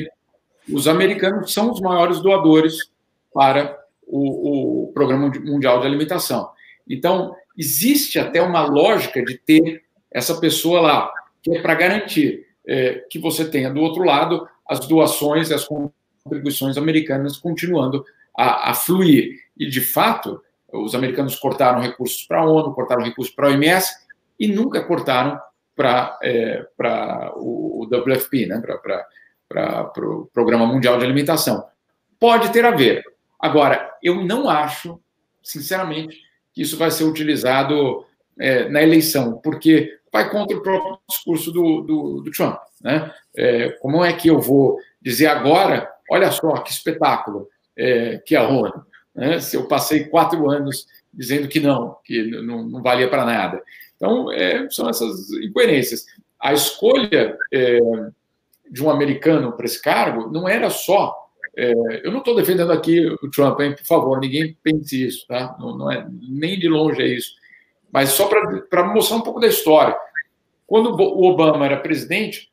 [0.72, 2.92] os americanos são os maiores doadores
[3.34, 6.50] para o, o Programa Mundial de Alimentação.
[6.88, 11.12] Então, existe até uma lógica de ter essa pessoa lá.
[11.42, 15.66] que é para garantir é, que você tenha do outro lado as doações e as
[15.66, 18.04] contribuições americanas continuando
[18.38, 19.40] a, a fluir.
[19.60, 20.41] E, de fato,
[20.72, 23.91] os americanos cortaram recursos para a ONU, cortaram recursos para a OMS
[24.40, 25.40] e nunca cortaram
[25.76, 26.65] para é,
[27.36, 29.06] o, WFP, né, para
[29.84, 31.65] o pro Programa Mundial de Alimentação.
[32.19, 33.03] Pode ter a ver.
[33.40, 34.99] Agora, eu não acho,
[35.41, 36.18] sinceramente,
[36.53, 38.06] que isso vai ser utilizado
[38.38, 42.60] é, na eleição, porque vai contra o próprio discurso do, do, do Trump.
[42.81, 43.11] Né?
[43.36, 48.40] É, como é que eu vou dizer agora, olha só que espetáculo é, que é
[48.40, 48.86] a ONU,
[49.20, 49.40] né?
[49.41, 53.62] se eu passei quatro anos dizendo que não, que não, não valia para nada.
[53.96, 56.06] Então, é, são essas incoerências.
[56.40, 57.80] A escolha é,
[58.72, 61.14] de um americano para esse cargo não era só.
[61.58, 61.74] É,
[62.06, 65.58] eu não estou defendendo aqui o Trump, hein, por favor, ninguém pense isso, tá?
[65.60, 67.34] Não, não é nem de longe é isso.
[67.91, 68.30] Mas só
[68.70, 69.98] para mostrar um pouco da história.
[70.66, 72.50] Quando o Obama era presidente,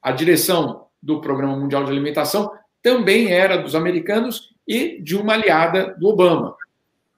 [0.00, 2.50] a direção do Programa Mundial de Alimentação
[2.86, 6.54] também era dos americanos e de uma aliada do Obama.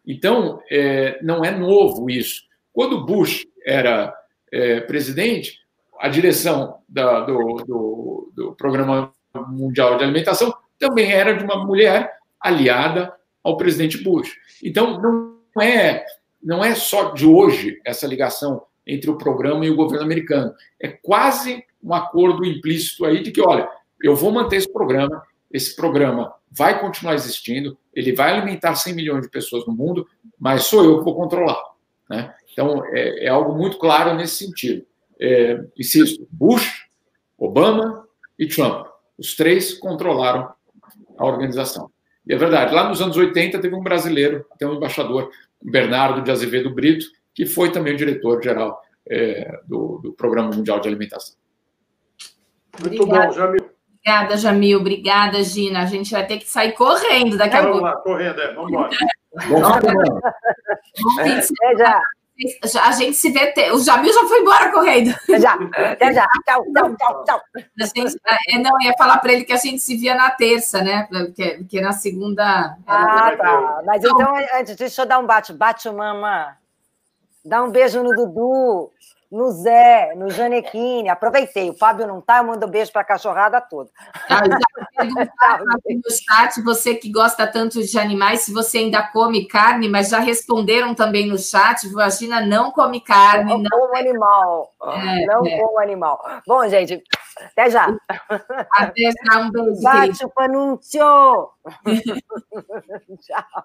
[0.06, 2.44] Então, é, não é novo isso.
[2.72, 4.14] Quando Bush era
[4.50, 5.58] é, presidente,
[6.00, 9.12] a direção da, do, do, do, Programa
[9.48, 13.14] Mundial de Alimentação também era de uma mulher aliada
[13.44, 14.38] ao presidente Bush.
[14.64, 16.02] Então, não é,
[16.42, 20.54] não é só de hoje essa ligação entre o programa e o governo americano.
[20.80, 23.68] É quase um acordo implícito aí de que, olha,
[24.02, 29.22] eu vou manter esse programa, esse programa vai continuar existindo, ele vai alimentar 100 milhões
[29.22, 30.06] de pessoas no mundo,
[30.38, 31.62] mas sou eu que vou controlar.
[32.08, 32.34] Né?
[32.52, 34.84] Então, é, é, algo muito claro nesse sentido.
[35.20, 36.88] É, insisto, Bush,
[37.36, 38.06] Obama
[38.38, 40.52] e Trump, os três controlaram
[41.16, 41.90] a organização.
[42.26, 45.30] E é verdade, lá nos anos 80 teve um brasileiro, até um embaixador,
[45.62, 50.88] Bernardo de Azevedo Brito, que foi também o diretor-geral é, do, do, Programa Mundial de
[50.88, 51.36] Alimentação.
[52.80, 53.28] Muito Obrigada.
[53.28, 53.77] bom, Jamil.
[54.08, 54.78] Obrigada, Jamil.
[54.78, 55.82] Obrigada, Gina.
[55.82, 57.80] A gente vai ter que sair correndo daqui a pouco.
[57.80, 58.54] Vamos lá, correndo, é.
[58.54, 58.90] Vamos embora.
[59.48, 59.60] Bom,
[61.76, 62.00] já
[62.84, 63.52] a gente se vê.
[63.52, 63.70] Te...
[63.72, 65.14] O Jamil já foi embora correndo.
[65.40, 65.58] Já,
[65.92, 66.26] até já.
[66.46, 67.40] Tchau, tchau, tchau, tchau.
[67.94, 68.16] Gente,
[68.48, 71.06] é, não, ia falar para ele que a gente se via na terça, né?
[71.10, 72.76] Porque, porque na segunda.
[72.86, 73.82] Ah, tá.
[73.84, 75.52] Mas então, antes, deixa eu dar um bate.
[75.52, 76.56] Bate, mama.
[77.44, 78.90] Dá um beijo no Dudu
[79.30, 81.08] no Zé, no Janequine.
[81.08, 83.90] Aproveitei, o Fábio não tá, eu mando um beijo para a cachorrada toda.
[84.28, 84.58] Ah, já
[85.86, 90.18] no chat, você que gosta tanto de animais, se você ainda come carne, mas já
[90.18, 93.50] responderam também no chat, Vagina não come carne.
[93.50, 94.74] Não, não como animal.
[94.82, 95.58] É, não é.
[95.58, 96.24] como animal.
[96.46, 97.02] Bom, gente,
[97.52, 97.94] até já.
[98.72, 99.82] Até já, um beijo.
[99.82, 101.00] Bate o panúncio.
[103.20, 103.64] Tchau.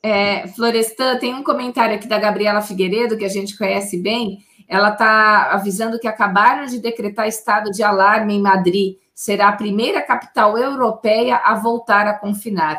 [0.00, 4.38] É, Florestan, tem um comentário aqui da Gabriela Figueiredo, que a gente conhece bem,
[4.68, 8.96] ela está avisando que acabaram de decretar estado de alarme em Madrid.
[9.14, 12.78] Será a primeira capital europeia a voltar a confinar.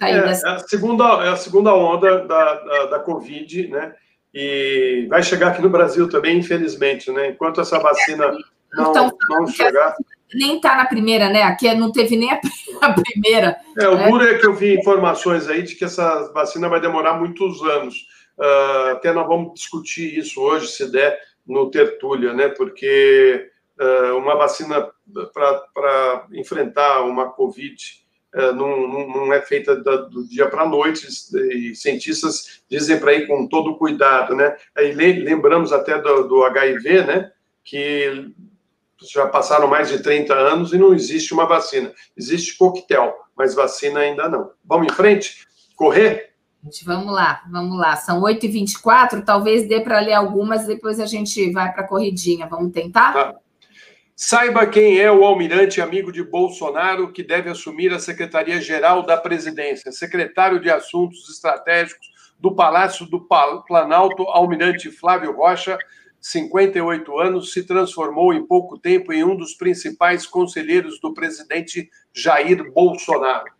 [0.00, 0.48] É, é, dessa...
[0.48, 3.94] é a, segunda, é a segunda onda da, da, da, Covid, né?
[4.32, 7.28] E vai chegar aqui no Brasil também, infelizmente, né?
[7.28, 8.32] Enquanto essa vacina
[8.72, 9.94] não, então, não chegar.
[10.34, 11.42] Nem está na primeira, né?
[11.42, 12.30] Aqui não teve nem
[12.80, 13.56] a, primeira.
[13.78, 14.08] É, o né?
[14.08, 18.06] duro é que eu vi informações aí de que essa vacina vai demorar muitos anos.
[18.38, 22.48] Uh, até nós vamos discutir isso hoje, se der, no Tertúlia, né?
[22.48, 23.50] Porque
[23.80, 24.90] uh, uma vacina
[25.32, 27.76] para enfrentar uma Covid
[28.34, 31.06] uh, não, não, é feita do dia para a noite,
[31.52, 34.56] e cientistas dizem para ir com todo cuidado, né?
[34.76, 37.32] Aí lembramos até do, do HIV, né?
[37.64, 38.32] Que
[39.02, 41.92] já passaram mais de 30 anos e não existe uma vacina.
[42.16, 44.50] Existe coquetel, mas vacina ainda não.
[44.64, 45.46] Vamos em frente?
[45.74, 46.35] Correr?
[46.66, 47.94] Gente, vamos lá, vamos lá.
[47.94, 52.48] São 8h24, talvez dê para ler algumas, depois a gente vai para a corridinha.
[52.48, 53.12] Vamos tentar?
[53.12, 53.34] Tá.
[54.16, 59.92] Saiba quem é o almirante amigo de Bolsonaro que deve assumir a Secretaria-Geral da Presidência.
[59.92, 62.08] Secretário de Assuntos Estratégicos
[62.40, 63.24] do Palácio do
[63.64, 65.78] Planalto, almirante Flávio Rocha,
[66.20, 72.72] 58 anos, se transformou em pouco tempo em um dos principais conselheiros do presidente Jair
[72.72, 73.55] Bolsonaro.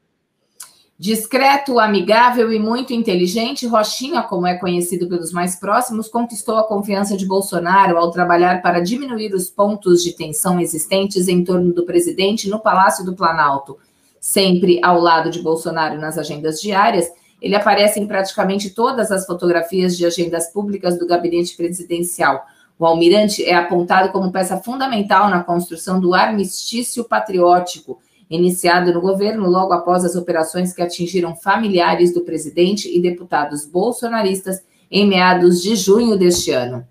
[0.98, 7.18] Discreto, amigável e muito inteligente, Rochinha, como é conhecido pelos mais próximos, conquistou a confiança
[7.18, 12.48] de Bolsonaro ao trabalhar para diminuir os pontos de tensão existentes em torno do presidente
[12.48, 13.76] no Palácio do Planalto.
[14.18, 17.12] Sempre ao lado de Bolsonaro nas agendas diárias,
[17.42, 22.46] ele aparece em praticamente todas as fotografias de agendas públicas do gabinete presidencial.
[22.78, 27.98] O almirante é apontado como peça fundamental na construção do armistício patriótico
[28.28, 34.64] iniciado no governo logo após as operações que atingiram familiares do presidente e deputados bolsonaristas
[34.90, 36.86] em meados de junho deste ano.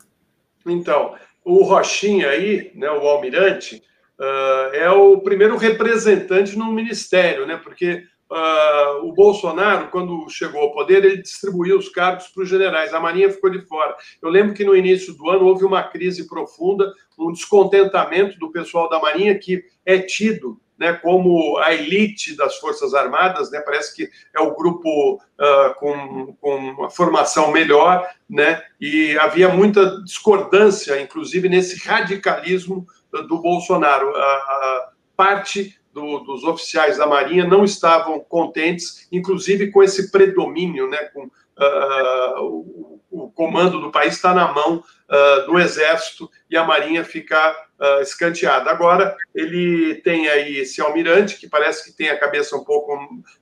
[0.65, 1.13] Então,
[1.43, 3.83] o Rochinha aí, né, o almirante,
[4.19, 7.59] uh, é o primeiro representante no ministério, né?
[7.63, 12.93] Porque uh, o Bolsonaro, quando chegou ao poder, ele distribuiu os cargos para os generais.
[12.93, 13.95] A Marinha ficou de fora.
[14.21, 18.89] Eu lembro que no início do ano houve uma crise profunda, um descontentamento do pessoal
[18.89, 24.09] da Marinha que é tido né, como a elite das Forças Armadas, né, parece que
[24.35, 31.47] é o grupo uh, com, com uma formação melhor, né, e havia muita discordância, inclusive,
[31.47, 34.15] nesse radicalismo do Bolsonaro.
[34.15, 40.89] A, a parte do, dos oficiais da Marinha não estavam contentes, inclusive com esse predomínio,
[40.89, 46.57] né, com uh, o, o, comando do país está na mão uh, do Exército e
[46.57, 48.69] a Marinha fica uh, escanteada.
[48.69, 52.97] Agora, ele tem aí esse almirante, que parece que tem a cabeça um pouco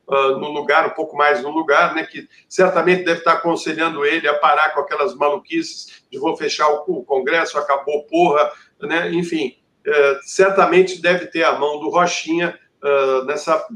[0.07, 4.33] no lugar, um pouco mais no lugar, né, que certamente deve estar aconselhando ele a
[4.33, 8.51] parar com aquelas maluquices de vou fechar o, o Congresso, acabou, porra,
[8.81, 9.55] né, enfim
[9.85, 13.67] é, certamente deve ter a mão do Rochinha uh, nessa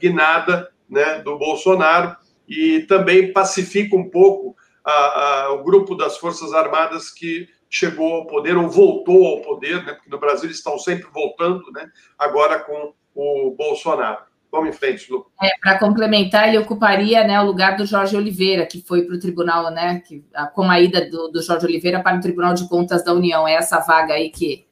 [0.00, 2.16] guinada né, do Bolsonaro
[2.48, 8.26] e também pacifica um pouco a, a, o grupo das Forças Armadas que chegou ao
[8.26, 11.88] poder ou voltou ao poder, né, porque no Brasil eles estão sempre voltando, né,
[12.18, 14.30] agora com o Bolsonaro.
[14.50, 15.30] Vamos em frente, Lu.
[15.40, 19.20] É, para complementar, ele ocuparia né, o lugar do Jorge Oliveira, que foi para o
[19.20, 20.24] tribunal, né, que,
[20.54, 23.46] com a ida do, do Jorge Oliveira para o Tribunal de Contas da União.
[23.46, 24.66] É essa vaga aí que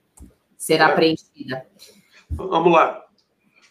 [0.56, 0.94] será é.
[0.94, 1.64] preenchida.
[2.28, 3.04] Vamos lá.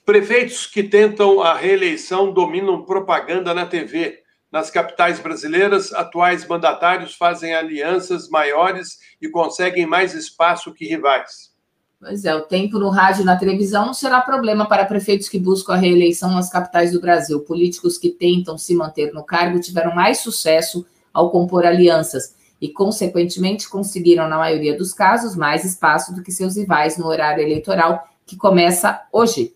[0.06, 4.24] Prefeitos que tentam a reeleição dominam propaganda na TV.
[4.58, 11.52] Nas capitais brasileiras, atuais mandatários fazem alianças maiores e conseguem mais espaço que rivais.
[12.00, 15.38] Pois é, o tempo no rádio e na televisão não será problema para prefeitos que
[15.38, 17.40] buscam a reeleição nas capitais do Brasil.
[17.42, 23.70] Políticos que tentam se manter no cargo tiveram mais sucesso ao compor alianças e, consequentemente,
[23.70, 28.36] conseguiram, na maioria dos casos, mais espaço do que seus rivais no horário eleitoral, que
[28.36, 29.54] começa hoje.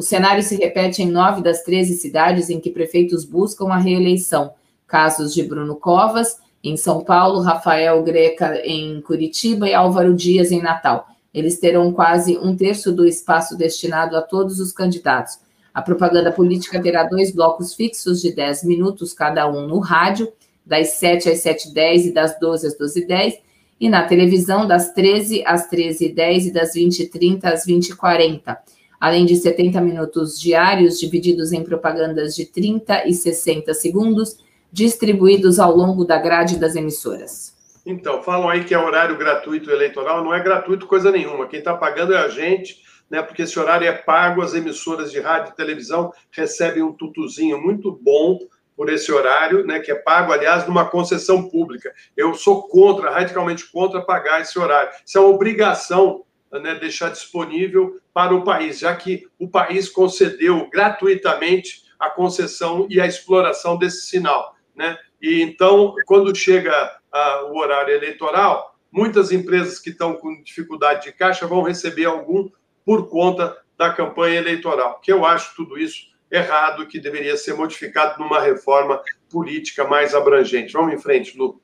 [0.00, 4.54] O cenário se repete em nove das 13 cidades em que prefeitos buscam a reeleição.
[4.86, 10.62] Casos de Bruno Covas, em São Paulo, Rafael Greca, em Curitiba e Álvaro Dias, em
[10.62, 11.06] Natal.
[11.34, 15.38] Eles terão quase um terço do espaço destinado a todos os candidatos.
[15.74, 20.32] A propaganda política terá dois blocos fixos de 10 minutos cada um no rádio
[20.64, 23.34] das 7 às 7h10 e das 12 às 12h10,
[23.78, 28.56] e na televisão, das 13 às 13h10 e das 20h30 às 20h40,
[29.00, 34.38] além de 70 minutos diários, divididos em propagandas de 30 e 60 segundos,
[34.70, 37.58] distribuídos ao longo da grade das emissoras.
[37.84, 41.74] Então, falam aí que é horário gratuito eleitoral, não é gratuito coisa nenhuma, quem está
[41.74, 45.56] pagando é a gente, né, porque esse horário é pago, as emissoras de rádio e
[45.56, 48.38] televisão recebem um tutuzinho muito bom
[48.76, 51.92] por esse horário, né, que é pago, aliás, numa concessão pública.
[52.16, 54.92] Eu sou contra, radicalmente contra pagar esse horário.
[55.04, 56.22] Isso é uma obrigação
[56.58, 63.00] né, deixar disponível para o país, já que o país concedeu gratuitamente a concessão e
[63.00, 64.56] a exploração desse sinal.
[64.74, 64.98] Né?
[65.20, 66.72] E então, quando chega
[67.12, 72.48] a, o horário eleitoral, muitas empresas que estão com dificuldade de caixa vão receber algum
[72.84, 78.22] por conta da campanha eleitoral, que eu acho tudo isso errado que deveria ser modificado
[78.22, 80.72] numa reforma política mais abrangente.
[80.72, 81.60] Vamos em frente, Lu.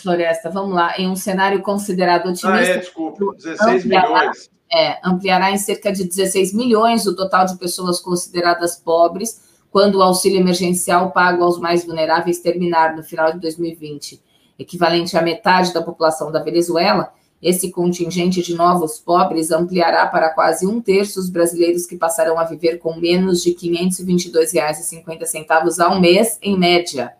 [0.01, 2.51] Floresta, vamos lá, em um cenário considerado otimista.
[2.51, 4.49] Ah, é, desculpa, 16 ampliará, milhões.
[4.73, 10.03] É, ampliará em cerca de 16 milhões o total de pessoas consideradas pobres quando o
[10.03, 14.21] auxílio emergencial pago aos mais vulneráveis terminar no final de 2020.
[14.59, 17.11] Equivalente à metade da população da Venezuela,
[17.41, 22.43] esse contingente de novos pobres ampliará para quase um terço os brasileiros que passarão a
[22.43, 27.13] viver com menos de R$ 522,50 ao mês, em média.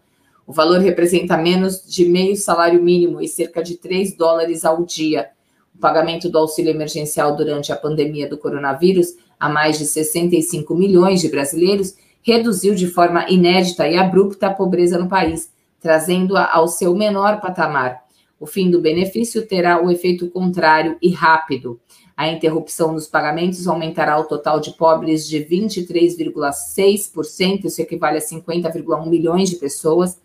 [0.46, 5.30] O valor representa menos de meio salário mínimo e cerca de 3 dólares ao dia.
[5.74, 11.22] O pagamento do auxílio emergencial durante a pandemia do coronavírus a mais de 65 milhões
[11.22, 16.94] de brasileiros reduziu de forma inédita e abrupta a pobreza no país, trazendo-a ao seu
[16.96, 18.02] menor patamar.
[18.40, 21.80] O fim do benefício terá o efeito contrário e rápido.
[22.18, 29.08] A interrupção dos pagamentos aumentará o total de pobres de 23,6%, isso equivale a 50,1
[29.08, 30.20] milhões de pessoas,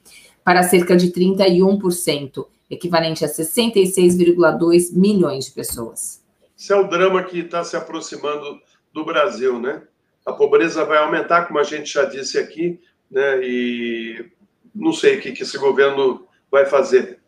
[0.44, 6.22] para cerca de 31%, equivalente a 66,2 milhões de pessoas.
[6.58, 8.60] Esse é o drama que está se aproximando
[8.92, 9.82] do Brasil, né?
[10.26, 12.80] A pobreza vai aumentar, como a gente já disse aqui,
[13.10, 13.40] né?
[13.42, 14.30] E
[14.74, 17.20] não sei o que, que esse governo vai fazer.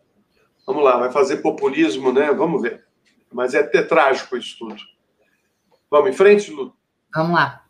[0.67, 2.31] Vamos lá, vai fazer populismo, né?
[2.31, 2.85] Vamos ver.
[3.31, 4.75] Mas é até trágico isso tudo.
[5.89, 6.75] Vamos em frente, Lu?
[7.15, 7.65] Vamos lá.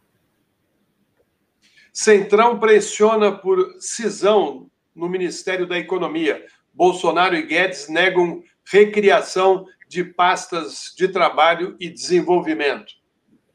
[1.93, 6.45] Centrão pressiona por cisão no Ministério da Economia.
[6.73, 12.93] Bolsonaro e Guedes negam recriação de pastas de trabalho e desenvolvimento.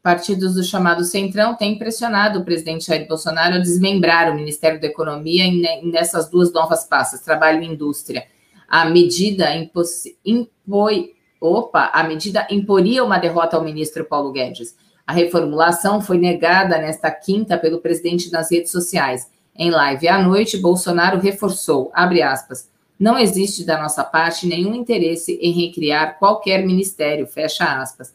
[0.05, 4.85] Partidos do chamado Centrão têm pressionado o presidente Jair Bolsonaro a desmembrar o Ministério da
[4.85, 5.45] Economia
[5.81, 8.27] nessas duas novas pastas, trabalho e indústria.
[8.69, 9.47] A medida
[10.23, 14.75] impoi, opa, a medida imporia uma derrota ao ministro Paulo Guedes.
[15.07, 19.31] A reformulação foi negada nesta quinta pelo presidente nas redes sociais.
[19.57, 22.69] Em live à noite, Bolsonaro reforçou, abre aspas,
[22.99, 28.13] não existe da nossa parte nenhum interesse em recriar qualquer ministério, fecha aspas.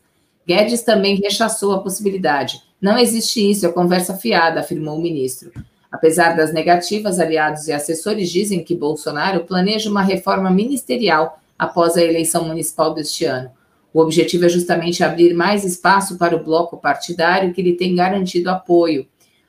[0.51, 2.61] Guedes também rechaçou a possibilidade.
[2.81, 5.53] Não existe isso, é conversa fiada, afirmou o ministro.
[5.93, 12.03] Apesar das negativas, aliados e assessores dizem que Bolsonaro planeja uma reforma ministerial após a
[12.03, 13.49] eleição municipal deste ano.
[13.95, 18.51] O objetivo é justamente abrir mais espaço para o bloco partidário que lhe tem garantido
[18.51, 19.07] apoio.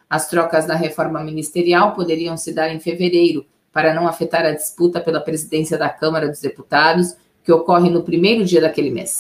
[0.08, 5.02] As trocas na reforma ministerial poderiam se dar em fevereiro, para não afetar a disputa
[5.02, 9.18] pela presidência da Câmara dos Deputados, que ocorre no primeiro dia daquele mês.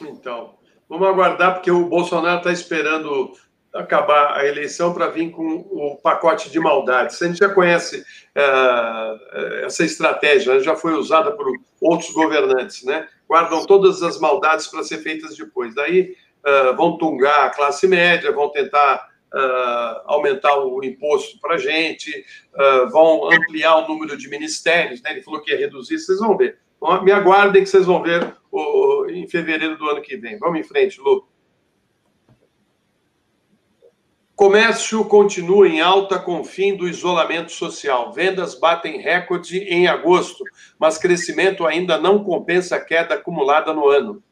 [0.00, 0.57] Então,
[0.88, 3.32] vamos aguardar, porque o Bolsonaro está esperando
[3.74, 7.20] acabar a eleição para vir com o pacote de maldades.
[7.20, 10.60] A gente já conhece uh, essa estratégia, né?
[10.60, 11.46] já foi usada por
[11.80, 13.06] outros governantes, né?
[13.28, 15.74] Guardam todas as maldades para ser feitas depois.
[15.74, 16.14] Daí
[16.46, 22.24] uh, vão tungar a classe média, vão tentar uh, aumentar o imposto para a gente,
[22.90, 25.12] vão ampliar o número de ministérios, né?
[25.12, 26.58] Ele falou que ia reduzir, vocês vão ver.
[27.02, 30.38] Me aguardem que vocês vão ver o, em fevereiro do ano que vem.
[30.38, 31.26] Vamos em frente, Lu.
[34.38, 38.12] Comércio continua em alta com o fim do isolamento social.
[38.12, 40.44] Vendas batem recorde em agosto,
[40.78, 44.22] mas crescimento ainda não compensa a queda acumulada no ano.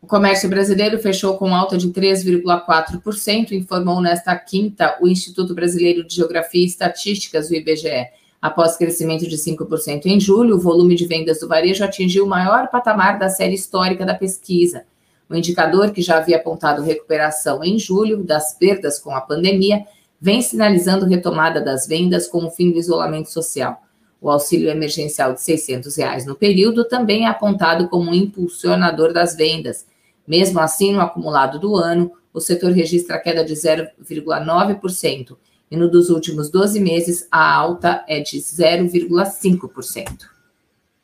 [0.00, 6.14] O comércio brasileiro fechou com alta de 3,4%, informou nesta quinta o Instituto Brasileiro de
[6.14, 8.06] Geografia e Estatísticas, o IBGE.
[8.40, 12.68] Após crescimento de 5% em julho, o volume de vendas do varejo atingiu o maior
[12.68, 14.84] patamar da série histórica da pesquisa.
[15.28, 19.84] O indicador, que já havia apontado recuperação em julho das perdas com a pandemia,
[20.20, 23.82] vem sinalizando retomada das vendas com o fim do isolamento social.
[24.20, 29.36] O auxílio emergencial de 600 reais no período também é apontado como um impulsionador das
[29.36, 29.84] vendas.
[30.26, 35.36] Mesmo assim, no acumulado do ano, o setor registra queda de 0,9%
[35.70, 40.26] e no dos últimos 12 meses a alta é de 0,5%.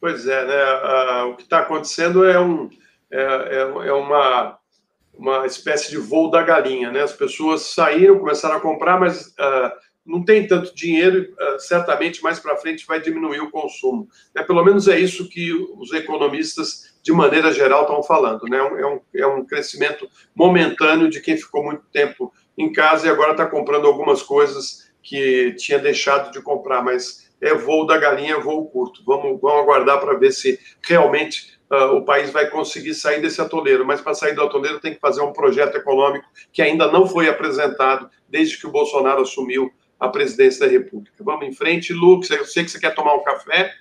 [0.00, 1.22] Pois é, né?
[1.24, 2.68] o que está acontecendo é um
[3.14, 4.58] é, é, é uma,
[5.16, 7.00] uma espécie de voo da galinha, né?
[7.02, 9.70] As pessoas saíram, começaram a comprar, mas uh,
[10.04, 14.08] não tem tanto dinheiro, uh, certamente mais para frente vai diminuir o consumo.
[14.34, 18.58] É, pelo menos é isso que os economistas, de maneira geral, estão falando, né?
[18.58, 23.32] É um, é um crescimento momentâneo de quem ficou muito tempo em casa e agora
[23.32, 28.66] está comprando algumas coisas que tinha deixado de comprar, mas é voo da galinha, voo
[28.66, 29.02] curto.
[29.04, 33.84] Vamos, vamos aguardar para ver se realmente uh, o país vai conseguir sair desse atoleiro,
[33.84, 37.28] mas para sair do atoleiro tem que fazer um projeto econômico que ainda não foi
[37.28, 39.70] apresentado desde que o Bolsonaro assumiu
[40.00, 41.22] a presidência da República.
[41.22, 43.72] Vamos em frente, Lu, eu sei que você quer tomar um café.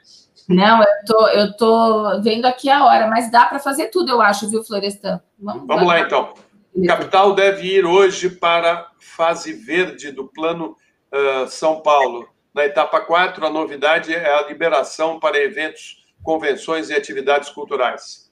[0.48, 4.22] Não, eu tô, eu tô vendo aqui a hora, mas dá para fazer tudo, eu
[4.22, 5.22] acho, viu, Florestan?
[5.40, 6.34] Vamos, Vamos lá, então.
[6.88, 10.76] Capital deve ir hoje para fase verde do Plano
[11.12, 12.28] uh, São Paulo.
[12.54, 18.32] Na etapa 4, a novidade é a liberação para eventos convenções e atividades culturais.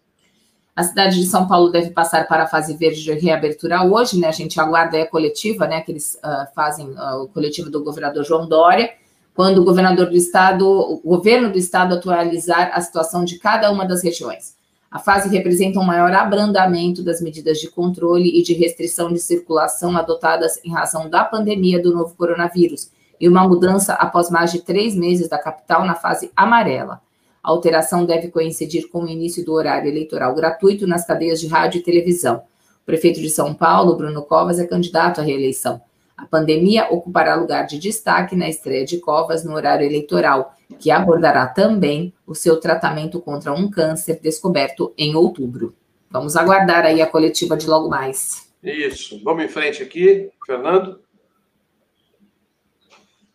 [0.75, 4.27] A cidade de São Paulo deve passar para a fase verde de reabertura hoje, né?
[4.27, 5.81] A gente aguarda a coletiva, né?
[5.81, 8.93] Que eles uh, fazem uh, o coletivo do governador João Dória,
[9.35, 13.85] quando o governador do estado, o governo do estado atualizar a situação de cada uma
[13.85, 14.55] das regiões.
[14.91, 19.95] A fase representa um maior abrandamento das medidas de controle e de restrição de circulação
[19.95, 24.93] adotadas em razão da pandemia do novo coronavírus e uma mudança após mais de três
[24.93, 26.99] meses da capital na fase amarela.
[27.41, 31.79] A alteração deve coincidir com o início do horário eleitoral gratuito nas cadeias de rádio
[31.79, 32.43] e televisão.
[32.83, 35.79] O prefeito de São Paulo, Bruno Covas, é candidato à reeleição.
[36.17, 41.47] A pandemia ocupará lugar de destaque na estreia de Covas no horário eleitoral, que abordará
[41.47, 45.75] também o seu tratamento contra um câncer descoberto em outubro.
[46.09, 48.51] Vamos aguardar aí a coletiva de logo mais.
[48.63, 49.21] Isso.
[49.23, 51.01] Vamos em frente aqui, Fernando.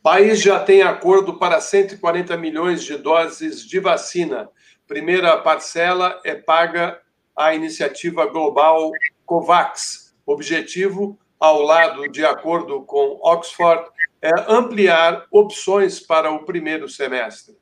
[0.02, 4.48] País já tem acordo para 140 milhões de doses de vacina.
[4.86, 7.00] Primeira parcela é paga
[7.34, 8.92] à iniciativa global
[9.24, 10.14] COVAX.
[10.24, 13.90] Objetivo, ao lado de acordo com Oxford,
[14.48, 17.54] ampliar opções para o primeiro semestre.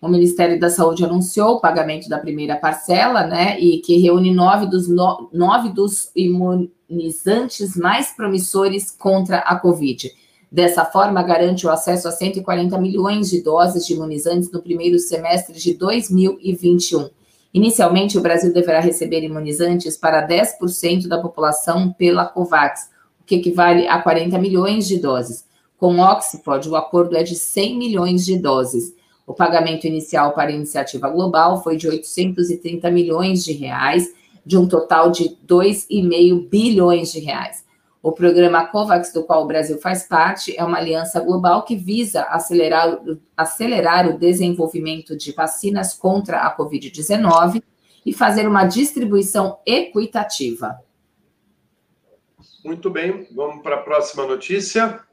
[0.00, 4.66] O Ministério da Saúde anunciou o pagamento da primeira parcela, né, e que reúne nove
[4.66, 10.10] dos, no, nove dos imunizantes mais promissores contra a Covid.
[10.52, 15.58] Dessa forma, garante o acesso a 140 milhões de doses de imunizantes no primeiro semestre
[15.58, 17.10] de 2021.
[17.52, 23.88] Inicialmente, o Brasil deverá receber imunizantes para 10% da população pela COVAX, o que equivale
[23.88, 25.45] a 40 milhões de doses.
[25.78, 28.94] Com Oxford, o acordo é de 100 milhões de doses.
[29.26, 34.08] O pagamento inicial para a iniciativa global foi de 830 milhões de reais,
[34.44, 37.66] de um total de 2,5 bilhões de reais.
[38.00, 42.22] O programa COVAX, do qual o Brasil faz parte, é uma aliança global que visa
[42.22, 43.00] acelerar,
[43.36, 47.60] acelerar o desenvolvimento de vacinas contra a Covid-19
[48.06, 50.80] e fazer uma distribuição equitativa.
[52.64, 55.05] Muito bem, vamos para a próxima notícia.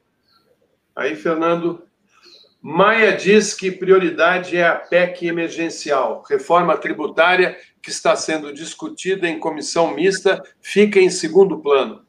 [0.96, 1.84] Aí, Fernando.
[2.62, 6.24] Maia diz que prioridade é a PEC emergencial.
[6.30, 12.04] Reforma tributária que está sendo discutida em comissão mista fica em segundo plano.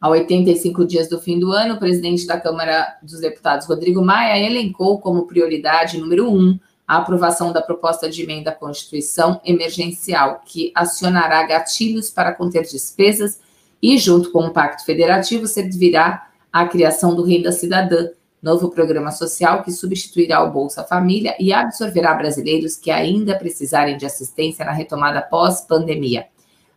[0.00, 4.42] A 85 dias do fim do ano, o presidente da Câmara dos Deputados, Rodrigo Maia,
[4.42, 10.72] elencou como prioridade número um a aprovação da proposta de emenda à Constituição emergencial, que
[10.74, 13.40] acionará gatilhos para conter despesas
[13.82, 16.27] e, junto com o Pacto Federativo, servirá
[16.60, 18.08] à criação do Renda Cidadã,
[18.42, 24.04] novo programa social que substituirá o Bolsa Família e absorverá brasileiros que ainda precisarem de
[24.04, 26.26] assistência na retomada pós-pandemia.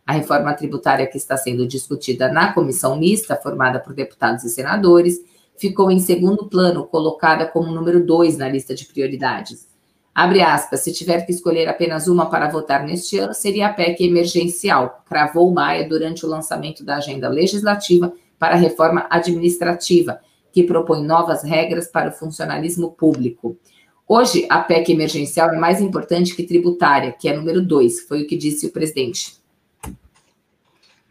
[0.06, 5.20] A reforma tributária que está sendo discutida na comissão mista, formada por deputados e senadores,
[5.56, 9.66] ficou em segundo plano, colocada como número dois na lista de prioridades.
[10.14, 14.04] Abre aspas, se tiver que escolher apenas uma para votar neste ano, seria a PEC
[14.04, 18.12] emergencial, cravou Maia durante o lançamento da agenda legislativa
[18.42, 20.20] para a reforma administrativa,
[20.50, 23.56] que propõe novas regras para o funcionalismo público.
[24.04, 28.26] Hoje, a PEC emergencial é mais importante que tributária, que é número dois, foi o
[28.26, 29.36] que disse o presidente.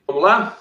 [0.06, 0.60] Vamos lá?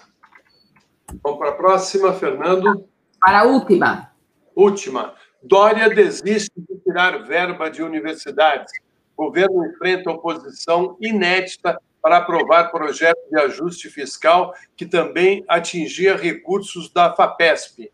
[1.20, 2.86] Vamos para a próxima, Fernando.
[3.20, 4.12] Para a última.
[4.54, 5.14] Última.
[5.42, 8.72] Dória desiste de tirar verba de universidades.
[9.16, 16.90] O governo enfrenta oposição inédita para aprovar projeto de ajuste fiscal que também atingia recursos
[16.92, 17.90] da FAPESP.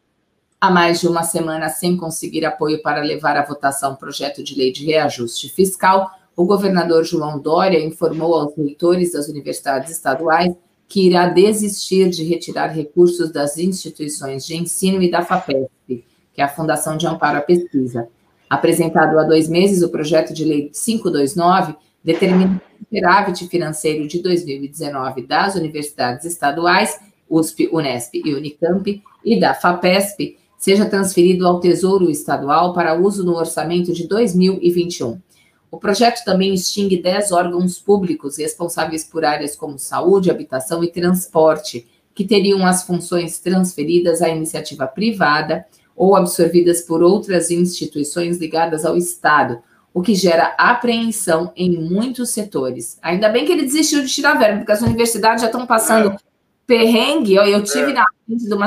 [0.60, 4.56] Há mais de uma semana sem conseguir apoio para levar à votação o projeto de
[4.56, 10.54] lei de reajuste fiscal, o governador João Dória informou aos reitores das universidades estaduais
[10.88, 16.44] que irá desistir de retirar recursos das instituições de ensino e da FAPESP, que é
[16.44, 18.08] a Fundação de Amparo à Pesquisa.
[18.48, 21.74] Apresentado há dois meses, o projeto de lei 529
[22.04, 26.98] determina superávit financeiro de 2019 das universidades estaduais,
[27.28, 33.34] USP, Unesp e Unicamp, e da FAPESP, seja transferido ao Tesouro Estadual para uso no
[33.34, 35.20] orçamento de 2021.
[35.70, 41.86] O projeto também extingue 10 órgãos públicos responsáveis por áreas como saúde, habitação e transporte,
[42.14, 48.96] que teriam as funções transferidas à iniciativa privada ou absorvidas por outras instituições ligadas ao
[48.96, 49.58] Estado,
[49.96, 52.98] o que gera apreensão em muitos setores.
[53.00, 56.16] Ainda bem que ele desistiu de tirar verba, porque as universidades já estão passando é
[56.66, 57.34] perrengue.
[57.36, 57.94] Eu, tive é.
[57.94, 58.66] na frente de uma,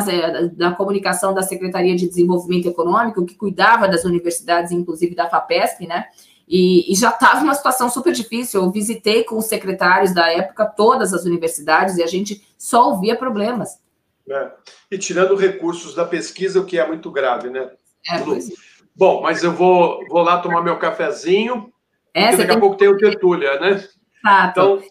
[0.53, 6.05] da comunicação da Secretaria de Desenvolvimento Econômico, que cuidava das universidades, inclusive da FAPESP, né?
[6.47, 8.63] E, e já estava uma situação super difícil.
[8.63, 13.15] Eu visitei com os secretários da época todas as universidades e a gente só ouvia
[13.15, 13.77] problemas.
[14.27, 14.49] É.
[14.89, 17.69] E tirando recursos da pesquisa, o que é muito grave, né?
[18.09, 18.49] É, pois.
[18.49, 18.68] É.
[18.99, 21.71] Bom, mas eu vou, vou lá tomar meu cafezinho.
[22.13, 22.57] É, daqui tem...
[22.57, 23.81] a pouco tem o Tertúlia, né?
[24.21, 24.83] Tá, então,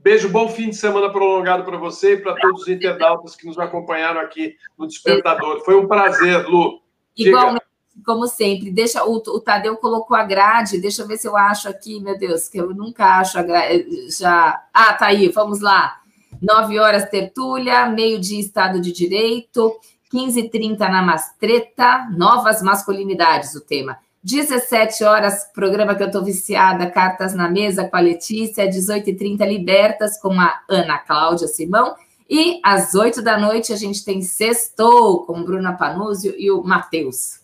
[0.00, 3.56] Beijo, bom fim de semana prolongado para você e para todos os internautas que nos
[3.56, 5.64] acompanharam aqui no Despertador.
[5.64, 6.80] Foi um prazer, Lu.
[7.16, 7.64] Igualmente,
[8.04, 8.72] como sempre.
[8.72, 12.18] Deixa o, o, Tadeu colocou a grade, deixa eu ver se eu acho aqui, meu
[12.18, 14.10] Deus, que eu nunca acho a grade.
[14.10, 14.60] Já.
[14.74, 16.00] Ah, tá aí, vamos lá.
[16.42, 19.72] Nove horas tertúlia, meio-dia Estado de Direito,
[20.12, 23.98] 15h30 na Mastreta, novas masculinidades, o tema.
[24.22, 30.20] 17 horas, programa que eu estou viciada, Cartas na Mesa com a Letícia, 18h30, Libertas
[30.20, 31.94] com a Ana Cláudia Simão.
[32.28, 37.40] E às 8 da noite a gente tem Sextou com Bruna Panúzio e o Matheus.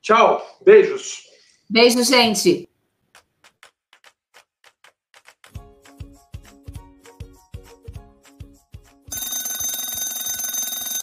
[0.00, 1.24] Tchau, beijos.
[1.68, 2.68] Beijo, gente.